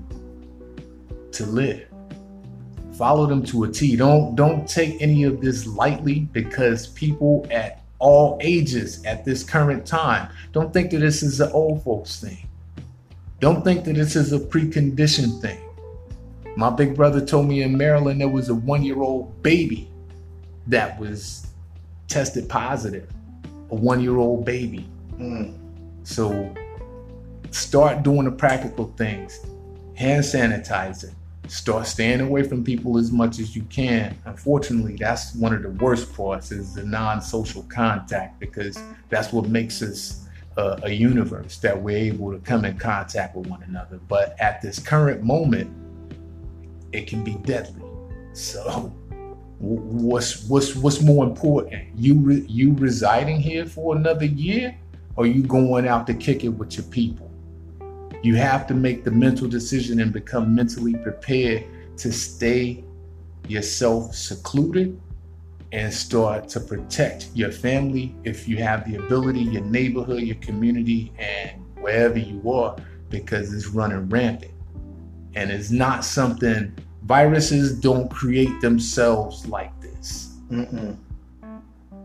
to 1.31 1.45
live. 1.45 1.87
Follow 2.97 3.27
them 3.27 3.43
to 3.45 3.63
a 3.63 3.71
T. 3.71 3.95
Don't 3.95 4.35
don't 4.35 4.67
take 4.67 5.01
any 5.01 5.23
of 5.23 5.39
this 5.39 5.67
lightly 5.67 6.21
because 6.31 6.87
people 6.87 7.45
at 7.51 7.83
all 7.99 8.37
ages 8.41 9.03
at 9.05 9.25
this 9.25 9.43
current 9.43 9.85
time 9.85 10.29
don't 10.51 10.73
think 10.73 10.91
that 10.91 10.99
this 10.99 11.23
is 11.23 11.39
an 11.39 11.51
old 11.51 11.83
folks 11.83 12.19
thing. 12.19 12.47
Don't 13.39 13.63
think 13.63 13.85
that 13.85 13.93
this 13.93 14.15
is 14.15 14.33
a 14.33 14.39
preconditioned 14.39 15.41
thing. 15.41 15.59
My 16.55 16.71
big 16.71 16.95
brother 16.95 17.23
told 17.23 17.47
me 17.47 17.61
in 17.61 17.77
Maryland 17.77 18.19
there 18.19 18.27
was 18.27 18.49
a 18.49 18.55
one 18.55 18.83
year 18.83 18.99
old 18.99 19.43
baby 19.43 19.91
that 20.65 20.99
was 20.99 21.47
tested 22.07 22.49
positive, 22.49 23.07
a 23.69 23.75
one 23.75 24.01
year 24.01 24.17
old 24.17 24.43
baby. 24.43 24.89
Mm. 25.19 25.55
So 26.03 26.51
start 27.51 28.01
doing 28.01 28.25
the 28.25 28.31
practical 28.31 28.91
things 28.97 29.39
hand 29.93 30.23
sanitizer, 30.23 31.13
start 31.49 31.87
staying 31.87 32.21
away 32.21 32.43
from 32.43 32.63
people 32.63 32.97
as 32.97 33.11
much 33.11 33.39
as 33.39 33.55
you 33.55 33.63
can. 33.63 34.17
Unfortunately, 34.25 34.95
that's 34.95 35.35
one 35.35 35.53
of 35.53 35.63
the 35.63 35.69
worst 35.69 36.13
parts 36.13 36.51
is 36.51 36.73
the 36.73 36.83
non-social 36.83 37.63
contact 37.63 38.39
because 38.39 38.77
that's 39.09 39.31
what 39.31 39.47
makes 39.47 39.81
us 39.81 40.27
uh, 40.57 40.79
a 40.83 40.91
universe 40.91 41.57
that 41.57 41.79
we're 41.79 41.97
able 41.97 42.31
to 42.31 42.39
come 42.39 42.65
in 42.65 42.77
contact 42.77 43.35
with 43.35 43.47
one 43.47 43.63
another. 43.63 43.99
But 44.07 44.35
at 44.39 44.61
this 44.61 44.79
current 44.79 45.23
moment, 45.23 45.69
it 46.91 47.07
can 47.07 47.23
be 47.23 47.35
deadly. 47.35 47.83
So, 48.33 48.93
what's 49.59 50.47
what's 50.47 50.75
what's 50.75 51.01
more 51.01 51.25
important? 51.25 51.95
You 51.95 52.15
re, 52.15 52.45
you 52.47 52.73
residing 52.73 53.39
here 53.39 53.65
for 53.65 53.95
another 53.95 54.25
year, 54.25 54.77
or 55.15 55.27
you 55.27 55.43
going 55.43 55.87
out 55.87 56.07
to 56.07 56.13
kick 56.13 56.43
it 56.43 56.49
with 56.49 56.77
your 56.77 56.85
people? 56.87 57.26
You 58.23 58.35
have 58.35 58.67
to 58.67 58.73
make 58.73 59.03
the 59.03 59.11
mental 59.11 59.47
decision 59.47 59.99
and 59.99 60.11
become 60.11 60.53
mentally 60.53 60.95
prepared 60.95 61.65
to 61.97 62.11
stay 62.11 62.83
yourself 63.47 64.13
secluded 64.15 64.99
and 65.71 65.93
start 65.93 66.47
to 66.49 66.59
protect 66.59 67.29
your 67.33 67.51
family 67.51 68.15
if 68.23 68.47
you 68.47 68.57
have 68.57 68.89
the 68.89 68.95
ability, 68.95 69.41
your 69.41 69.63
neighborhood, 69.63 70.21
your 70.21 70.37
community, 70.37 71.11
and 71.19 71.61
wherever 71.79 72.17
you 72.17 72.49
are, 72.49 72.75
because 73.09 73.53
it's 73.53 73.67
running 73.67 74.07
rampant. 74.09 74.51
And 75.35 75.51
it's 75.51 75.69
not 75.69 76.03
something, 76.03 76.73
viruses 77.03 77.79
don't 77.79 78.09
create 78.09 78.59
themselves 78.61 79.45
like 79.47 79.79
this. 79.81 80.37
Mm-mm. 80.49 80.97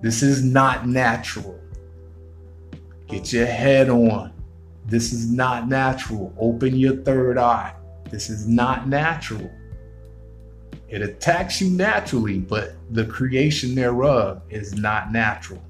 This 0.01 0.23
is 0.23 0.43
not 0.45 0.87
natural. 0.87 1.59
Get 3.07 3.33
your 3.33 3.47
head 3.47 3.89
on. 3.89 4.32
This 4.87 5.13
is 5.13 5.31
not 5.31 5.69
natural. 5.69 6.35
Open 6.39 6.77
your 6.77 6.97
third 6.97 7.39
eye. 7.39 7.75
This 8.11 8.29
is 8.29 8.47
not 8.47 8.89
natural. 8.89 9.51
It 10.89 11.01
attacks 11.01 11.61
you 11.61 11.71
naturally, 11.71 12.39
but 12.39 12.75
the 12.91 13.07
creation 13.07 13.75
thereof 13.75 14.43
is 14.51 14.75
not 14.75 15.11
natural. 15.11 15.63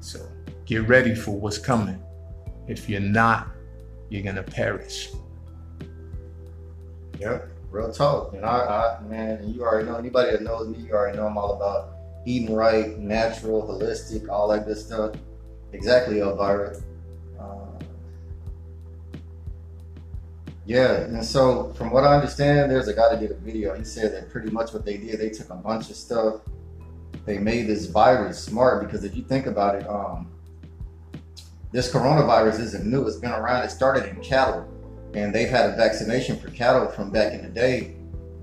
So 0.00 0.26
get 0.64 0.88
ready 0.88 1.14
for 1.14 1.32
what's 1.32 1.58
coming. 1.58 2.02
If 2.66 2.88
you're 2.88 3.00
not, 3.00 3.48
you're 4.08 4.22
gonna 4.22 4.42
perish. 4.42 5.10
Yep, 7.18 7.50
real 7.70 7.92
talk. 7.92 8.32
And 8.32 8.46
I, 8.46 8.98
I, 8.98 9.02
man, 9.06 9.52
you 9.52 9.62
already 9.62 9.86
know 9.86 9.96
anybody 9.96 10.30
that 10.32 10.42
knows 10.42 10.68
me, 10.68 10.78
you 10.78 10.92
already 10.92 11.18
know 11.18 11.26
I'm 11.26 11.36
all 11.36 11.56
about 11.56 11.90
eating 12.24 12.54
right, 12.54 12.98
natural, 12.98 13.62
holistic, 13.62 14.28
all 14.28 14.48
that 14.48 14.66
good 14.66 14.78
stuff. 14.78 15.14
Exactly, 15.72 16.20
Elvira. 16.20 16.76
Um, 17.38 17.69
Yeah, 20.70 21.00
and 21.00 21.24
so 21.24 21.72
from 21.72 21.90
what 21.90 22.04
I 22.04 22.14
understand, 22.14 22.70
there's 22.70 22.86
a 22.86 22.94
guy 22.94 23.08
that 23.08 23.18
did 23.18 23.32
a 23.32 23.34
video. 23.34 23.74
He 23.74 23.82
said 23.82 24.14
that 24.14 24.30
pretty 24.30 24.50
much 24.50 24.72
what 24.72 24.84
they 24.84 24.98
did, 24.98 25.18
they 25.18 25.30
took 25.30 25.50
a 25.50 25.56
bunch 25.56 25.90
of 25.90 25.96
stuff. 25.96 26.42
They 27.26 27.38
made 27.38 27.66
this 27.66 27.86
virus 27.86 28.40
smart 28.40 28.84
because 28.84 29.02
if 29.02 29.16
you 29.16 29.24
think 29.24 29.46
about 29.46 29.74
it, 29.74 29.88
um, 29.88 30.30
this 31.72 31.92
coronavirus 31.92 32.60
isn't 32.60 32.86
new. 32.86 33.04
It's 33.04 33.16
been 33.16 33.32
around. 33.32 33.64
It 33.64 33.72
started 33.72 34.10
in 34.10 34.22
cattle, 34.22 34.64
and 35.12 35.34
they've 35.34 35.48
had 35.48 35.70
a 35.70 35.76
vaccination 35.76 36.38
for 36.38 36.52
cattle 36.52 36.86
from 36.86 37.10
back 37.10 37.32
in 37.32 37.42
the 37.42 37.48
day. 37.48 37.96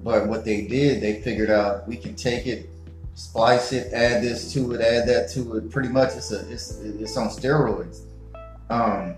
But 0.04 0.28
what 0.28 0.44
they 0.44 0.68
did, 0.68 1.02
they 1.02 1.22
figured 1.22 1.50
out 1.50 1.88
we 1.88 1.96
can 1.96 2.14
take 2.14 2.46
it, 2.46 2.70
splice 3.14 3.72
it, 3.72 3.94
add 3.94 4.22
this 4.22 4.52
to 4.52 4.74
it, 4.74 4.82
add 4.82 5.08
that 5.08 5.32
to 5.32 5.56
it. 5.56 5.72
Pretty 5.72 5.88
much, 5.88 6.10
it's 6.18 6.34
a 6.34 6.40
it's 6.52 6.82
it's 6.82 7.16
on 7.16 7.30
steroids. 7.30 8.02
Um, 8.70 9.16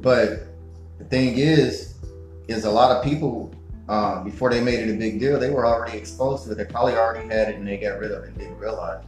but 0.00 0.48
the 0.98 1.04
thing 1.04 1.38
is, 1.38 1.95
is 2.48 2.64
a 2.64 2.70
lot 2.70 2.96
of 2.96 3.04
people 3.04 3.52
um, 3.88 4.24
before 4.24 4.50
they 4.50 4.60
made 4.60 4.80
it 4.80 4.92
a 4.92 4.96
big 4.96 5.20
deal, 5.20 5.38
they 5.38 5.50
were 5.50 5.64
already 5.64 5.96
exposed 5.96 6.44
to 6.44 6.52
it. 6.52 6.56
They 6.56 6.64
probably 6.64 6.94
already 6.94 7.28
had 7.28 7.48
it 7.48 7.56
and 7.56 7.66
they 7.66 7.76
got 7.76 7.98
rid 7.98 8.10
of 8.10 8.24
it 8.24 8.28
and 8.28 8.38
didn't 8.38 8.58
realize. 8.58 9.04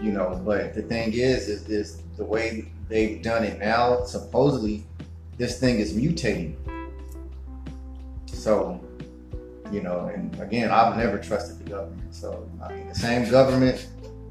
You 0.00 0.12
know, 0.12 0.40
but 0.44 0.74
the 0.74 0.82
thing 0.82 1.12
is, 1.12 1.48
is 1.48 1.64
this 1.64 2.02
the 2.16 2.24
way 2.24 2.70
they've 2.88 3.22
done 3.22 3.44
it 3.44 3.58
now? 3.58 4.04
Supposedly, 4.04 4.84
this 5.38 5.58
thing 5.58 5.78
is 5.78 5.94
mutating. 5.94 6.54
So, 8.26 8.80
you 9.70 9.82
know, 9.82 10.10
and 10.14 10.38
again, 10.40 10.70
I've 10.70 10.96
never 10.96 11.18
trusted 11.18 11.58
the 11.58 11.70
government. 11.70 12.14
So, 12.14 12.48
I 12.62 12.72
mean, 12.72 12.88
the 12.88 12.94
same 12.94 13.30
government, 13.30 13.86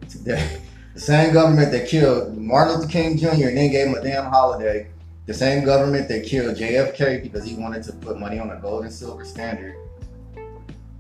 today, 0.10 0.62
the 0.94 1.00
same 1.00 1.34
government 1.34 1.72
that 1.72 1.88
killed 1.88 2.38
Martin 2.38 2.76
Luther 2.76 2.92
King 2.92 3.18
Jr. 3.18 3.28
and 3.28 3.58
then 3.58 3.72
gave 3.72 3.88
him 3.88 3.96
a 3.96 4.02
damn 4.02 4.26
holiday 4.26 4.88
the 5.26 5.34
same 5.34 5.66
government 5.66 6.08
that 6.10 6.26
killed 6.26 6.58
JFK 6.58 7.24
because 7.24 7.44
he 7.44 7.56
wanted 7.56 7.84
to 7.84 7.94
put 7.94 8.20
money 8.20 8.40
on 8.40 8.52
a 8.52 8.58
gold 8.58 8.84
and 8.84 8.94
silver 8.94 9.26
standard. 9.26 9.76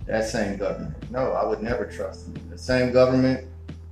That 0.07 0.28
same 0.28 0.57
government. 0.57 1.11
No, 1.11 1.32
I 1.32 1.45
would 1.45 1.61
never 1.61 1.86
trust 1.86 2.34
them. 2.34 2.49
The 2.49 2.57
same 2.57 2.91
government 2.91 3.47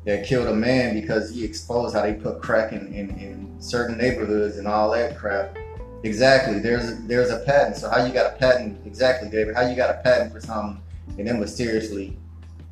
that 0.06 0.26
killed 0.26 0.48
a 0.48 0.54
man 0.54 1.00
because 1.00 1.34
he 1.34 1.44
exposed 1.44 1.96
how 1.96 2.02
they 2.02 2.14
put 2.14 2.42
crack 2.42 2.72
in, 2.72 2.88
in, 2.94 3.10
in 3.12 3.56
certain 3.60 3.98
neighborhoods 3.98 4.58
and 4.58 4.68
all 4.68 4.92
that 4.92 5.18
crap. 5.18 5.58
Exactly. 6.04 6.60
There's 6.60 6.92
a, 6.92 6.96
there's 6.96 7.32
a 7.32 7.40
patent. 7.40 7.78
So 7.78 7.90
how 7.90 8.06
you 8.06 8.14
got 8.14 8.34
a 8.34 8.38
patent? 8.38 8.86
Exactly, 8.86 9.30
David. 9.30 9.56
How 9.56 9.68
you 9.68 9.76
got 9.76 9.90
a 9.90 10.02
patent 10.04 10.34
for 10.34 10.42
something 10.42 10.82
and 11.18 11.28
then 11.28 11.40
mysteriously 11.40 12.18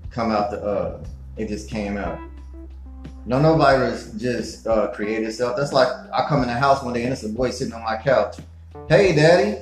come 0.09 0.31
out 0.31 0.51
the 0.51 0.61
uh 0.61 1.03
it 1.37 1.47
just 1.47 1.69
came 1.69 1.97
out. 1.97 2.19
No, 3.25 3.39
no 3.39 3.55
virus 3.55 4.11
just 4.13 4.65
uh, 4.65 4.87
created 4.91 5.27
itself. 5.27 5.55
That's 5.55 5.73
like 5.73 5.87
I 6.11 6.25
come 6.27 6.41
in 6.41 6.47
the 6.47 6.55
house 6.55 6.83
one 6.83 6.93
day 6.93 7.03
and 7.03 7.13
it's 7.13 7.23
a 7.23 7.29
boy 7.29 7.51
sitting 7.51 7.73
on 7.73 7.83
my 7.83 7.97
couch. 7.97 8.37
Hey, 8.89 9.15
daddy. 9.15 9.59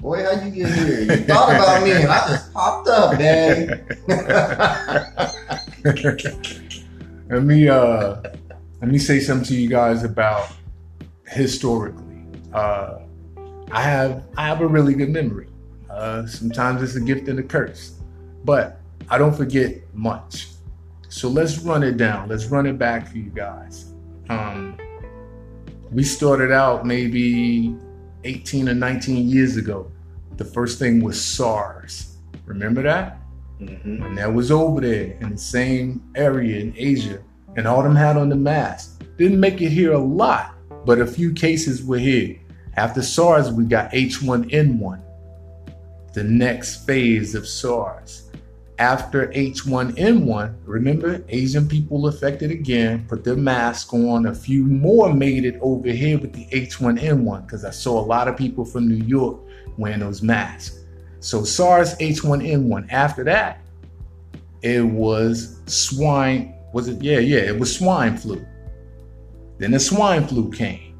Boy, 0.00 0.24
how 0.24 0.44
you 0.44 0.50
get 0.50 0.72
here? 0.72 1.00
You 1.00 1.16
thought 1.24 1.54
about 1.54 1.84
me 1.84 1.92
and 1.92 2.08
I 2.08 2.28
just 2.28 2.52
popped 2.52 2.88
up, 2.88 3.16
daddy. 3.18 3.80
let 7.28 7.42
me 7.44 7.68
uh 7.68 8.16
let 8.80 8.90
me 8.90 8.98
say 8.98 9.20
something 9.20 9.46
to 9.46 9.54
you 9.54 9.68
guys 9.68 10.02
about 10.02 10.50
historically. 11.28 12.24
Uh 12.52 12.98
I 13.70 13.82
have 13.82 14.24
I 14.36 14.46
have 14.46 14.60
a 14.60 14.66
really 14.66 14.94
good 14.94 15.10
memory. 15.10 15.46
Uh 15.88 16.26
sometimes 16.26 16.82
it's 16.82 16.96
a 16.96 17.00
gift 17.00 17.28
and 17.28 17.38
a 17.38 17.44
curse. 17.44 17.92
But 18.44 18.80
I 19.08 19.18
don't 19.18 19.36
forget 19.36 19.76
much. 19.94 20.48
So 21.10 21.28
let's 21.28 21.58
run 21.58 21.82
it 21.82 21.96
down. 21.96 22.28
Let's 22.28 22.46
run 22.46 22.66
it 22.66 22.78
back 22.78 23.08
for 23.08 23.18
you 23.18 23.30
guys. 23.30 23.92
Um, 24.28 24.78
we 25.90 26.04
started 26.04 26.52
out 26.52 26.86
maybe 26.86 27.76
18 28.22 28.68
or 28.68 28.74
19 28.74 29.28
years 29.28 29.56
ago. 29.56 29.90
The 30.36 30.44
first 30.44 30.78
thing 30.78 31.02
was 31.02 31.20
SARS. 31.20 32.16
Remember 32.46 32.82
that? 32.82 33.18
Mm-hmm. 33.60 34.04
And 34.04 34.18
that 34.18 34.32
was 34.32 34.52
over 34.52 34.80
there 34.80 35.16
in 35.20 35.30
the 35.30 35.36
same 35.36 36.00
area 36.14 36.60
in 36.60 36.72
Asia. 36.76 37.20
And 37.56 37.66
all 37.66 37.82
them 37.82 37.96
had 37.96 38.16
on 38.16 38.28
the 38.28 38.36
mask. 38.36 39.02
Didn't 39.18 39.40
make 39.40 39.60
it 39.60 39.70
here 39.70 39.92
a 39.92 39.98
lot, 39.98 40.54
but 40.86 41.00
a 41.00 41.06
few 41.06 41.32
cases 41.32 41.84
were 41.84 41.98
here. 41.98 42.38
After 42.76 43.02
SARS, 43.02 43.50
we 43.50 43.64
got 43.64 43.90
H1N1, 43.90 45.02
the 46.14 46.22
next 46.22 46.86
phase 46.86 47.34
of 47.34 47.48
SARS 47.48 48.29
after 48.80 49.26
H1N1, 49.28 50.54
remember, 50.64 51.22
Asian 51.28 51.68
people 51.68 52.06
affected 52.06 52.50
again, 52.50 53.04
put 53.06 53.22
their 53.22 53.36
mask 53.36 53.92
on. 53.92 54.24
A 54.24 54.34
few 54.34 54.64
more 54.64 55.12
made 55.12 55.44
it 55.44 55.58
over 55.60 55.90
here 55.90 56.18
with 56.18 56.32
the 56.32 56.46
H1N1 56.46 57.46
because 57.46 57.66
I 57.66 57.70
saw 57.70 58.00
a 58.00 58.06
lot 58.06 58.26
of 58.26 58.38
people 58.38 58.64
from 58.64 58.88
New 58.88 59.04
York 59.04 59.38
wearing 59.76 60.00
those 60.00 60.22
masks. 60.22 60.82
So 61.20 61.44
SARS 61.44 61.94
H1N1. 61.96 62.90
After 62.90 63.22
that, 63.24 63.60
it 64.62 64.80
was 64.80 65.60
swine. 65.66 66.54
Was 66.72 66.88
it? 66.88 67.02
Yeah, 67.02 67.18
yeah, 67.18 67.40
it 67.40 67.58
was 67.58 67.76
swine 67.76 68.16
flu. 68.16 68.42
Then 69.58 69.72
the 69.72 69.80
swine 69.80 70.26
flu 70.26 70.50
came. 70.50 70.98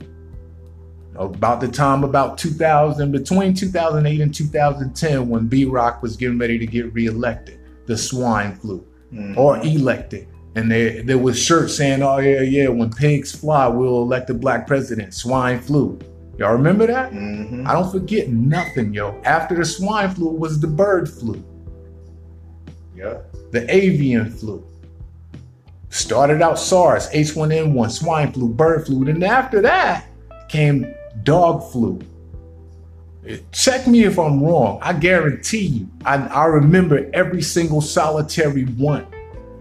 About 1.17 1.63
the 1.63 1.69
time 1.69 2.05
about 2.05 2.37
2000, 2.37 3.11
between 3.11 3.55
2008 3.55 4.21
and 4.21 4.35
2010, 4.35 5.29
when 5.31 5.47
B 5.47 5.65
Rock 5.65 6.03
was 6.03 6.17
getting 6.17 6.39
ready 6.39 6.59
to 6.59 6.67
get 6.67 6.93
reelected 6.93 7.60
the 7.91 7.99
swine 7.99 8.55
flu 8.55 8.87
mm-hmm. 9.13 9.37
or 9.37 9.59
elected. 9.59 10.29
And 10.55 10.71
there, 10.71 11.03
there 11.03 11.19
was 11.19 11.37
shirts 11.37 11.77
saying, 11.77 12.03
oh, 12.03 12.19
yeah, 12.19 12.41
yeah, 12.41 12.69
when 12.69 12.91
pigs 12.91 13.35
fly, 13.35 13.67
we'll 13.67 14.03
elect 14.03 14.31
a 14.31 14.35
black 14.35 14.67
president. 14.67 15.13
Swine 15.13 15.61
flu. 15.61 15.99
Y'all 16.39 16.53
remember 16.53 16.87
that? 16.87 17.13
Mm-hmm. 17.13 17.67
I 17.67 17.73
don't 17.73 17.91
forget 17.91 18.29
nothing, 18.29 18.95
yo. 18.95 19.21
After 19.25 19.57
the 19.57 19.65
swine 19.65 20.15
flu 20.15 20.29
was 20.29 20.61
the 20.61 20.69
bird 20.69 21.09
flu. 21.09 21.45
Yeah. 22.95 23.19
The 23.51 23.67
avian 23.69 24.31
flu. 24.31 24.65
Started 25.89 26.41
out 26.41 26.59
SARS, 26.59 27.11
H1N1, 27.11 27.91
swine 27.91 28.33
flu, 28.33 28.49
bird 28.49 28.87
flu. 28.87 29.05
Then 29.05 29.25
after 29.25 29.61
that 29.63 30.07
came 30.49 30.95
dog 31.25 31.69
flu. 31.73 32.01
Check 33.53 33.87
me 33.87 34.05
if 34.05 34.19
I'm 34.19 34.43
wrong. 34.43 34.79
I 34.83 34.95
guarantee 34.95 35.67
you, 35.67 35.89
I, 36.05 36.17
I 36.17 36.47
remember 36.47 37.11
every 37.13 37.43
single 37.43 37.81
solitary 37.81 38.65
one. 38.65 39.07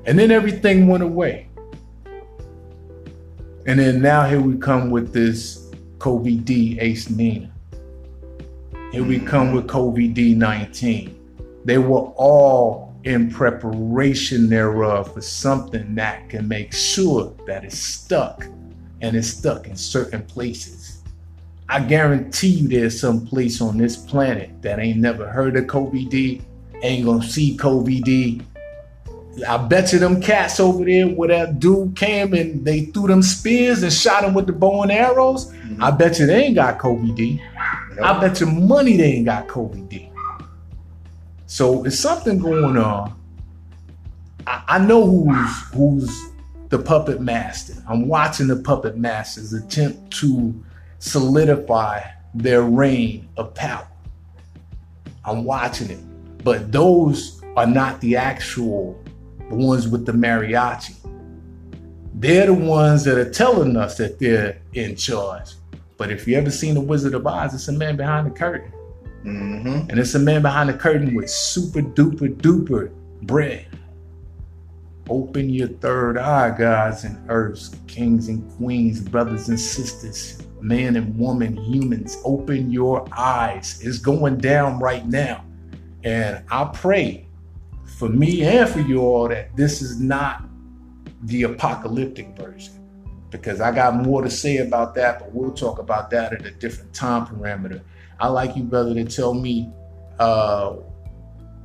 And 0.05 0.17
then 0.17 0.31
everything 0.31 0.87
went 0.87 1.03
away. 1.03 1.49
And 3.65 3.79
then 3.79 4.01
now 4.01 4.27
here 4.27 4.41
we 4.41 4.57
come 4.57 4.89
with 4.89 5.13
this 5.13 5.69
COVID 5.97 6.45
D 6.45 6.79
Ace 6.79 7.09
Nina. 7.09 7.51
Here 8.91 9.03
we 9.03 9.19
come 9.19 9.53
with 9.53 9.67
COVID 9.67 10.13
D 10.13 10.33
19. 10.33 11.15
They 11.65 11.77
were 11.77 12.11
all 12.15 12.95
in 13.03 13.29
preparation 13.29 14.49
thereof 14.49 15.13
for 15.13 15.21
something 15.21 15.93
that 15.95 16.29
can 16.29 16.47
make 16.47 16.73
sure 16.73 17.35
that 17.45 17.63
it's 17.63 17.77
stuck 17.77 18.45
and 19.01 19.15
it's 19.15 19.27
stuck 19.27 19.67
in 19.67 19.75
certain 19.75 20.23
places. 20.23 20.98
I 21.71 21.79
guarantee 21.81 22.47
you 22.47 22.67
there's 22.67 22.99
some 22.99 23.25
place 23.27 23.61
on 23.61 23.77
this 23.77 23.95
planet 23.95 24.49
that 24.63 24.79
ain't 24.79 24.97
never 24.97 25.29
heard 25.29 25.55
of 25.55 25.65
COVID 25.65 26.09
D, 26.09 26.41
ain't 26.81 27.05
gonna 27.05 27.21
see 27.21 27.55
COVID 27.55 28.03
D. 28.03 28.41
I 29.47 29.57
bet 29.57 29.93
you 29.93 29.99
them 29.99 30.19
cats 30.19 30.59
over 30.59 30.83
there 30.83 31.07
where 31.07 31.29
that 31.29 31.59
dude 31.59 31.95
came 31.95 32.33
and 32.33 32.65
they 32.65 32.85
threw 32.85 33.07
them 33.07 33.21
spears 33.21 33.83
and 33.83 33.93
shot 33.93 34.23
him 34.23 34.33
with 34.33 34.47
the 34.47 34.53
bow 34.53 34.81
and 34.81 34.91
arrows. 34.91 35.53
Mm-hmm. 35.53 35.83
I 35.83 35.91
bet 35.91 36.17
you 36.17 36.25
they 36.25 36.45
ain't 36.45 36.55
got 36.55 36.79
COVID 36.79 37.15
D. 37.15 37.41
Nope. 37.95 38.05
I 38.05 38.19
bet 38.19 38.39
you 38.39 38.47
money 38.47 38.97
they 38.97 39.13
ain't 39.13 39.25
got 39.25 39.47
COVID 39.47 39.87
D. 39.89 40.11
So 41.45 41.85
it's 41.85 41.99
something 41.99 42.39
going 42.39 42.77
on. 42.77 43.13
I, 44.47 44.63
I 44.67 44.79
know 44.79 45.05
who's 45.05 45.61
who's 45.73 46.19
the 46.69 46.79
puppet 46.79 47.21
master. 47.21 47.75
I'm 47.87 48.07
watching 48.07 48.47
the 48.47 48.55
puppet 48.55 48.97
masters 48.97 49.53
attempt 49.53 50.11
to 50.17 50.63
solidify 50.99 52.01
their 52.33 52.61
reign 52.61 53.27
of 53.37 53.53
power. 53.55 53.87
I'm 55.25 55.43
watching 55.43 55.89
it. 55.89 56.43
But 56.43 56.71
those 56.71 57.41
are 57.55 57.65
not 57.65 57.99
the 58.01 58.15
actual 58.15 59.01
the 59.49 59.55
ones 59.55 59.87
with 59.87 60.05
the 60.05 60.11
mariachi. 60.11 60.95
They're 62.13 62.47
the 62.47 62.53
ones 62.53 63.03
that 63.05 63.17
are 63.17 63.29
telling 63.29 63.75
us 63.75 63.97
that 63.97 64.19
they're 64.19 64.61
in 64.73 64.95
charge. 64.95 65.53
But 65.97 66.11
if 66.11 66.27
you 66.27 66.37
ever 66.37 66.51
seen 66.51 66.75
The 66.75 66.81
Wizard 66.81 67.13
of 67.13 67.25
Oz, 67.25 67.53
it's 67.53 67.67
a 67.67 67.73
man 67.73 67.97
behind 67.97 68.27
the 68.27 68.31
curtain. 68.31 68.71
Mm-hmm. 69.23 69.89
And 69.89 69.99
it's 69.99 70.15
a 70.15 70.19
man 70.19 70.41
behind 70.41 70.69
the 70.69 70.73
curtain 70.73 71.15
with 71.15 71.29
super 71.29 71.81
duper 71.81 72.35
duper 72.35 72.91
bread. 73.23 73.67
Open 75.09 75.49
your 75.49 75.67
third 75.67 76.17
eye, 76.17 76.55
gods 76.55 77.03
and 77.03 77.19
earths, 77.29 77.75
kings 77.87 78.27
and 78.27 78.49
queens, 78.57 79.01
brothers 79.01 79.49
and 79.49 79.59
sisters 79.59 80.38
man 80.61 80.95
and 80.95 81.17
woman, 81.17 81.55
humans, 81.57 82.17
open 82.23 82.71
your 82.71 83.07
eyes. 83.17 83.79
It's 83.83 83.99
going 83.99 84.37
down 84.37 84.79
right 84.79 85.05
now. 85.07 85.45
And 86.03 86.43
I 86.49 86.65
pray 86.73 87.27
for 87.97 88.09
me 88.09 88.43
and 88.43 88.69
for 88.69 88.79
you 88.79 89.01
all 89.01 89.27
that 89.29 89.55
this 89.55 89.81
is 89.81 89.99
not 89.99 90.43
the 91.23 91.43
apocalyptic 91.43 92.37
version 92.37 92.79
because 93.29 93.61
I 93.61 93.71
got 93.71 93.95
more 93.95 94.21
to 94.21 94.29
say 94.29 94.57
about 94.57 94.95
that, 94.95 95.19
but 95.19 95.33
we'll 95.33 95.51
talk 95.51 95.79
about 95.79 96.09
that 96.11 96.33
at 96.33 96.45
a 96.45 96.51
different 96.51 96.93
time 96.93 97.27
parameter. 97.27 97.81
I 98.19 98.27
like 98.27 98.55
you, 98.55 98.63
brother, 98.63 98.93
to 98.95 99.03
tell 99.05 99.33
me 99.33 99.69
uh, 100.19 100.75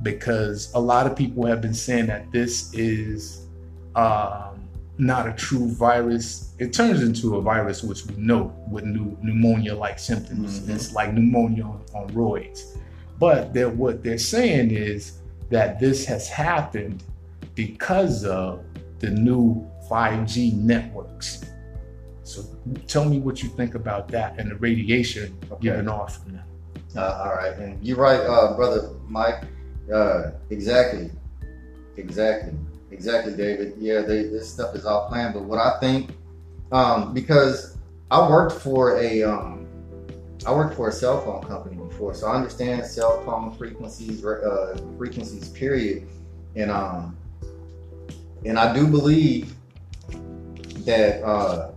because 0.03 0.71
a 0.73 0.79
lot 0.79 1.07
of 1.07 1.15
people 1.15 1.45
have 1.45 1.61
been 1.61 1.73
saying 1.73 2.07
that 2.07 2.31
this 2.31 2.73
is 2.73 3.47
um, 3.95 4.54
not 4.97 5.27
a 5.27 5.33
true 5.33 5.69
virus. 5.73 6.53
It 6.59 6.73
turns 6.73 7.01
into 7.01 7.35
a 7.35 7.41
virus, 7.41 7.83
which 7.83 8.05
we 8.05 8.15
know 8.15 8.55
with 8.69 8.85
new, 8.85 9.17
pneumonia-like 9.21 9.99
symptoms. 9.99 10.59
Mm-hmm. 10.59 10.71
It's 10.71 10.93
like 10.93 11.13
pneumonia 11.13 11.63
on, 11.63 11.85
on 11.93 12.09
roids. 12.11 12.77
But 13.19 13.53
they're, 13.53 13.69
what 13.69 14.03
they're 14.03 14.17
saying 14.17 14.71
is 14.71 15.19
that 15.49 15.79
this 15.79 16.05
has 16.05 16.27
happened 16.27 17.03
because 17.55 18.25
of 18.25 18.63
the 18.99 19.09
new 19.09 19.69
5G 19.89 20.53
networks. 20.53 21.45
So 22.23 22.43
tell 22.87 23.05
me 23.05 23.19
what 23.19 23.43
you 23.43 23.49
think 23.49 23.75
about 23.75 24.07
that 24.09 24.39
and 24.39 24.49
the 24.49 24.55
radiation 24.55 25.37
okay. 25.51 25.61
given 25.61 25.87
off 25.87 26.23
from 26.23 26.33
that. 26.33 26.45
Uh, 26.95 27.23
all 27.25 27.35
right, 27.35 27.53
and 27.57 27.85
you're 27.85 27.97
right, 27.97 28.19
uh, 28.21 28.55
brother 28.55 28.89
Mike. 29.07 29.43
Uh, 29.93 30.31
exactly, 30.49 31.11
exactly, 31.97 32.53
exactly, 32.95 33.35
David. 33.35 33.73
Yeah, 33.77 34.01
they, 34.01 34.23
this 34.23 34.51
stuff 34.51 34.73
is 34.73 34.85
all 34.85 35.09
planned. 35.09 35.33
But 35.33 35.43
what 35.43 35.59
I 35.59 35.77
think, 35.79 36.11
um, 36.71 37.13
because 37.13 37.77
I 38.09 38.27
worked 38.27 38.53
for 38.61 38.97
a, 38.97 39.21
um, 39.23 39.67
I 40.47 40.53
worked 40.53 40.75
for 40.75 40.87
a 40.87 40.91
cell 40.91 41.21
phone 41.21 41.43
company 41.43 41.75
before, 41.75 42.13
so 42.13 42.27
I 42.27 42.35
understand 42.35 42.85
cell 42.85 43.21
phone 43.25 43.51
frequencies, 43.57 44.23
uh, 44.23 44.79
frequencies, 44.97 45.49
period, 45.49 46.07
and 46.55 46.71
um, 46.71 47.17
and 48.45 48.57
I 48.57 48.73
do 48.73 48.87
believe 48.87 49.53
that 50.85 51.21
uh, 51.23 51.71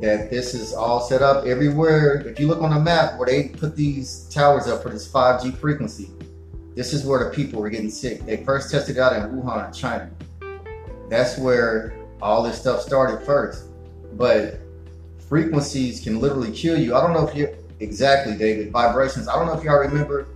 that 0.00 0.30
this 0.30 0.54
is 0.54 0.72
all 0.72 1.00
set 1.00 1.20
up 1.20 1.44
everywhere. 1.44 2.26
If 2.26 2.40
you 2.40 2.46
look 2.46 2.62
on 2.62 2.70
the 2.70 2.80
map 2.80 3.18
where 3.18 3.26
they 3.26 3.48
put 3.48 3.76
these 3.76 4.26
towers 4.30 4.66
up 4.68 4.82
for 4.82 4.88
this 4.88 5.10
5G 5.10 5.58
frequency, 5.58 6.10
this 6.74 6.92
is 6.94 7.04
where 7.04 7.24
the 7.24 7.30
people 7.30 7.60
were 7.60 7.68
getting 7.68 7.90
sick. 7.90 8.24
They 8.24 8.44
first 8.44 8.70
tested 8.70 8.96
it 8.96 9.00
out 9.00 9.12
in 9.12 9.22
Wuhan, 9.36 9.74
China. 9.74 10.10
That's 11.10 11.36
where 11.36 11.92
all 12.22 12.42
this 12.42 12.58
stuff 12.58 12.80
started 12.80 13.26
first. 13.26 13.66
But 14.14 14.60
frequencies 15.28 16.00
can 16.00 16.20
literally 16.20 16.52
kill 16.52 16.78
you. 16.78 16.94
I 16.94 17.00
don't 17.00 17.12
know 17.12 17.26
if 17.26 17.34
you 17.34 17.54
exactly, 17.80 18.36
David. 18.36 18.70
Vibrations. 18.70 19.28
I 19.28 19.34
don't 19.34 19.46
know 19.46 19.58
if 19.58 19.64
y'all 19.64 19.78
remember 19.78 20.28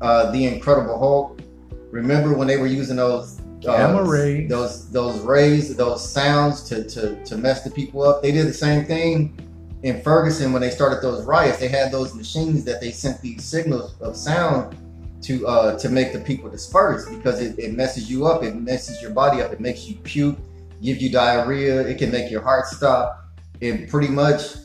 uh, 0.00 0.30
the 0.30 0.46
Incredible 0.46 0.98
Hulk. 0.98 1.40
Remember 1.90 2.34
when 2.34 2.46
they 2.46 2.58
were 2.58 2.66
using 2.66 2.96
those 2.96 3.40
uh, 3.66 3.76
gamma 3.76 4.04
rays, 4.04 4.48
those 4.48 4.90
those 4.90 5.18
rays, 5.20 5.74
those 5.74 6.06
sounds 6.06 6.62
to, 6.64 6.84
to 6.88 7.24
to 7.24 7.36
mess 7.36 7.64
the 7.64 7.70
people 7.70 8.02
up. 8.02 8.22
They 8.22 8.30
did 8.30 8.46
the 8.46 8.54
same 8.54 8.84
thing 8.84 9.36
in 9.82 10.02
Ferguson 10.02 10.52
when 10.52 10.60
they 10.60 10.70
started 10.70 11.00
those 11.02 11.24
riots. 11.24 11.58
They 11.58 11.68
had 11.68 11.90
those 11.90 12.14
machines 12.14 12.64
that 12.64 12.80
they 12.80 12.90
sent 12.90 13.20
these 13.22 13.44
signals 13.44 13.94
of 14.00 14.16
sound 14.16 14.76
to 15.22 15.46
uh, 15.46 15.78
to 15.78 15.88
make 15.88 16.12
the 16.12 16.20
people 16.20 16.48
disperse 16.48 17.08
because 17.08 17.40
it, 17.40 17.58
it 17.58 17.74
messes 17.74 18.10
you 18.10 18.26
up. 18.26 18.42
It 18.42 18.54
messes 18.56 19.00
your 19.02 19.10
body 19.10 19.42
up. 19.42 19.52
It 19.52 19.60
makes 19.60 19.86
you 19.86 19.96
puke, 19.96 20.38
give 20.82 21.00
you 21.00 21.10
diarrhea. 21.10 21.80
It 21.86 21.98
can 21.98 22.10
make 22.10 22.30
your 22.30 22.42
heart 22.42 22.66
stop. 22.66 23.24
It 23.60 23.88
pretty 23.88 24.08
much 24.08 24.56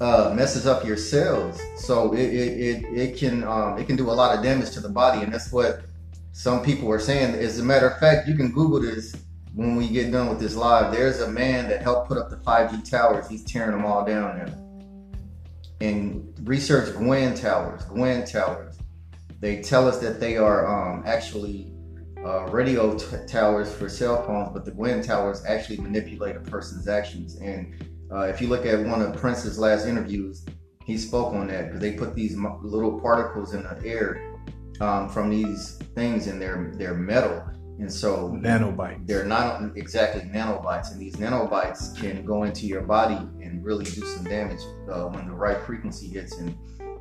uh, 0.00 0.32
messes 0.34 0.66
up 0.66 0.84
your 0.84 0.96
cells. 0.96 1.60
So 1.76 2.14
it 2.14 2.20
it, 2.20 2.58
it, 2.58 2.84
it 2.98 3.18
can 3.18 3.44
um, 3.44 3.78
it 3.78 3.86
can 3.86 3.96
do 3.96 4.10
a 4.10 4.12
lot 4.12 4.36
of 4.36 4.42
damage 4.42 4.70
to 4.72 4.80
the 4.80 4.88
body, 4.88 5.22
and 5.22 5.32
that's 5.32 5.52
what 5.52 5.82
some 6.32 6.62
people 6.62 6.90
are 6.90 7.00
saying. 7.00 7.34
As 7.34 7.58
a 7.58 7.64
matter 7.64 7.88
of 7.88 7.98
fact, 7.98 8.28
you 8.28 8.34
can 8.34 8.50
Google 8.52 8.80
this 8.80 9.14
when 9.54 9.76
we 9.76 9.88
get 9.88 10.10
done 10.12 10.28
with 10.28 10.38
this 10.38 10.54
live. 10.54 10.92
There's 10.92 11.20
a 11.20 11.30
man 11.30 11.68
that 11.68 11.82
helped 11.82 12.08
put 12.08 12.18
up 12.18 12.30
the 12.30 12.36
5G 12.36 12.88
towers. 12.88 13.28
He's 13.28 13.44
tearing 13.44 13.72
them 13.72 13.84
all 13.84 14.04
down 14.04 14.38
now. 14.38 14.54
And 15.80 16.32
research 16.44 16.94
Gwen 16.94 17.34
towers. 17.34 17.84
Gwen 17.84 18.24
towers. 18.24 18.69
They 19.40 19.62
tell 19.62 19.88
us 19.88 19.98
that 20.00 20.20
they 20.20 20.36
are 20.36 20.66
um, 20.68 21.02
actually 21.06 21.72
uh, 22.24 22.46
radio 22.48 22.96
t- 22.96 23.16
towers 23.26 23.74
for 23.74 23.88
cell 23.88 24.24
phones, 24.26 24.50
but 24.52 24.64
the 24.64 24.70
Gwen 24.70 25.02
towers 25.02 25.42
actually 25.46 25.78
manipulate 25.78 26.36
a 26.36 26.40
person's 26.40 26.86
actions. 26.88 27.36
And 27.36 27.74
uh, 28.12 28.22
if 28.22 28.40
you 28.40 28.48
look 28.48 28.66
at 28.66 28.86
one 28.86 29.00
of 29.00 29.16
Prince's 29.16 29.58
last 29.58 29.86
interviews, 29.86 30.44
he 30.84 30.98
spoke 30.98 31.32
on 31.32 31.46
that 31.48 31.66
because 31.66 31.80
they 31.80 31.92
put 31.92 32.14
these 32.14 32.36
little 32.62 33.00
particles 33.00 33.54
in 33.54 33.62
the 33.62 33.80
air 33.84 34.36
um, 34.80 35.08
from 35.08 35.30
these 35.30 35.76
things 35.94 36.26
and 36.26 36.40
they're 36.40 36.72
they're 36.76 36.94
metal. 36.94 37.44
And 37.78 37.90
so 37.90 38.28
nanobites 38.30 39.06
they're 39.06 39.24
not 39.24 39.62
exactly 39.76 40.22
nanobites 40.22 40.92
and 40.92 41.00
these 41.00 41.16
nanobites 41.16 41.96
can 41.98 42.24
go 42.26 42.42
into 42.42 42.66
your 42.66 42.82
body 42.82 43.16
and 43.42 43.64
really 43.64 43.84
do 43.84 44.02
some 44.02 44.24
damage 44.24 44.60
uh, 44.90 45.04
when 45.04 45.28
the 45.28 45.34
right 45.34 45.58
frequency 45.62 46.08
hits. 46.08 46.36
And 46.38 46.54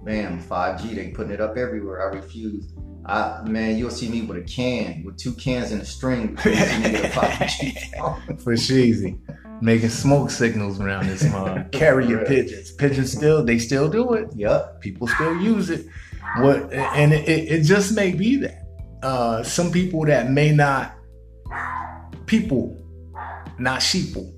bam 0.04 0.42
5g 0.42 0.96
they 0.96 1.10
putting 1.10 1.32
it 1.34 1.42
up 1.42 1.58
everywhere 1.58 2.10
i 2.10 2.16
refuse 2.16 2.74
I, 3.06 3.42
man, 3.44 3.78
you'll 3.78 3.90
see 3.90 4.10
me 4.10 4.22
with 4.22 4.38
a 4.38 4.42
can, 4.42 5.04
with 5.04 5.18
two 5.18 5.34
cans 5.34 5.72
in 5.72 5.80
a 5.80 5.86
string. 5.86 6.38
For 6.38 6.52
sheezy. 8.54 9.18
Making 9.62 9.90
smoke 9.90 10.30
signals 10.30 10.80
around 10.80 11.08
this 11.08 11.24
mug. 11.32 11.72
Carrier 11.72 12.26
pigeons. 12.26 12.72
Pigeons 12.72 13.12
still, 13.12 13.44
they 13.44 13.58
still 13.58 13.90
do 13.90 14.14
it. 14.14 14.30
Yep. 14.36 14.82
People 14.82 15.08
still 15.08 15.36
use 15.42 15.70
it. 15.70 15.88
What 16.38 16.72
and 16.72 17.12
it, 17.14 17.28
it 17.28 17.64
just 17.64 17.96
may 17.96 18.12
be 18.12 18.36
that 18.38 18.68
uh, 19.02 19.42
some 19.44 19.72
people 19.72 20.06
that 20.06 20.30
may 20.30 20.52
not 20.52 20.96
people, 22.28 22.78
not 23.58 23.80
sheeple, 23.80 24.32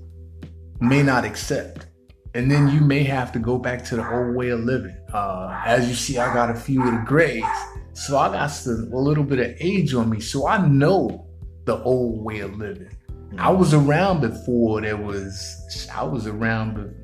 may 0.80 1.02
not 1.02 1.26
accept, 1.26 1.86
and 2.34 2.50
then 2.50 2.68
you 2.68 2.80
may 2.80 3.02
have 3.02 3.32
to 3.32 3.38
go 3.38 3.58
back 3.58 3.84
to 3.86 3.96
the 3.96 4.14
old 4.14 4.34
way 4.34 4.48
of 4.48 4.60
living. 4.60 4.96
Uh, 5.12 5.62
as 5.66 5.88
you 5.88 5.94
see, 5.94 6.18
I 6.18 6.32
got 6.32 6.50
a 6.50 6.54
few 6.54 6.82
of 6.82 6.92
the 6.92 7.04
grays, 7.06 7.44
so 7.92 8.18
I 8.18 8.32
got 8.32 8.46
some, 8.48 8.90
a 8.92 8.98
little 8.98 9.24
bit 9.24 9.38
of 9.38 9.54
age 9.60 9.94
on 9.94 10.08
me, 10.08 10.20
so 10.20 10.46
I 10.46 10.66
know 10.66 11.26
the 11.64 11.82
old 11.82 12.24
way 12.24 12.40
of 12.40 12.56
living. 12.56 12.90
I 13.38 13.50
was 13.50 13.72
around 13.72 14.20
before 14.20 14.80
there 14.80 14.96
was. 14.96 15.88
I 15.94 16.02
was 16.04 16.26
around 16.26 16.94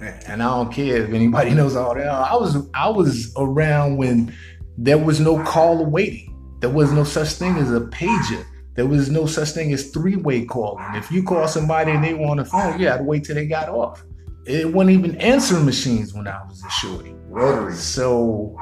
and 0.00 0.42
I 0.42 0.46
don't 0.46 0.72
care 0.72 1.04
if 1.04 1.12
anybody 1.12 1.50
knows 1.54 1.76
all 1.76 1.94
that. 1.94 2.06
I 2.06 2.34
was 2.34 2.68
I 2.74 2.88
was 2.88 3.32
around 3.36 3.96
when 3.96 4.34
there 4.78 4.98
was 4.98 5.20
no 5.20 5.42
call 5.44 5.84
waiting. 5.84 6.30
There 6.60 6.70
was 6.70 6.92
no 6.92 7.04
such 7.04 7.28
thing 7.30 7.56
as 7.56 7.72
a 7.72 7.80
pager. 7.80 8.44
There 8.74 8.86
was 8.86 9.08
no 9.08 9.26
such 9.26 9.50
thing 9.50 9.72
as 9.72 9.90
three-way 9.90 10.46
calling. 10.46 10.84
If 10.94 11.12
you 11.12 11.22
call 11.22 11.46
somebody 11.46 11.92
and 11.92 12.02
they 12.02 12.14
were 12.14 12.26
on 12.26 12.38
the 12.38 12.44
phone, 12.44 12.80
you 12.80 12.88
had 12.88 12.96
to 12.98 13.02
wait 13.04 13.24
till 13.24 13.36
they 13.36 13.46
got 13.46 13.68
off. 13.68 14.04
It 14.46 14.72
wasn't 14.72 14.98
even 14.98 15.16
answering 15.16 15.64
machines 15.64 16.12
when 16.12 16.28
I 16.28 16.42
was 16.44 16.62
a 16.62 16.70
shorty. 16.70 17.14
Rotary. 17.28 17.74
So 17.74 18.58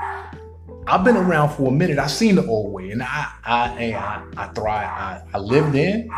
I've 0.87 1.05
been 1.05 1.17
around 1.17 1.51
for 1.51 1.69
a 1.69 1.73
minute. 1.73 1.99
I've 1.99 2.11
seen 2.11 2.37
the 2.37 2.47
old 2.47 2.73
way, 2.73 2.91
and 2.91 3.03
I 3.03 3.33
I 3.45 3.95
I, 3.95 4.23
I 4.37 4.47
thrive. 4.49 4.87
I, 4.87 5.23
I 5.35 5.39
lived 5.39 5.75
in, 5.75 6.09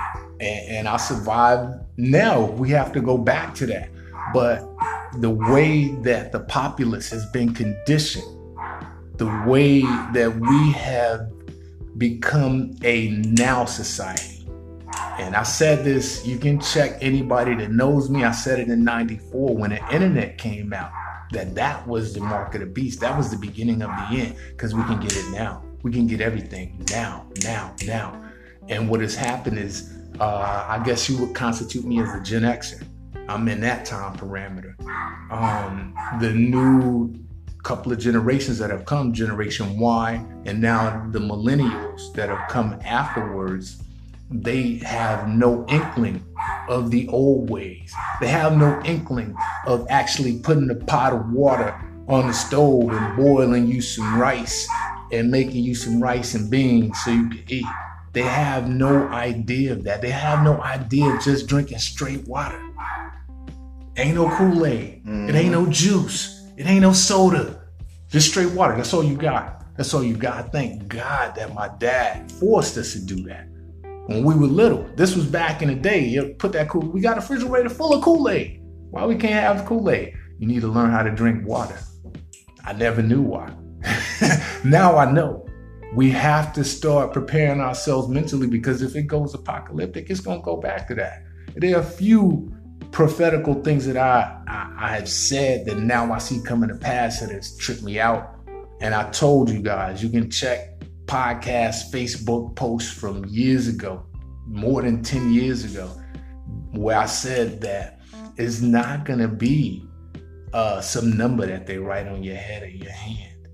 and, 0.41 0.69
and 0.69 0.89
I 0.89 0.97
survived. 0.99 1.81
Now 1.97 2.43
we 2.43 2.71
have 2.71 2.93
to 2.93 3.01
go 3.01 3.17
back 3.17 3.55
to 3.57 3.67
that. 3.67 3.89
But 4.33 4.69
the 5.19 5.31
way 5.31 5.89
that 6.03 6.33
the 6.33 6.41
populace 6.41 7.11
has 7.11 7.25
been 7.27 7.55
conditioned, 7.55 8.25
the 9.17 9.45
way 9.47 9.83
that 10.13 10.37
we 10.39 10.73
have 10.73 11.31
become 11.97 12.75
a 12.83 13.11
now 13.11 13.65
society. 13.65 14.34
And 15.19 15.37
I 15.37 15.43
said 15.45 15.85
this, 15.85 16.27
you 16.27 16.39
can 16.39 16.61
check 16.61 16.99
anybody 17.01 17.55
that 17.57 17.71
knows 17.71 18.11
me. 18.11 18.25
I 18.25 18.33
said 18.33 18.59
it 18.59 18.69
in 18.69 18.85
94 18.85 19.57
when 19.57 19.71
the 19.71 19.95
internet 19.95 20.39
came 20.39 20.73
out 20.73 20.91
that 21.33 21.55
that 21.55 21.87
was 21.87 22.15
the 22.15 22.21
mark 22.21 22.55
of 22.55 22.61
the 22.61 22.67
beast. 22.67 23.01
That 23.01 23.17
was 23.17 23.31
the 23.31 23.37
beginning 23.37 23.83
of 23.83 23.91
the 23.91 24.17
end 24.21 24.37
because 24.51 24.75
we 24.75 24.83
can 24.85 25.01
get 25.01 25.17
it 25.17 25.31
now. 25.31 25.63
We 25.83 25.93
can 25.93 26.07
get 26.07 26.21
everything 26.21 26.85
now, 26.91 27.27
now, 27.43 27.75
now. 27.87 28.31
And 28.69 28.89
what 28.89 29.01
has 29.01 29.15
happened 29.15 29.59
is, 29.59 29.93
uh, 30.21 30.67
I 30.69 30.83
guess 30.85 31.09
you 31.09 31.19
would 31.19 31.35
constitute 31.35 31.85
me 31.85 32.01
as 32.01 32.15
a 32.15 32.21
Gen 32.21 32.43
Xer. 32.43 32.87
I'm 33.29 33.49
in 33.49 33.61
that 33.61 33.85
time 33.85 34.17
parameter. 34.17 34.75
Um, 35.31 35.95
the 36.21 36.33
new 36.33 37.15
couple 37.63 37.91
of 37.93 37.99
generations 37.99 38.59
that 38.59 38.71
have 38.71 38.85
come, 38.85 39.13
Generation 39.13 39.79
Y, 39.79 40.25
and 40.45 40.61
now 40.61 41.09
the 41.11 41.19
millennials 41.19 42.13
that 42.13 42.29
have 42.29 42.49
come 42.49 42.79
afterwards, 42.85 43.83
they 44.43 44.79
have 44.79 45.29
no 45.29 45.65
inkling 45.69 46.25
of 46.69 46.91
the 46.91 47.07
old 47.09 47.49
ways. 47.51 47.95
They 48.21 48.27
have 48.27 48.57
no 48.57 48.83
inkling 48.85 49.37
of 49.67 49.87
actually 49.89 50.39
putting 50.41 50.69
a 50.71 50.75
pot 50.75 51.13
of 51.13 51.31
water 51.31 51.81
on 52.09 52.27
the 52.27 52.33
stove 52.33 52.91
and 52.91 53.17
boiling 53.17 53.69
you 53.69 53.81
some 53.81 54.19
rice 54.19 54.69
and 55.13 55.31
making 55.31 55.63
you 55.63 55.75
some 55.75 56.03
rice 56.03 56.35
and 56.35 56.51
beans 56.51 56.99
so 57.05 57.13
you 57.13 57.29
can 57.29 57.45
eat. 57.47 57.67
They 58.13 58.23
have 58.23 58.69
no 58.69 59.07
idea 59.09 59.73
of 59.73 59.85
that. 59.85 60.03
They 60.03 60.11
have 60.11 60.43
no 60.43 60.61
idea 60.61 61.15
of 61.15 61.23
just 61.23 61.47
drinking 61.47 61.79
straight 61.79 62.27
water. 62.27 62.61
Ain't 63.97 64.17
no 64.17 64.29
Kool 64.37 64.67
Aid. 64.67 65.05
Mm. 65.05 65.29
It 65.29 65.35
ain't 65.37 65.53
no 65.53 65.67
juice. 65.67 66.45
It 66.57 66.67
ain't 66.67 66.83
no 66.83 66.93
soda. 66.93 67.63
Just 68.09 68.31
straight 68.31 68.53
water. 68.53 68.77
That's 68.77 68.93
all 68.93 69.05
you 69.05 69.17
got. 69.17 69.65
That's 69.77 69.95
all 69.95 70.03
you 70.03 70.17
got. 70.17 70.51
Thank 70.51 70.89
God 70.89 71.37
that 71.37 71.55
my 71.55 71.69
dad 71.79 72.31
forced 72.33 72.77
us 72.77 72.93
to 72.93 73.01
do 73.01 73.23
that 73.25 73.49
when 74.07 74.25
we 74.25 74.35
were 74.35 74.47
little. 74.47 74.85
This 74.97 75.17
was 75.17 75.27
back 75.27 75.63
in 75.63 75.69
the 75.69 75.75
day. 75.75 76.05
You 76.05 76.35
put 76.39 76.53
that 76.53 76.69
cool. 76.69 76.83
We 76.83 77.01
got 77.01 77.17
a 77.17 77.21
refrigerator 77.21 77.71
full 77.71 77.95
of 77.95 78.03
Kool 78.03 78.29
Aid. 78.29 78.61
Why 78.91 79.07
we 79.07 79.17
can't 79.17 79.33
have 79.35 79.67
Kool 79.67 79.91
Aid? 79.91 80.15
You 80.39 80.47
need 80.47 80.61
to 80.61 80.69
learn 80.69 80.91
how 80.91 81.03
to 81.03 81.11
drink 81.11 81.47
water. 81.47 81.79
I 82.65 82.73
never 82.73 83.03
knew 83.03 83.23
why. 83.23 83.53
now 84.65 84.97
I 84.97 85.11
know 85.11 85.47
we 85.95 86.11
have 86.11 86.53
to 86.55 86.65
start 86.65 87.13
preparing 87.13 87.61
ourselves 87.61 88.09
mentally 88.09 88.47
because 88.47 88.83
if 88.83 88.97
it 88.97 89.03
goes 89.03 89.35
apocalyptic, 89.35 90.11
it's 90.11 90.23
to 90.23 90.41
go 90.43 90.57
back 90.57 90.89
to 90.89 90.95
that. 90.97 91.23
There 91.55 91.77
are 91.77 91.81
a 91.81 91.85
few 91.85 92.53
prophetical 92.91 93.63
things 93.63 93.87
that 93.87 93.97
I, 93.97 94.41
I, 94.49 94.87
I 94.87 94.89
have 94.95 95.09
said 95.09 95.67
that 95.67 95.79
now 95.79 96.13
I 96.13 96.19
see 96.19 96.43
coming 96.43 96.69
to 96.69 96.75
pass 96.75 97.21
that 97.21 97.31
has 97.31 97.57
tripped 97.57 97.83
me 97.83 98.01
out. 98.01 98.31
And 98.81 98.95
I 98.95 99.09
told 99.11 99.51
you 99.51 99.63
guys, 99.63 100.03
you 100.03 100.09
can 100.09 100.31
check 100.31 100.74
podcast, 101.07 101.93
Facebook 101.93 102.55
posts 102.57 102.93
from 102.93 103.25
years 103.27 103.69
ago, 103.69 104.07
more 104.47 104.83
than 104.83 105.03
10 105.03 105.33
years 105.33 105.65
ago, 105.65 105.89
where 106.73 106.99
I 106.99 107.07
said 107.07 107.61
that 107.63 108.01
it's 108.37 108.61
not 108.61 109.05
going 109.05 109.21
to 109.21 109.29
be 109.29 109.87
uh, 110.53 110.81
some 110.81 111.17
number 111.17 111.47
that 111.47 111.67
they 111.67 111.79
write 111.79 112.07
on 112.07 112.23
your 112.23 112.37
head 112.37 112.63
or 112.63 112.69
your 112.69 112.93
hand. 112.93 113.49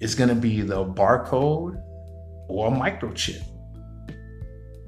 It's 0.00 0.14
going 0.14 0.28
to 0.28 0.34
be 0.34 0.60
the 0.60 0.84
barcode 0.84 1.80
or 2.48 2.68
a 2.68 2.70
microchip. 2.70 3.42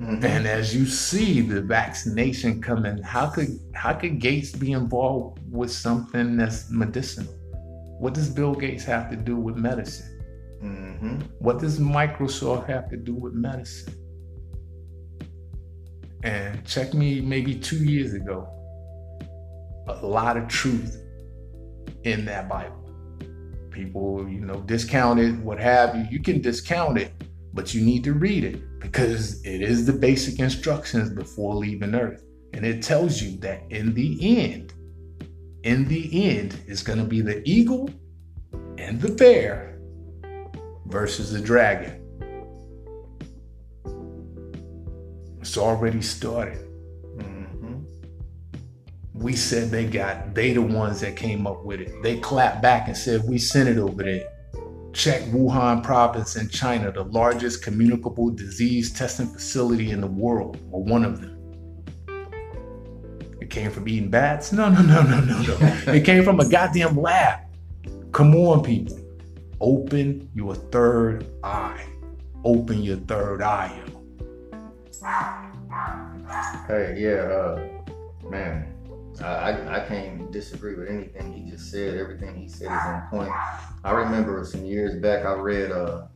Mm-hmm. 0.01 0.25
And 0.25 0.47
as 0.47 0.75
you 0.75 0.87
see 0.87 1.43
the 1.43 1.61
vaccination 1.61 2.63
coming, 2.63 3.03
how 3.03 3.29
could 3.29 3.59
how 3.75 3.93
could 3.93 4.19
Gates 4.19 4.51
be 4.51 4.73
involved 4.73 5.41
with 5.51 5.71
something 5.71 6.39
that's 6.39 6.71
medicinal? 6.71 7.35
What 7.99 8.15
does 8.15 8.31
Bill 8.31 8.55
Gates 8.55 8.85
have 8.85 9.11
to 9.11 9.17
do 9.17 9.37
with 9.37 9.57
medicine? 9.57 10.10
Mm-hmm. 10.63 11.21
What 11.39 11.59
does 11.59 11.79
Microsoft 11.79 12.69
have 12.69 12.91
to 12.91 12.97
do 12.97 13.15
with 13.15 13.33
medicine? 13.33 13.95
And 16.23 16.65
check 16.67 16.93
me 16.93 17.21
maybe 17.21 17.55
two 17.55 17.83
years 17.83 18.13
ago, 18.13 18.47
a 19.89 20.07
lot 20.07 20.37
of 20.37 20.49
truth 20.49 20.99
in 22.05 22.25
that 22.27 22.49
Bible. 22.49 22.77
People, 23.71 24.29
you 24.29 24.41
know, 24.41 24.61
discount 24.63 25.19
it, 25.19 25.33
what 25.39 25.59
have 25.59 25.97
you. 25.97 26.07
You 26.11 26.21
can 26.21 26.43
discount 26.43 26.99
it, 26.99 27.13
but 27.55 27.73
you 27.73 27.83
need 27.83 28.05
to 28.05 28.13
read 28.13 28.45
it 28.45 28.81
because 28.81 29.43
it 29.45 29.63
is 29.63 29.87
the 29.87 29.93
basic 29.93 30.39
instructions 30.41 31.11
before 31.11 31.55
leaving 31.55 31.95
Earth. 31.95 32.23
And 32.53 32.67
it 32.67 32.83
tells 32.83 33.23
you 33.23 33.39
that 33.39 33.63
in 33.71 33.95
the 33.95 34.39
end, 34.39 34.75
in 35.63 35.87
the 35.89 36.29
end, 36.29 36.57
it's 36.67 36.83
going 36.83 36.99
to 36.99 37.05
be 37.05 37.21
the 37.21 37.43
eagle 37.49 37.89
and 38.77 39.01
the 39.01 39.13
bear 39.13 39.70
versus 40.91 41.33
the 41.33 41.41
dragon. 41.41 41.97
It's 45.41 45.57
already 45.57 46.03
started 46.03 46.59
mm-hmm. 47.17 47.79
we 49.15 49.35
said 49.35 49.71
they 49.71 49.87
got 49.87 50.35
they 50.35 50.53
the 50.53 50.63
ones 50.63 51.01
that 51.01 51.17
came 51.17 51.47
up 51.47 51.65
with 51.65 51.81
it. 51.81 52.03
They 52.03 52.19
clapped 52.19 52.63
back 52.63 52.89
and 52.89 52.97
said 52.97 53.23
we 53.25 53.39
sent 53.39 53.69
it 53.69 53.79
over 53.79 54.03
there. 54.03 54.29
Check 54.93 55.23
Wuhan 55.27 55.83
province 55.85 56.37
in 56.37 56.49
China, 56.49 56.91
the 56.91 57.05
largest 57.05 57.63
communicable 57.63 58.31
disease 58.31 58.93
testing 58.93 59.29
facility 59.29 59.93
in 59.93 60.01
the 60.01 60.09
world, 60.09 60.59
or 60.73 60.83
one 60.83 61.05
of 61.05 61.21
them. 61.21 61.37
It 63.41 63.51
came 63.51 63.71
from 63.71 63.89
eating 63.89 64.11
bats? 64.11 64.53
No, 64.53 64.69
no, 64.69 64.83
no, 64.83 65.03
no, 65.03 65.21
no, 65.21 65.43
no. 65.43 65.57
it 65.93 66.05
came 66.05 66.25
from 66.25 66.41
a 66.41 66.49
goddamn 66.49 66.97
lab. 66.97 67.39
Come 68.13 68.35
on, 68.35 68.65
people. 68.65 69.00
Open 69.61 70.31
your 70.35 70.55
third 70.55 71.27
eye. 71.45 71.85
Open 72.45 72.83
your 72.83 72.97
third 72.97 73.43
eye, 73.43 73.83
Hey, 76.67 76.97
yeah, 76.97 77.29
uh, 77.29 77.69
man, 78.31 78.73
I, 79.23 79.81
I 79.83 79.85
can't 79.87 80.33
disagree 80.33 80.77
with 80.77 80.89
anything 80.89 81.33
he 81.33 81.51
just 81.51 81.71
said. 81.71 81.99
Everything 81.99 82.35
he 82.37 82.49
said 82.49 82.67
is 82.67 82.87
on 82.87 83.03
point. 83.11 83.31
I 83.85 83.91
remember 83.93 84.43
some 84.45 84.65
years 84.65 85.01
back 85.03 85.27
I 85.27 85.35
read 85.35 85.71
uh, 85.73 86.07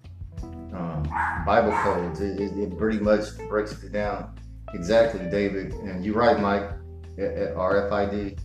um, 0.43 1.03
Bible 1.45 1.73
codes. 1.83 2.21
It, 2.21 2.41
it, 2.41 2.57
it, 2.57 2.79
pretty 2.79 2.99
much 2.99 3.37
breaks 3.49 3.73
it 3.83 3.93
down 3.93 4.35
exactly, 4.73 5.29
David. 5.31 5.73
And 5.75 6.05
you're 6.05 6.17
right, 6.17 6.41
Mike, 6.41 6.71
at, 7.19 7.35
at 7.35 7.55
RFID. 7.55 8.39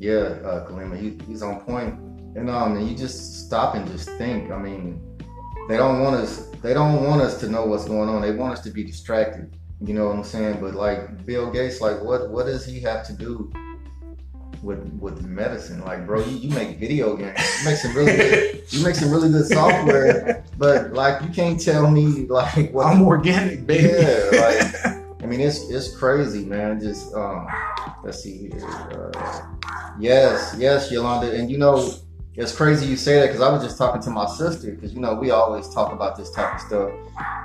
Yeah, 0.00 0.14
uh, 0.14 0.68
Kalima, 0.68 0.98
he, 0.98 1.18
he's 1.26 1.42
on 1.42 1.60
point. 1.60 2.05
And 2.36 2.50
um, 2.50 2.76
and 2.76 2.88
you 2.88 2.96
just 2.96 3.46
stop 3.46 3.74
and 3.74 3.86
just 3.90 4.08
think. 4.10 4.50
I 4.50 4.58
mean, 4.58 5.00
they 5.68 5.76
don't 5.76 6.00
want 6.00 6.16
us. 6.16 6.48
They 6.62 6.74
don't 6.74 7.04
want 7.04 7.22
us 7.22 7.40
to 7.40 7.48
know 7.48 7.64
what's 7.64 7.86
going 7.86 8.08
on. 8.08 8.22
They 8.22 8.32
want 8.32 8.52
us 8.52 8.60
to 8.62 8.70
be 8.70 8.84
distracted. 8.84 9.56
You 9.80 9.94
know 9.94 10.06
what 10.06 10.16
I'm 10.16 10.24
saying? 10.24 10.60
But 10.60 10.74
like 10.74 11.24
Bill 11.24 11.50
Gates, 11.50 11.80
like 11.80 12.02
what 12.02 12.30
what 12.30 12.46
does 12.46 12.64
he 12.64 12.80
have 12.80 13.06
to 13.06 13.12
do 13.12 13.52
with 14.62 14.84
with 15.00 15.24
medicine. 15.24 15.82
Like, 15.84 16.06
bro, 16.06 16.24
you, 16.24 16.36
you 16.36 16.50
make 16.50 16.78
video 16.78 17.16
games. 17.16 17.38
You 17.38 17.70
make 17.70 17.76
some 17.78 17.94
really 17.94 18.16
good, 18.16 18.62
you 18.70 18.84
make 18.84 18.94
some 18.94 19.10
really 19.10 19.30
good 19.30 19.46
software, 19.46 20.44
but 20.58 20.92
like 20.92 21.22
you 21.22 21.28
can't 21.28 21.60
tell 21.60 21.90
me 21.90 22.26
like 22.26 22.72
what 22.72 22.86
I'm 22.86 23.02
organic, 23.02 23.66
baby. 23.66 23.88
Yeah, 23.88 24.30
like 24.32 24.96
I 25.22 25.26
mean 25.26 25.40
it's 25.40 25.70
it's 25.70 25.96
crazy, 25.96 26.44
man. 26.44 26.80
Just 26.80 27.14
um 27.14 27.46
let's 28.04 28.22
see 28.22 28.50
here. 28.50 28.66
Uh, 29.14 29.42
yes, 29.98 30.54
yes, 30.58 30.90
Yolanda. 30.90 31.32
And 31.32 31.50
you 31.50 31.58
know, 31.58 31.94
it's 32.36 32.54
crazy 32.54 32.86
you 32.86 32.96
say 32.96 33.20
that 33.20 33.26
because 33.26 33.40
I 33.40 33.50
was 33.50 33.62
just 33.62 33.78
talking 33.78 34.02
to 34.02 34.10
my 34.10 34.26
sister 34.26 34.72
because 34.72 34.92
you 34.92 35.00
know 35.00 35.14
we 35.14 35.30
always 35.30 35.68
talk 35.70 35.92
about 35.92 36.16
this 36.16 36.30
type 36.30 36.54
of 36.54 36.60
stuff. 36.60 36.90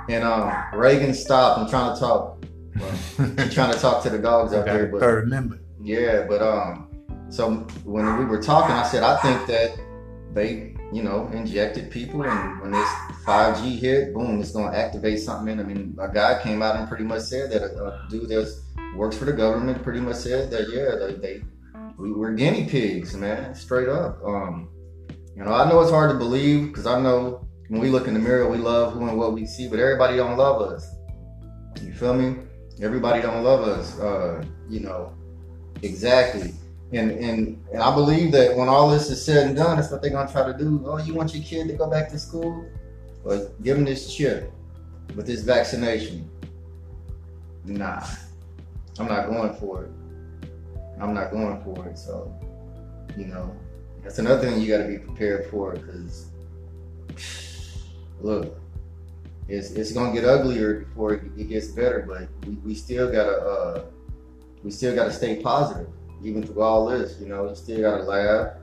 And 0.08 0.24
um 0.24 0.52
Reagan 0.74 1.14
stopped. 1.14 1.60
I'm 1.60 1.68
trying 1.68 1.94
to 1.94 2.00
talk. 2.00 2.44
Well, 2.78 2.94
I'm 3.18 3.50
trying 3.50 3.72
to 3.72 3.78
talk 3.78 4.02
to 4.02 4.10
the 4.10 4.18
dogs 4.18 4.52
out 4.52 4.66
there, 4.66 4.86
but 4.86 5.00
third 5.00 5.28
member. 5.28 5.60
Yeah, 5.82 6.26
but 6.28 6.42
um, 6.42 6.88
so 7.28 7.50
when 7.84 8.18
we 8.18 8.24
were 8.24 8.40
talking, 8.40 8.74
I 8.74 8.86
said 8.86 9.02
I 9.02 9.16
think 9.20 9.46
that 9.48 9.78
they, 10.32 10.74
you 10.92 11.02
know, 11.02 11.28
injected 11.32 11.90
people, 11.90 12.22
and 12.22 12.60
when 12.60 12.70
this 12.70 12.88
5G 13.26 13.78
hit, 13.78 14.14
boom, 14.14 14.40
it's 14.40 14.52
going 14.52 14.72
to 14.72 14.78
activate 14.78 15.18
something. 15.18 15.52
In, 15.52 15.60
I 15.60 15.64
mean, 15.64 15.96
a 16.00 16.08
guy 16.08 16.40
came 16.42 16.62
out 16.62 16.76
and 16.76 16.88
pretty 16.88 17.04
much 17.04 17.22
said 17.22 17.50
that 17.50 17.62
a, 17.62 17.84
a 17.84 18.06
dude 18.08 18.28
that 18.28 18.54
works 18.96 19.16
for 19.16 19.24
the 19.24 19.32
government 19.32 19.82
pretty 19.82 20.00
much 20.00 20.16
said 20.16 20.50
that 20.50 20.70
yeah, 20.70 21.06
they, 21.06 21.14
they 21.14 21.42
we 21.98 22.12
were 22.12 22.32
guinea 22.32 22.66
pigs, 22.68 23.14
man, 23.14 23.54
straight 23.54 23.88
up. 23.88 24.22
Um, 24.24 24.68
you 25.36 25.44
know, 25.44 25.52
I 25.52 25.68
know 25.68 25.80
it's 25.80 25.90
hard 25.90 26.10
to 26.10 26.18
believe 26.18 26.68
because 26.68 26.86
I 26.86 27.00
know 27.00 27.46
when 27.68 27.80
we 27.80 27.88
look 27.88 28.06
in 28.06 28.14
the 28.14 28.20
mirror, 28.20 28.48
we 28.48 28.58
love 28.58 28.92
who 28.92 29.08
and 29.08 29.18
what 29.18 29.32
we 29.32 29.46
see, 29.46 29.68
but 29.68 29.78
everybody 29.78 30.16
don't 30.16 30.36
love 30.36 30.60
us. 30.60 30.94
You 31.80 31.92
feel 31.92 32.14
me? 32.14 32.42
Everybody 32.82 33.22
don't 33.22 33.42
love 33.42 33.66
us. 33.66 33.98
Uh, 33.98 34.44
you 34.68 34.80
know, 34.80 35.14
exactly. 35.82 36.54
And, 36.92 37.10
and 37.12 37.64
and 37.72 37.82
I 37.82 37.94
believe 37.94 38.32
that 38.32 38.54
when 38.54 38.68
all 38.68 38.90
this 38.90 39.08
is 39.08 39.24
said 39.24 39.46
and 39.46 39.56
done, 39.56 39.76
that's 39.76 39.90
what 39.90 40.02
they're 40.02 40.10
gonna 40.10 40.30
try 40.30 40.44
to 40.44 40.56
do. 40.56 40.82
Oh, 40.84 40.98
you 40.98 41.14
want 41.14 41.34
your 41.34 41.42
kid 41.42 41.68
to 41.68 41.74
go 41.74 41.88
back 41.88 42.10
to 42.10 42.18
school? 42.18 42.66
Well, 43.24 43.50
give 43.62 43.78
him 43.78 43.84
this 43.84 44.14
chip 44.14 44.52
with 45.16 45.26
this 45.26 45.42
vaccination. 45.42 46.28
Nah, 47.64 48.04
I'm 48.98 49.06
not 49.06 49.28
going 49.28 49.54
for 49.54 49.84
it. 49.84 49.90
I'm 51.00 51.14
not 51.14 51.30
going 51.30 51.62
for 51.62 51.88
it. 51.88 51.96
So, 51.96 52.34
you 53.16 53.26
know, 53.26 53.56
that's 54.02 54.18
another 54.18 54.40
thing 54.40 54.60
you 54.60 54.68
got 54.68 54.82
to 54.82 54.88
be 54.88 54.98
prepared 54.98 55.46
for 55.46 55.72
because, 55.72 56.30
look, 58.20 58.58
it's 59.48 59.70
it's 59.72 59.92
gonna 59.92 60.12
get 60.12 60.24
uglier 60.24 60.80
before 60.80 61.14
it, 61.14 61.48
gets 61.48 61.68
better. 61.68 62.04
But 62.06 62.28
we, 62.46 62.54
we 62.56 62.74
still 62.74 63.10
gotta 63.10 63.36
uh, 63.36 63.84
we 64.62 64.70
still 64.70 64.94
gotta 64.94 65.12
stay 65.12 65.42
positive 65.42 65.88
even 66.24 66.42
through 66.42 66.62
all 66.62 66.86
this, 66.86 67.18
you 67.20 67.28
know, 67.28 67.48
you 67.48 67.54
still 67.54 67.80
gotta 67.80 68.04
laugh, 68.04 68.54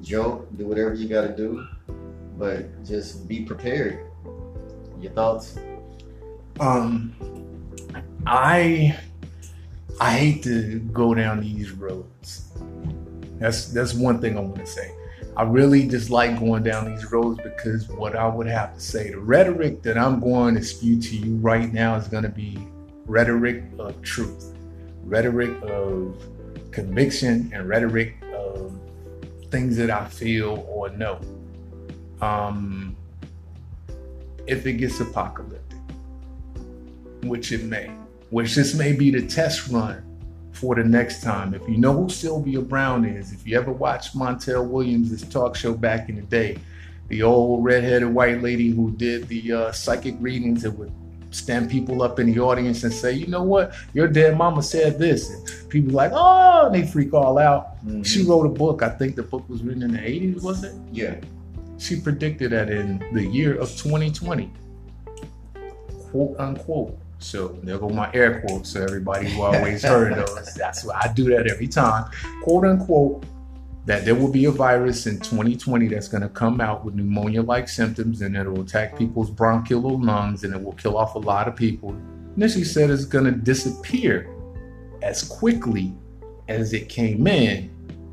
joke, 0.00 0.46
do 0.56 0.66
whatever 0.66 0.94
you 0.94 1.08
gotta 1.08 1.34
do, 1.34 1.66
but 2.38 2.84
just 2.84 3.28
be 3.28 3.44
prepared. 3.44 4.06
Your 5.00 5.12
thoughts? 5.12 5.58
Um, 6.60 7.14
I 8.26 8.96
I 10.00 10.12
hate 10.12 10.42
to 10.44 10.78
go 10.92 11.14
down 11.14 11.40
these 11.40 11.72
roads. 11.72 12.52
That's 13.42 13.66
that's 13.66 13.92
one 13.92 14.20
thing 14.20 14.38
I 14.38 14.40
want 14.40 14.56
to 14.56 14.66
say. 14.66 14.94
I 15.36 15.42
really 15.42 15.88
dislike 15.88 16.38
going 16.38 16.62
down 16.62 16.94
these 16.94 17.10
roads 17.10 17.40
because 17.42 17.88
what 17.88 18.14
I 18.14 18.28
would 18.28 18.46
have 18.46 18.74
to 18.74 18.80
say, 18.80 19.10
the 19.10 19.18
rhetoric 19.18 19.82
that 19.82 19.98
I'm 19.98 20.20
going 20.20 20.54
to 20.54 20.62
spew 20.62 21.00
to 21.00 21.16
you 21.16 21.36
right 21.36 21.72
now 21.72 21.96
is 21.96 22.06
going 22.06 22.22
to 22.22 22.28
be 22.28 22.56
rhetoric 23.04 23.64
of 23.80 24.00
truth, 24.02 24.54
rhetoric 25.02 25.60
of 25.62 26.22
conviction 26.70 27.50
and 27.52 27.68
rhetoric 27.68 28.14
of 28.32 28.78
things 29.50 29.76
that 29.76 29.90
I 29.90 30.04
feel 30.04 30.64
or 30.68 30.90
know. 30.90 31.20
Um, 32.20 32.96
if 34.46 34.66
it 34.66 34.74
gets 34.74 35.00
apocalyptic, 35.00 35.78
which 37.24 37.50
it 37.50 37.64
may, 37.64 37.88
which 38.30 38.54
this 38.54 38.74
may 38.74 38.92
be 38.92 39.10
the 39.10 39.26
test 39.26 39.68
run 39.68 40.11
for 40.52 40.74
the 40.74 40.84
next 40.84 41.22
time. 41.22 41.54
If 41.54 41.66
you 41.68 41.78
know 41.78 41.92
who 41.92 42.08
Sylvia 42.08 42.60
Browne 42.60 43.04
is, 43.04 43.32
if 43.32 43.46
you 43.46 43.58
ever 43.58 43.72
watched 43.72 44.16
Montel 44.16 44.66
Williams' 44.68 45.22
talk 45.28 45.56
show 45.56 45.74
back 45.74 46.08
in 46.08 46.16
the 46.16 46.22
day, 46.22 46.58
the 47.08 47.22
old 47.22 47.64
redheaded 47.64 48.08
white 48.08 48.42
lady 48.42 48.70
who 48.70 48.92
did 48.92 49.28
the 49.28 49.52
uh, 49.52 49.72
psychic 49.72 50.14
readings 50.20 50.62
that 50.62 50.70
would 50.70 50.92
stand 51.30 51.70
people 51.70 52.02
up 52.02 52.20
in 52.20 52.32
the 52.32 52.40
audience 52.40 52.84
and 52.84 52.92
say, 52.92 53.12
you 53.12 53.26
know 53.26 53.42
what, 53.42 53.74
your 53.94 54.06
dead 54.06 54.36
mama 54.36 54.62
said 54.62 54.98
this. 54.98 55.30
And 55.30 55.70
people 55.70 55.92
like, 55.92 56.12
oh, 56.14 56.70
they 56.70 56.86
freak 56.86 57.12
all 57.14 57.38
out. 57.38 57.76
Mm-hmm. 57.84 58.02
She 58.02 58.22
wrote 58.22 58.46
a 58.46 58.50
book. 58.50 58.82
I 58.82 58.90
think 58.90 59.16
the 59.16 59.22
book 59.22 59.48
was 59.48 59.62
written 59.62 59.82
in 59.82 59.92
the 59.92 59.98
80s, 59.98 60.42
was 60.42 60.64
it? 60.64 60.74
Yeah. 60.92 61.16
She 61.78 62.00
predicted 62.00 62.52
that 62.52 62.70
in 62.70 62.98
the 63.12 63.24
year 63.24 63.54
of 63.56 63.68
2020, 63.70 64.50
quote 66.10 66.38
unquote. 66.38 66.98
So 67.22 67.58
there 67.62 67.78
go 67.78 67.88
my 67.88 68.10
air 68.12 68.40
quotes. 68.40 68.70
So 68.70 68.82
everybody 68.82 69.30
who 69.30 69.42
always 69.42 69.82
heard 69.82 70.16
those. 70.16 70.54
That's 70.54 70.84
why 70.84 71.00
I 71.02 71.12
do 71.12 71.24
that 71.30 71.46
every 71.46 71.68
time. 71.68 72.10
Quote 72.42 72.64
unquote 72.64 73.24
that 73.84 74.04
there 74.04 74.14
will 74.14 74.30
be 74.30 74.44
a 74.44 74.50
virus 74.50 75.06
in 75.06 75.18
2020 75.18 75.88
that's 75.88 76.08
going 76.08 76.22
to 76.22 76.28
come 76.28 76.60
out 76.60 76.84
with 76.84 76.94
pneumonia 76.94 77.42
like 77.42 77.68
symptoms 77.68 78.22
and 78.22 78.36
it 78.36 78.48
will 78.48 78.60
attack 78.60 78.96
people's 78.96 79.30
bronchial 79.30 80.00
lungs 80.00 80.44
and 80.44 80.54
it 80.54 80.62
will 80.62 80.72
kill 80.74 80.96
off 80.96 81.16
a 81.16 81.18
lot 81.18 81.48
of 81.48 81.56
people. 81.56 81.96
She 82.38 82.64
said 82.64 82.90
it's 82.90 83.04
going 83.04 83.24
to 83.24 83.32
disappear 83.32 84.32
as 85.02 85.24
quickly 85.24 85.92
as 86.48 86.72
it 86.72 86.88
came 86.88 87.26
in 87.26 87.70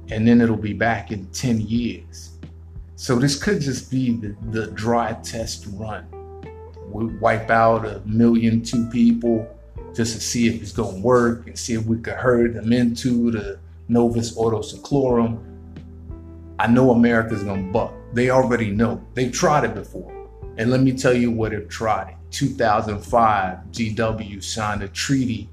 and 0.09 0.27
then 0.27 0.41
it'll 0.41 0.57
be 0.57 0.73
back 0.73 1.11
in 1.11 1.27
10 1.27 1.61
years. 1.61 2.31
So 2.95 3.17
this 3.17 3.41
could 3.41 3.61
just 3.61 3.91
be 3.91 4.11
the, 4.11 4.35
the 4.49 4.67
dry 4.71 5.13
test 5.23 5.67
run. 5.73 6.05
We 6.91 7.05
wipe 7.17 7.49
out 7.49 7.85
a 7.85 8.01
million, 8.05 8.61
two 8.61 8.87
people 8.89 9.47
just 9.95 10.13
to 10.13 10.21
see 10.21 10.47
if 10.47 10.61
it's 10.61 10.71
going 10.71 10.95
to 10.95 11.01
work 11.01 11.47
and 11.47 11.57
see 11.57 11.73
if 11.73 11.85
we 11.85 11.97
could 11.99 12.13
herd 12.13 12.53
them 12.55 12.71
into 12.73 13.31
the 13.31 13.59
Novus 13.87 14.35
Ordo 14.35 14.59
Seclorum 14.59 15.49
I 16.59 16.67
know 16.67 16.91
America's 16.91 17.41
gonna 17.41 17.71
buck. 17.71 17.93
They 18.13 18.31
already 18.31 18.69
know. 18.69 19.01
They've 19.13 19.31
tried 19.31 19.63
it 19.63 19.73
before. 19.73 20.11
And 20.57 20.69
let 20.69 20.81
me 20.81 20.91
tell 20.91 21.13
you 21.13 21.31
what 21.31 21.51
they've 21.51 21.69
tried 21.69 22.09
it. 22.09 22.15
2005, 22.31 23.59
GW 23.71 24.43
signed 24.43 24.83
a 24.83 24.89
treaty 24.89 25.47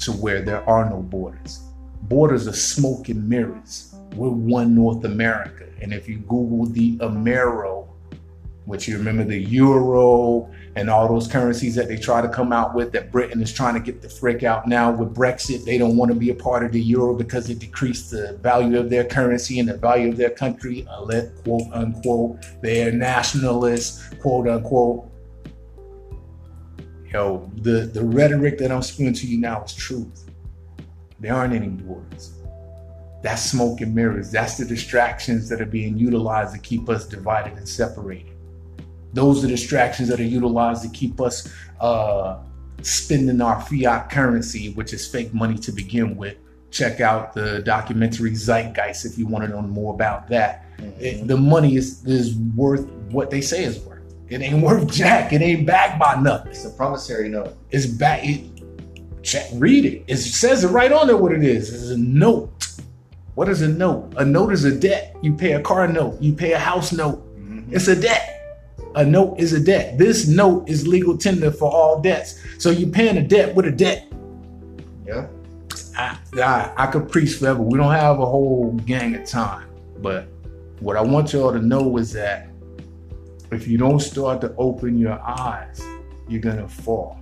to 0.00 0.12
where 0.12 0.42
there 0.42 0.68
are 0.68 0.88
no 0.90 1.00
borders. 1.00 1.62
Borders 2.02 2.46
are 2.46 2.52
smoke 2.52 3.08
and 3.08 3.26
mirrors. 3.26 3.94
We're 4.16 4.28
one 4.28 4.74
North 4.74 5.02
America. 5.06 5.64
And 5.80 5.94
if 5.94 6.06
you 6.06 6.18
Google 6.18 6.66
the 6.66 6.98
Amero 6.98 7.87
which 8.68 8.86
you 8.86 8.98
remember 8.98 9.24
the 9.24 9.38
euro 9.38 10.50
and 10.76 10.90
all 10.90 11.08
those 11.08 11.26
currencies 11.26 11.74
that 11.74 11.88
they 11.88 11.96
try 11.96 12.20
to 12.20 12.28
come 12.28 12.52
out 12.52 12.74
with 12.74 12.92
that 12.92 13.10
Britain 13.10 13.40
is 13.40 13.50
trying 13.50 13.72
to 13.72 13.80
get 13.80 14.02
the 14.02 14.08
frick 14.08 14.42
out 14.42 14.68
now 14.68 14.90
with 14.90 15.14
Brexit. 15.14 15.64
They 15.64 15.78
don't 15.78 15.96
want 15.96 16.12
to 16.12 16.14
be 16.14 16.28
a 16.28 16.34
part 16.34 16.62
of 16.62 16.72
the 16.72 16.80
euro 16.80 17.14
because 17.14 17.48
it 17.48 17.60
decreased 17.60 18.10
the 18.10 18.38
value 18.42 18.78
of 18.78 18.90
their 18.90 19.04
currency 19.04 19.58
and 19.58 19.66
the 19.66 19.78
value 19.78 20.10
of 20.10 20.18
their 20.18 20.30
country, 20.30 20.86
uh, 20.90 21.00
let 21.00 21.34
quote 21.44 21.72
unquote. 21.72 22.44
They're 22.60 22.92
nationalists, 22.92 24.14
quote 24.20 24.46
unquote. 24.46 25.10
Yo, 27.10 27.50
the, 27.62 27.90
the 27.92 28.04
rhetoric 28.04 28.58
that 28.58 28.70
I'm 28.70 28.82
spewing 28.82 29.14
to 29.14 29.26
you 29.26 29.38
now 29.38 29.64
is 29.64 29.74
truth. 29.74 30.28
There 31.20 31.34
aren't 31.34 31.54
any 31.54 31.68
borders. 31.68 32.32
That's 33.22 33.42
smoke 33.42 33.80
and 33.80 33.94
mirrors. 33.94 34.30
That's 34.30 34.58
the 34.58 34.66
distractions 34.66 35.48
that 35.48 35.62
are 35.62 35.66
being 35.66 35.96
utilized 35.96 36.52
to 36.54 36.60
keep 36.60 36.90
us 36.90 37.06
divided 37.06 37.56
and 37.56 37.66
separated. 37.66 38.37
Those 39.12 39.44
are 39.44 39.48
distractions 39.48 40.08
that 40.08 40.20
are 40.20 40.24
utilized 40.24 40.82
to 40.82 40.88
keep 40.90 41.20
us 41.20 41.52
uh, 41.80 42.38
spending 42.82 43.40
our 43.40 43.60
fiat 43.60 44.10
currency, 44.10 44.72
which 44.74 44.92
is 44.92 45.06
fake 45.06 45.32
money 45.34 45.56
to 45.58 45.72
begin 45.72 46.16
with. 46.16 46.36
Check 46.70 47.00
out 47.00 47.32
the 47.32 47.60
documentary 47.60 48.32
Zeitgeist 48.32 49.06
if 49.06 49.16
you 49.16 49.26
want 49.26 49.44
to 49.44 49.50
know 49.50 49.62
more 49.62 49.94
about 49.94 50.28
that. 50.28 50.64
Mm-hmm. 50.76 51.00
It, 51.00 51.26
the 51.26 51.36
money 51.36 51.76
is 51.76 52.04
is 52.04 52.36
worth 52.36 52.86
what 53.10 53.30
they 53.30 53.40
say 53.40 53.64
is 53.64 53.78
worth. 53.80 54.02
It 54.28 54.42
ain't 54.42 54.62
worth 54.62 54.92
jack. 54.92 55.32
It 55.32 55.40
ain't 55.40 55.66
backed 55.66 55.98
by 55.98 56.20
nothing. 56.20 56.50
It's 56.50 56.66
a 56.66 56.70
promissory 56.70 57.30
note. 57.30 57.56
It's 57.70 57.86
back. 57.86 58.20
It, 58.22 58.62
check, 59.22 59.46
read 59.54 59.86
it. 59.86 60.04
It 60.06 60.18
says 60.18 60.64
it 60.64 60.68
right 60.68 60.92
on 60.92 61.06
there 61.06 61.16
what 61.16 61.32
it 61.32 61.42
is. 61.42 61.72
It's 61.72 61.90
a 61.90 61.96
note. 61.96 62.68
What 63.34 63.48
is 63.48 63.62
a 63.62 63.68
note? 63.68 64.12
A 64.18 64.24
note 64.24 64.52
is 64.52 64.64
a 64.64 64.74
debt. 64.78 65.16
You 65.22 65.32
pay 65.32 65.52
a 65.52 65.62
car 65.62 65.88
note. 65.88 66.20
You 66.20 66.34
pay 66.34 66.52
a 66.52 66.58
house 66.58 66.92
note. 66.92 67.24
Mm-hmm. 67.38 67.74
It's 67.74 67.88
a 67.88 67.98
debt 67.98 68.37
a 68.98 69.06
note 69.06 69.38
is 69.38 69.52
a 69.52 69.60
debt. 69.60 69.96
This 69.96 70.26
note 70.26 70.68
is 70.68 70.86
legal 70.86 71.16
tender 71.16 71.52
for 71.52 71.70
all 71.70 72.00
debts. 72.00 72.40
So 72.58 72.70
you're 72.70 72.90
paying 72.90 73.16
a 73.16 73.22
debt 73.22 73.54
with 73.54 73.64
a 73.66 73.70
debt. 73.70 74.12
Yeah. 75.06 75.28
I, 75.96 76.18
I, 76.34 76.72
I 76.76 76.86
could 76.88 77.08
preach 77.08 77.36
forever. 77.36 77.62
We 77.62 77.78
don't 77.78 77.92
have 77.92 78.18
a 78.18 78.26
whole 78.26 78.72
gang 78.86 79.14
of 79.14 79.24
time. 79.24 79.68
But 79.98 80.26
what 80.80 80.96
I 80.96 81.00
want 81.00 81.32
y'all 81.32 81.52
to 81.52 81.60
know 81.60 81.96
is 81.96 82.12
that 82.14 82.48
if 83.52 83.68
you 83.68 83.78
don't 83.78 84.00
start 84.00 84.40
to 84.40 84.52
open 84.58 84.98
your 84.98 85.20
eyes, 85.20 85.80
you're 86.28 86.40
going 86.40 86.58
to 86.58 86.68
fall. 86.68 87.20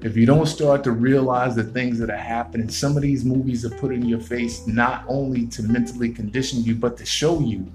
If 0.00 0.16
you 0.16 0.24
don't 0.24 0.46
start 0.46 0.84
to 0.84 0.92
realize 0.92 1.54
the 1.54 1.64
things 1.64 1.98
that 1.98 2.08
are 2.08 2.16
happening, 2.16 2.70
some 2.70 2.96
of 2.96 3.02
these 3.02 3.26
movies 3.26 3.62
are 3.66 3.76
put 3.76 3.92
in 3.92 4.06
your 4.06 4.20
face 4.20 4.66
not 4.66 5.04
only 5.06 5.46
to 5.48 5.62
mentally 5.64 6.08
condition 6.08 6.64
you, 6.64 6.74
but 6.74 6.96
to 6.96 7.04
show 7.04 7.40
you 7.40 7.70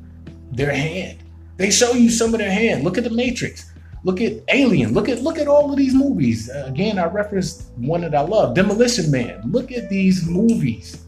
their 0.51 0.73
hand. 0.73 1.22
They 1.57 1.69
show 1.69 1.93
you 1.93 2.09
some 2.09 2.33
of 2.33 2.39
their 2.39 2.51
hand. 2.51 2.83
Look 2.83 2.97
at 2.97 3.03
the 3.03 3.09
Matrix. 3.09 3.71
Look 4.03 4.19
at 4.19 4.33
Alien. 4.49 4.93
Look 4.93 5.07
at 5.07 5.21
look 5.21 5.37
at 5.37 5.47
all 5.47 5.71
of 5.71 5.77
these 5.77 5.93
movies. 5.93 6.49
Uh, 6.49 6.65
again, 6.67 6.99
I 6.99 7.05
referenced 7.05 7.67
one 7.77 8.01
that 8.01 8.13
I 8.13 8.21
love, 8.21 8.53
Demolition 8.53 9.09
Man. 9.09 9.41
Look 9.49 9.71
at 9.71 9.89
these 9.89 10.27
movies 10.27 11.05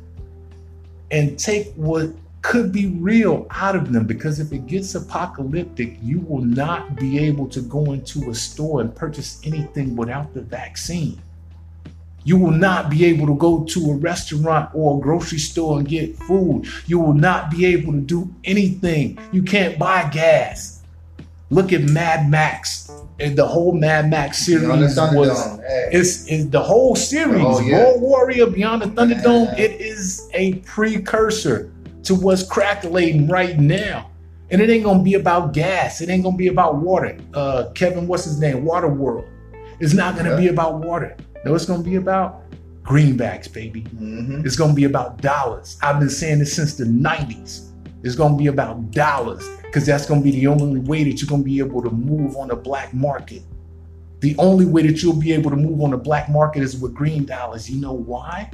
and 1.12 1.38
take 1.38 1.74
what 1.74 2.12
could 2.42 2.72
be 2.72 2.88
real 2.88 3.48
out 3.50 3.76
of 3.76 3.92
them 3.92 4.06
because 4.06 4.40
if 4.40 4.52
it 4.54 4.68
gets 4.68 4.94
apocalyptic, 4.94 5.98
you 6.02 6.20
will 6.20 6.44
not 6.44 6.96
be 6.96 7.18
able 7.20 7.48
to 7.50 7.60
go 7.62 7.92
into 7.92 8.30
a 8.30 8.36
store 8.36 8.82
and 8.82 8.96
purchase 8.96 9.42
anything 9.44 9.96
without 9.96 10.34
the 10.34 10.42
vaccine. 10.42 11.20
You 12.26 12.38
will 12.38 12.52
not 12.52 12.90
be 12.90 13.06
able 13.06 13.28
to 13.28 13.36
go 13.36 13.64
to 13.66 13.92
a 13.92 13.96
restaurant 13.96 14.72
or 14.74 14.98
a 14.98 15.02
grocery 15.02 15.38
store 15.38 15.78
and 15.78 15.88
get 15.88 16.18
food. 16.18 16.66
You 16.88 17.00
will 17.00 17.14
not 17.14 17.52
be 17.52 17.66
able 17.68 17.94
to 17.94 18.02
do 18.02 18.34
anything. 18.44 19.20
You 19.32 19.44
can't 19.44 19.78
buy 19.78 20.10
gas. 20.10 20.82
Look 21.52 21.72
at 21.72 21.84
Mad 21.84 22.30
Max. 22.30 22.92
And 23.20 23.38
the 23.38 23.46
whole 23.46 23.72
Mad 23.72 24.10
Max 24.10 24.40
series 24.40 24.68
was 24.68 25.60
hey. 25.60 25.90
it's, 25.94 26.28
it's, 26.28 26.46
the 26.46 26.62
whole 26.62 26.96
series. 26.96 27.46
Oh, 27.46 27.62
yeah. 27.62 27.84
Road 27.84 28.02
Warrior 28.02 28.48
Beyond 28.48 28.82
the 28.82 28.88
Thunderdome. 28.88 29.58
Yeah. 29.58 29.66
It 29.66 29.80
is 29.80 30.28
a 30.34 30.56
precursor 30.56 31.72
to 32.04 32.16
what's 32.16 32.44
crackling 32.44 33.28
right 33.28 33.58
now. 33.58 34.10
And 34.50 34.62
it 34.62 34.70
ain't 34.70 34.84
gonna 34.84 35.04
be 35.04 35.14
about 35.14 35.54
gas. 35.54 36.02
It 36.02 36.10
ain't 36.10 36.24
gonna 36.24 36.38
be 36.38 36.48
about 36.48 36.78
water. 36.78 37.18
Uh, 37.34 37.70
Kevin, 37.76 38.08
what's 38.08 38.26
his 38.26 38.40
name? 38.40 38.66
Water 38.66 38.90
World. 38.90 39.26
It's 39.80 39.94
not 39.94 40.16
gonna 40.16 40.32
yeah. 40.32 40.38
be 40.38 40.48
about 40.48 40.76
water. 40.76 41.16
No, 41.44 41.56
it's 41.56 41.66
gonna 41.66 41.84
be 41.84 41.96
about? 41.96 42.42
Greenbacks, 42.84 43.52
baby. 43.52 43.82
Mm-hmm. 43.82 44.46
It's 44.46 44.56
gonna 44.56 44.74
be 44.74 44.84
about 44.84 45.22
dollars. 45.22 45.78
I've 45.82 46.00
been 46.00 46.10
saying 46.10 46.40
this 46.40 46.56
since 46.56 46.76
the 46.76 46.86
90s. 46.86 47.72
It's 48.04 48.16
gonna 48.16 48.38
be 48.38 48.48
about 48.48 48.92
dollars 48.92 49.48
because 49.64 49.86
that's 49.86 50.06
gonna 50.06 50.22
be 50.22 50.32
the 50.32 50.48
only 50.48 50.80
way 50.80 51.04
that 51.04 51.22
you're 51.22 51.30
gonna 51.30 51.44
be 51.44 51.60
able 51.60 51.82
to 51.82 51.90
move 51.90 52.38
on 52.38 52.50
the 52.50 52.56
black 52.56 52.94
market. 52.94 53.42
The 54.20 54.36
only 54.38 54.66
way 54.66 54.86
that 54.88 55.02
you'll 55.02 55.20
be 55.20 55.34
able 55.34 55.52
to 55.52 55.58
move 55.58 55.82
on 55.82 55.92
the 55.92 55.98
black 55.98 56.30
market 56.30 56.64
is 56.64 56.78
with 56.78 56.94
green 56.94 57.26
dollars. 57.26 57.70
You 57.70 57.82
know 57.82 57.94
why? 57.94 58.52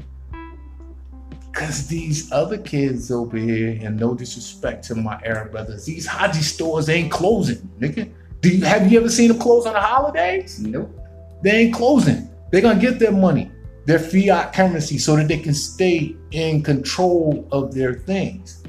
Because 1.52 1.88
these 1.88 2.32
other 2.32 2.58
kids 2.58 3.12
over 3.12 3.38
here, 3.38 3.78
and 3.82 4.00
no 4.00 4.16
disrespect 4.16 4.86
to 4.86 4.96
my 4.96 5.22
Arab 5.26 5.52
brothers, 5.52 5.86
these 5.86 6.08
Haji 6.08 6.42
stores 6.42 6.88
ain't 6.88 7.12
closing, 7.12 7.70
nigga. 7.80 8.10
Do 8.40 8.50
you 8.50 8.64
have 8.66 8.92
you 8.92 9.00
ever 9.00 9.10
seen 9.10 9.28
them 9.28 9.40
close 9.40 9.66
on 9.66 9.74
the 9.74 9.82
holidays? 9.82 10.60
Nope. 10.60 10.98
They 11.42 11.52
ain't 11.52 11.74
closing. 11.74 12.30
They're 12.52 12.62
gonna 12.62 12.80
get 12.80 13.00
their 13.00 13.12
money, 13.12 13.52
their 13.86 14.00
fiat 14.00 14.54
currency, 14.54 14.98
so 14.98 15.16
that 15.16 15.28
they 15.28 15.38
can 15.38 15.54
stay 15.54 16.16
in 16.32 16.64
control 16.64 17.48
of 17.52 17.74
their 17.74 17.96
things. 17.96 18.64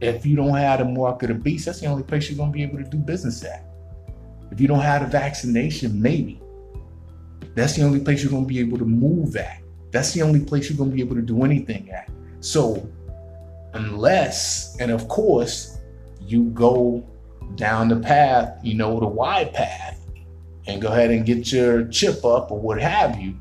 If 0.00 0.24
you 0.24 0.36
don't 0.36 0.56
have 0.56 0.78
the 0.78 0.84
mark 0.84 1.22
of 1.22 1.28
the 1.28 1.34
beast, 1.34 1.66
that's 1.66 1.80
the 1.80 1.86
only 1.86 2.04
place 2.04 2.30
you're 2.30 2.38
gonna 2.38 2.52
be 2.52 2.62
able 2.62 2.78
to 2.78 2.84
do 2.84 2.98
business 2.98 3.44
at. 3.44 3.64
If 4.50 4.60
you 4.60 4.68
don't 4.68 4.80
have 4.80 5.02
the 5.02 5.08
vaccination, 5.08 6.00
maybe. 6.00 6.40
That's 7.54 7.74
the 7.74 7.82
only 7.82 8.00
place 8.00 8.22
you're 8.22 8.32
gonna 8.32 8.46
be 8.46 8.60
able 8.60 8.78
to 8.78 8.84
move 8.84 9.36
at. 9.36 9.60
That's 9.90 10.12
the 10.12 10.22
only 10.22 10.40
place 10.40 10.68
you're 10.68 10.78
gonna 10.78 10.90
be 10.90 11.00
able 11.00 11.16
to 11.16 11.22
do 11.22 11.44
anything 11.44 11.90
at. 11.90 12.08
So, 12.40 12.88
unless, 13.74 14.76
and 14.78 14.90
of 14.90 15.08
course, 15.08 15.78
you 16.20 16.44
go 16.50 17.04
down 17.56 17.88
the 17.88 17.96
path, 17.96 18.58
you 18.62 18.74
know, 18.74 19.00
the 19.00 19.06
wide 19.06 19.52
path, 19.52 19.97
and 20.68 20.80
go 20.80 20.88
ahead 20.88 21.10
and 21.10 21.26
get 21.26 21.50
your 21.50 21.88
chip 21.88 22.24
up 22.24 22.52
or 22.52 22.60
what 22.60 22.80
have 22.80 23.18
you, 23.18 23.34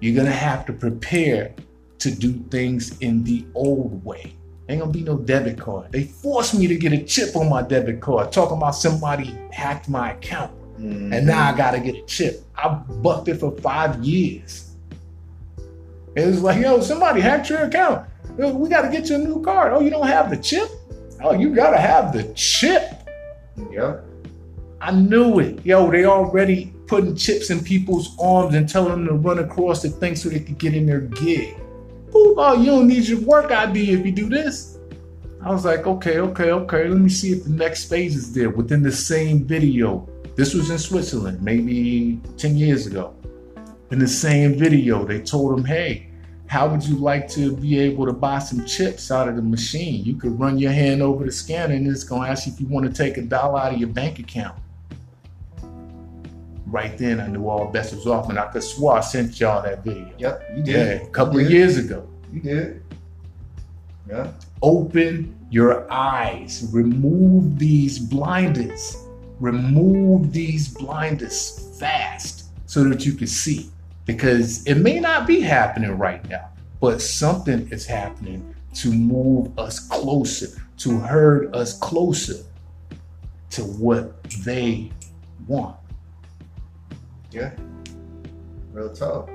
you're 0.00 0.14
gonna 0.14 0.30
have 0.30 0.64
to 0.66 0.72
prepare 0.72 1.54
to 1.98 2.14
do 2.14 2.34
things 2.50 2.98
in 2.98 3.24
the 3.24 3.44
old 3.54 4.04
way. 4.04 4.36
Ain't 4.68 4.80
gonna 4.80 4.92
be 4.92 5.02
no 5.02 5.16
debit 5.16 5.58
card. 5.58 5.90
They 5.90 6.04
forced 6.04 6.54
me 6.54 6.66
to 6.66 6.76
get 6.76 6.92
a 6.92 7.02
chip 7.02 7.34
on 7.34 7.48
my 7.48 7.62
debit 7.62 8.00
card, 8.00 8.30
talking 8.30 8.58
about 8.58 8.72
somebody 8.72 9.36
hacked 9.50 9.88
my 9.88 10.12
account. 10.12 10.52
Mm-hmm. 10.78 11.12
And 11.12 11.26
now 11.26 11.52
I 11.52 11.56
gotta 11.56 11.80
get 11.80 11.94
a 11.94 12.02
chip. 12.02 12.44
I 12.56 12.68
bucked 12.68 13.28
it 13.28 13.40
for 13.40 13.56
five 13.58 14.02
years. 14.04 14.76
It 16.16 16.26
was 16.26 16.42
like, 16.42 16.60
yo, 16.60 16.80
somebody 16.80 17.20
hacked 17.20 17.48
your 17.48 17.64
account. 17.64 18.08
We 18.36 18.68
gotta 18.68 18.88
get 18.88 19.08
you 19.08 19.16
a 19.16 19.18
new 19.18 19.42
card. 19.42 19.72
Oh, 19.72 19.80
you 19.80 19.90
don't 19.90 20.06
have 20.06 20.30
the 20.30 20.36
chip? 20.36 20.68
Oh, 21.22 21.32
you 21.32 21.54
gotta 21.54 21.78
have 21.78 22.12
the 22.12 22.24
chip. 22.34 23.08
Yep. 23.70 24.04
I 24.84 24.90
knew 24.90 25.38
it. 25.38 25.64
Yo, 25.64 25.90
they 25.90 26.04
already 26.04 26.74
putting 26.86 27.16
chips 27.16 27.48
in 27.48 27.64
people's 27.64 28.14
arms 28.20 28.54
and 28.54 28.68
telling 28.68 28.90
them 28.90 29.06
to 29.06 29.14
run 29.14 29.38
across 29.38 29.80
the 29.80 29.88
thing 29.88 30.14
so 30.14 30.28
they 30.28 30.40
could 30.40 30.58
get 30.58 30.74
in 30.74 30.84
their 30.84 31.00
gig. 31.00 31.56
oh, 32.14 32.60
you 32.60 32.66
don't 32.66 32.86
need 32.86 33.04
your 33.04 33.20
work 33.20 33.50
ID 33.50 33.92
if 33.92 34.04
you 34.04 34.12
do 34.12 34.28
this. 34.28 34.78
I 35.42 35.50
was 35.50 35.64
like, 35.64 35.86
okay, 35.86 36.18
okay, 36.18 36.50
okay. 36.50 36.86
Let 36.86 37.00
me 37.00 37.08
see 37.08 37.32
if 37.32 37.44
the 37.44 37.50
next 37.50 37.88
phase 37.88 38.14
is 38.14 38.34
there 38.34 38.50
within 38.50 38.82
the 38.82 38.92
same 38.92 39.46
video. 39.46 40.06
This 40.36 40.52
was 40.52 40.68
in 40.68 40.78
Switzerland, 40.78 41.40
maybe 41.40 42.20
10 42.36 42.54
years 42.58 42.86
ago. 42.86 43.14
In 43.90 43.98
the 43.98 44.06
same 44.06 44.58
video, 44.58 45.06
they 45.06 45.22
told 45.22 45.58
him, 45.58 45.64
hey, 45.64 46.10
how 46.46 46.68
would 46.68 46.84
you 46.84 46.96
like 46.96 47.26
to 47.28 47.56
be 47.56 47.78
able 47.78 48.04
to 48.04 48.12
buy 48.12 48.38
some 48.38 48.66
chips 48.66 49.10
out 49.10 49.30
of 49.30 49.36
the 49.36 49.42
machine? 49.42 50.04
You 50.04 50.16
could 50.16 50.38
run 50.38 50.58
your 50.58 50.72
hand 50.72 51.00
over 51.00 51.24
the 51.24 51.32
scanner 51.32 51.72
and 51.72 51.86
it's 51.86 52.04
going 52.04 52.24
to 52.24 52.28
ask 52.28 52.46
you 52.46 52.52
if 52.52 52.60
you 52.60 52.66
want 52.66 52.84
to 52.84 52.92
take 52.92 53.16
a 53.16 53.22
dollar 53.22 53.60
out 53.60 53.72
of 53.72 53.80
your 53.80 53.88
bank 53.88 54.18
account. 54.18 54.58
Right 56.74 56.98
then, 56.98 57.20
I 57.20 57.28
knew 57.28 57.48
all 57.48 57.66
bets 57.70 57.92
was 57.92 58.04
off, 58.08 58.28
and 58.30 58.36
I 58.36 58.46
could 58.48 58.64
swear 58.64 58.96
I 58.96 59.00
sent 59.00 59.38
y'all 59.38 59.62
that 59.62 59.84
video. 59.84 60.10
Yep, 60.18 60.42
you 60.56 60.62
Yeah, 60.66 60.84
did. 60.84 61.02
a 61.02 61.06
couple 61.10 61.38
of 61.38 61.48
years 61.48 61.76
ago. 61.76 62.04
You 62.32 62.40
did. 62.40 62.82
Yeah. 64.10 64.32
Open 64.60 65.38
your 65.50 65.86
eyes. 65.88 66.68
Remove 66.72 67.60
these 67.60 68.00
blinders. 68.00 68.96
Remove 69.38 70.32
these 70.32 70.66
blinders 70.66 71.70
fast 71.78 72.46
so 72.66 72.82
that 72.88 73.06
you 73.06 73.12
can 73.12 73.28
see. 73.28 73.70
Because 74.04 74.66
it 74.66 74.78
may 74.78 74.98
not 74.98 75.28
be 75.28 75.40
happening 75.40 75.96
right 75.96 76.28
now, 76.28 76.48
but 76.80 77.00
something 77.00 77.68
is 77.70 77.86
happening 77.86 78.52
to 78.74 78.92
move 78.92 79.56
us 79.60 79.78
closer, 79.78 80.48
to 80.78 80.98
herd 80.98 81.54
us 81.54 81.78
closer 81.78 82.42
to 83.50 83.62
what 83.62 84.24
they 84.44 84.90
want. 85.46 85.76
Yeah. 87.34 87.50
Real 88.72 88.94
talk. 88.94 89.28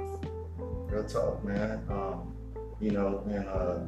Real 0.88 1.04
talk, 1.04 1.44
man. 1.44 1.86
Um, 1.90 2.34
you 2.80 2.92
know, 2.92 3.22
and 3.30 3.46
uh, 3.46 3.80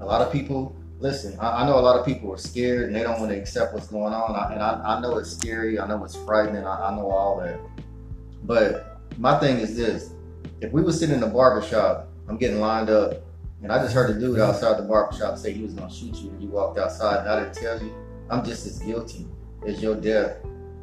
a 0.00 0.04
lot 0.04 0.22
of 0.22 0.32
people, 0.32 0.74
listen, 0.98 1.38
I, 1.38 1.62
I 1.62 1.66
know 1.66 1.78
a 1.78 1.80
lot 1.80 1.96
of 1.96 2.04
people 2.04 2.32
are 2.32 2.36
scared 2.36 2.88
and 2.88 2.96
they 2.96 3.04
don't 3.04 3.20
want 3.20 3.30
to 3.30 3.38
accept 3.38 3.72
what's 3.72 3.86
going 3.86 4.12
on. 4.12 4.34
I, 4.34 4.54
and 4.54 4.60
I, 4.60 4.96
I 4.96 5.00
know 5.00 5.18
it's 5.18 5.30
scary. 5.30 5.78
I 5.78 5.86
know 5.86 6.02
it's 6.02 6.16
frightening. 6.16 6.64
I, 6.64 6.88
I 6.88 6.96
know 6.96 7.08
all 7.08 7.38
that. 7.40 7.60
But 8.42 8.98
my 9.18 9.38
thing 9.38 9.58
is 9.58 9.76
this 9.76 10.10
if 10.60 10.72
we 10.72 10.82
were 10.82 10.92
sitting 10.92 11.14
in 11.14 11.20
the 11.20 11.28
barber 11.28 11.64
shop, 11.64 12.08
I'm 12.28 12.38
getting 12.38 12.58
lined 12.58 12.90
up, 12.90 13.22
and 13.62 13.70
I 13.70 13.80
just 13.82 13.94
heard 13.94 14.10
a 14.10 14.18
dude 14.18 14.40
outside 14.40 14.78
the 14.78 14.82
barber 14.82 15.16
shop 15.16 15.38
say 15.38 15.52
he 15.52 15.62
was 15.62 15.74
going 15.74 15.88
to 15.88 15.94
shoot 15.94 16.16
you 16.16 16.30
when 16.30 16.40
you 16.40 16.48
walked 16.48 16.78
outside, 16.78 17.20
and 17.20 17.28
I 17.28 17.44
didn't 17.44 17.54
tell 17.54 17.80
you, 17.80 17.94
I'm 18.30 18.44
just 18.44 18.66
as 18.66 18.80
guilty 18.80 19.28
as 19.64 19.80
your 19.80 19.94
death 19.94 20.38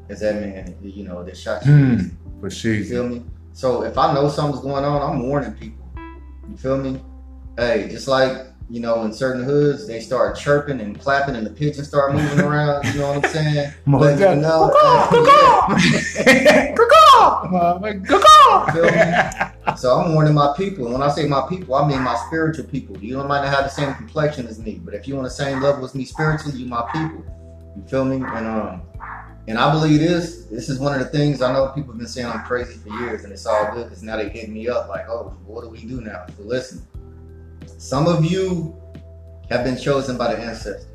as 0.10 0.22
that 0.22 0.36
man, 0.36 0.76
you 0.82 1.04
know, 1.04 1.24
that 1.24 1.36
shot 1.36 1.66
you. 1.66 1.74
Hmm. 1.74 2.21
For 2.42 2.50
You 2.50 2.86
feel 2.86 3.08
me? 3.08 3.24
So 3.54 3.84
if 3.84 3.98
I 3.98 4.14
know 4.14 4.28
something's 4.30 4.64
going 4.64 4.84
on, 4.84 5.02
I'm 5.02 5.22
warning 5.28 5.54
people. 5.54 5.88
You 6.50 6.58
feel 6.58 6.78
me? 6.78 7.00
Hey, 7.58 7.88
just 7.90 8.08
like 8.08 8.48
you 8.72 8.80
know, 8.80 9.04
in 9.04 9.12
certain 9.12 9.44
hoods, 9.44 9.86
they 9.86 10.00
start 10.00 10.38
chirping 10.38 10.80
and 10.80 10.98
clapping, 11.00 11.36
and 11.36 11.46
the 11.46 11.50
pigeons 11.50 11.90
start 11.90 12.14
moving 12.14 12.40
around. 12.46 12.86
You 12.86 13.02
know 13.02 13.10
what 13.10 13.26
I'm 13.26 13.32
saying? 13.32 13.74
Let 13.86 14.18
you 14.18 14.42
know, 14.42 14.72
hey, 16.24 16.74
So 19.78 20.00
I'm 20.00 20.14
warning 20.14 20.34
my 20.34 20.54
people. 20.56 20.86
And 20.86 20.94
when 20.94 21.04
I 21.04 21.10
say 21.10 21.28
my 21.28 21.46
people, 21.50 21.76
I 21.76 21.88
mean 21.88 22.02
my 22.02 22.16
spiritual 22.28 22.66
people. 22.66 22.98
You 22.98 23.16
don't 23.16 23.28
might 23.28 23.44
not 23.44 23.54
have 23.54 23.66
the 23.66 23.70
same 23.70 23.94
complexion 23.94 24.48
as 24.48 24.58
me, 24.58 24.80
but 24.84 24.94
if 24.94 25.08
you're 25.08 25.18
on 25.18 25.26
the 25.26 25.30
same 25.30 25.62
level 25.62 25.84
as 25.84 25.94
me 25.94 26.06
spiritually, 26.06 26.58
you 26.58 26.66
my 26.66 26.90
people. 26.94 27.26
You 27.76 27.84
feel 27.88 28.06
me? 28.06 28.16
And 28.26 28.48
um, 28.48 28.82
and 29.52 29.60
I 29.60 29.70
believe 29.70 30.00
this. 30.00 30.46
This 30.46 30.70
is 30.70 30.80
one 30.80 30.94
of 30.94 31.00
the 31.00 31.08
things 31.08 31.42
I 31.42 31.52
know 31.52 31.68
people 31.76 31.92
have 31.92 32.00
been 32.00 32.08
saying 32.08 32.26
I'm 32.26 32.42
crazy 32.46 32.76
for 32.76 32.88
years, 33.02 33.26
and 33.26 33.34
it's 33.34 33.46
all 33.46 33.74
good 33.74 33.84
because 33.84 34.02
now 34.02 34.16
they 34.16 34.30
hitting 34.30 34.54
me 34.54 34.70
up 34.70 34.88
like, 34.88 35.10
oh, 35.10 35.36
what 35.46 35.62
do 35.62 35.70
we 35.70 35.80
do 35.80 36.00
now? 36.00 36.26
So 36.38 36.44
listen, 36.44 36.88
some 37.78 38.08
of 38.08 38.24
you 38.24 38.74
have 39.50 39.66
been 39.66 39.78
chosen 39.78 40.18
by 40.18 40.34
the 40.34 40.42
ancestors. 40.42 40.88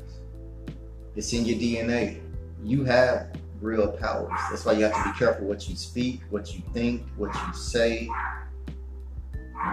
It's 1.15 1.31
in 1.33 1.45
your 1.45 1.59
DNA. 1.59 2.19
You 2.63 2.83
have 2.85 3.27
real 3.61 3.91
powers. 3.91 4.31
That's 4.49 4.65
why 4.65 4.71
you 4.71 4.85
have 4.85 5.03
to 5.03 5.11
be 5.11 5.19
careful 5.19 5.45
what 5.45 5.69
you 5.69 5.75
speak, 5.75 6.21
what 6.31 6.55
you 6.55 6.63
think, 6.73 7.03
what 7.15 7.31
you 7.35 7.53
say, 7.53 8.09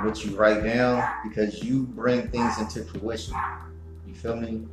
what 0.03 0.22
you 0.26 0.37
write 0.37 0.62
down, 0.62 1.11
because 1.26 1.64
you 1.64 1.85
bring 1.85 2.28
things 2.28 2.59
into 2.59 2.85
fruition. 2.85 3.35
You 4.07 4.14
feel 4.14 4.37
me? 4.37 4.66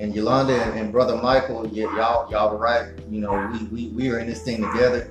And 0.00 0.14
Yolanda 0.14 0.60
and, 0.60 0.78
and 0.78 0.92
brother 0.92 1.16
Michael, 1.16 1.66
y'all, 1.68 2.30
y'all 2.30 2.50
were 2.50 2.58
right. 2.58 2.88
You 3.08 3.20
know, 3.20 3.50
we, 3.52 3.64
we 3.66 3.88
we 3.88 4.10
are 4.10 4.18
in 4.18 4.26
this 4.26 4.42
thing 4.42 4.62
together. 4.62 5.10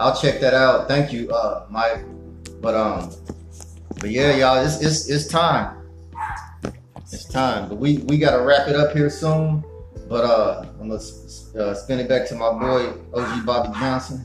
I'll 0.00 0.16
check 0.16 0.40
that 0.40 0.52
out. 0.52 0.88
Thank 0.88 1.12
you, 1.12 1.30
uh, 1.30 1.66
Mike. 1.70 2.04
But 2.60 2.74
um, 2.74 3.12
but 4.00 4.10
yeah, 4.10 4.34
y'all, 4.36 4.64
it's 4.64 4.80
it's 4.82 5.08
it's 5.08 5.26
time. 5.26 5.76
It's 7.12 7.24
time. 7.24 7.68
But 7.68 7.78
we 7.78 7.98
we 7.98 8.18
gotta 8.18 8.42
wrap 8.42 8.68
it 8.68 8.74
up 8.74 8.92
here 8.92 9.08
soon. 9.08 9.64
But 10.08 10.24
uh, 10.24 10.66
I'm 10.80 10.88
gonna 10.88 10.94
uh, 10.94 11.74
spin 11.74 12.00
it 12.00 12.08
back 12.08 12.28
to 12.28 12.34
my 12.34 12.50
boy 12.52 12.92
OG 13.14 13.46
Bobby 13.46 13.78
Johnson. 13.78 14.24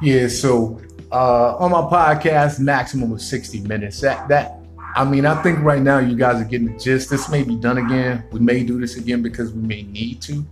Yeah, 0.00 0.28
so 0.28 0.80
uh, 1.12 1.56
on 1.56 1.70
my 1.70 1.82
podcast, 1.82 2.60
maximum 2.60 3.12
of 3.12 3.20
60 3.20 3.60
minutes. 3.60 4.00
That 4.00 4.28
that 4.28 4.57
I 4.98 5.04
mean, 5.04 5.26
I 5.26 5.40
think 5.44 5.60
right 5.60 5.80
now 5.80 6.00
you 6.00 6.16
guys 6.16 6.42
are 6.42 6.44
getting 6.44 6.72
the 6.72 6.76
gist. 6.76 7.08
This 7.08 7.28
may 7.28 7.44
be 7.44 7.54
done 7.54 7.78
again. 7.78 8.24
We 8.32 8.40
may 8.40 8.64
do 8.64 8.80
this 8.80 8.96
again 8.96 9.22
because 9.22 9.52
we 9.52 9.62
may 9.62 9.82
need 9.84 10.20
to. 10.22 10.44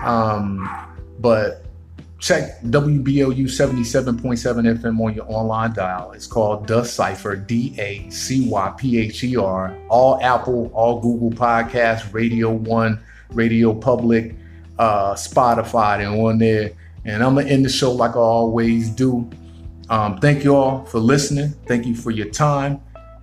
Um, 0.00 0.70
but 1.18 1.66
check 2.20 2.60
WBLU 2.62 3.46
77.7 3.46 4.78
FM 4.78 5.04
on 5.04 5.14
your 5.14 5.24
online 5.28 5.72
dial. 5.72 6.12
It's 6.12 6.28
called 6.28 6.68
The 6.68 6.84
Cypher, 6.84 7.34
D 7.34 7.74
A 7.78 8.08
C 8.08 8.48
Y 8.48 8.74
P 8.78 9.00
H 9.00 9.24
E 9.24 9.36
R. 9.36 9.76
All 9.88 10.20
Apple, 10.22 10.70
all 10.74 11.00
Google 11.00 11.32
Podcasts, 11.32 12.12
Radio 12.14 12.52
One, 12.52 13.02
Radio 13.30 13.74
Public, 13.74 14.36
uh, 14.78 15.14
Spotify, 15.14 16.06
and 16.06 16.20
on 16.20 16.38
there. 16.38 16.70
And 17.04 17.24
I'm 17.24 17.34
gonna 17.34 17.48
end 17.48 17.64
the 17.64 17.68
show 17.68 17.90
like 17.90 18.12
I 18.12 18.20
always 18.20 18.90
do. 18.90 19.28
Um, 19.90 20.18
thank 20.18 20.44
you 20.44 20.54
all 20.54 20.84
for 20.84 21.00
listening. 21.00 21.48
Thank 21.66 21.84
you 21.84 21.96
for 21.96 22.12
your 22.12 22.28
time. 22.28 22.80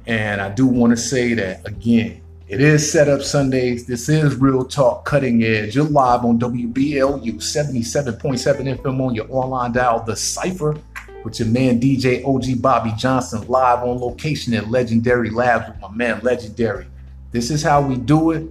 And 0.08 0.40
I 0.40 0.50
do 0.50 0.68
want 0.68 0.92
to 0.92 0.98
say 0.98 1.34
that 1.34 1.68
again, 1.68 2.22
it 2.48 2.62
is 2.62 2.92
Setup 2.92 3.24
Sundays. 3.24 3.88
This 3.88 4.08
is 4.08 4.36
Real 4.36 4.64
Talk 4.64 5.04
Cutting 5.04 5.44
Edge. 5.44 5.76
You're 5.76 5.86
live 5.86 6.24
on 6.24 6.38
WBLU 6.38 7.38
77.7 7.38 8.78
FM 8.78 9.02
on 9.02 9.16
your 9.16 9.26
online 9.30 9.72
dial, 9.72 10.04
The 10.04 10.16
Cypher, 10.16 10.78
with 11.24 11.40
your 11.40 11.48
man 11.48 11.80
DJ 11.80 12.24
OG 12.24 12.62
Bobby 12.62 12.94
Johnson, 12.96 13.48
live 13.48 13.80
on 13.80 14.00
location 14.00 14.54
at 14.54 14.70
Legendary 14.70 15.32
Labs 15.32 15.70
with 15.70 15.80
my 15.80 15.90
man 15.90 16.20
Legendary. 16.22 16.86
This 17.32 17.50
is 17.50 17.64
how 17.64 17.82
we 17.82 17.98
do 17.98 18.30
it. 18.30 18.48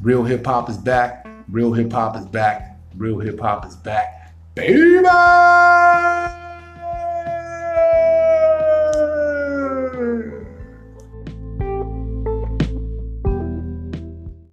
Real 0.00 0.24
hip 0.24 0.46
hop 0.46 0.70
is 0.70 0.78
back. 0.78 1.26
Real 1.50 1.74
hip 1.74 1.92
hop 1.92 2.16
is 2.16 2.24
back. 2.24 2.78
Real 2.96 3.18
hip 3.18 3.38
hop 3.38 3.66
is 3.66 3.76
back. 3.76 4.32
Baby! 4.54 5.06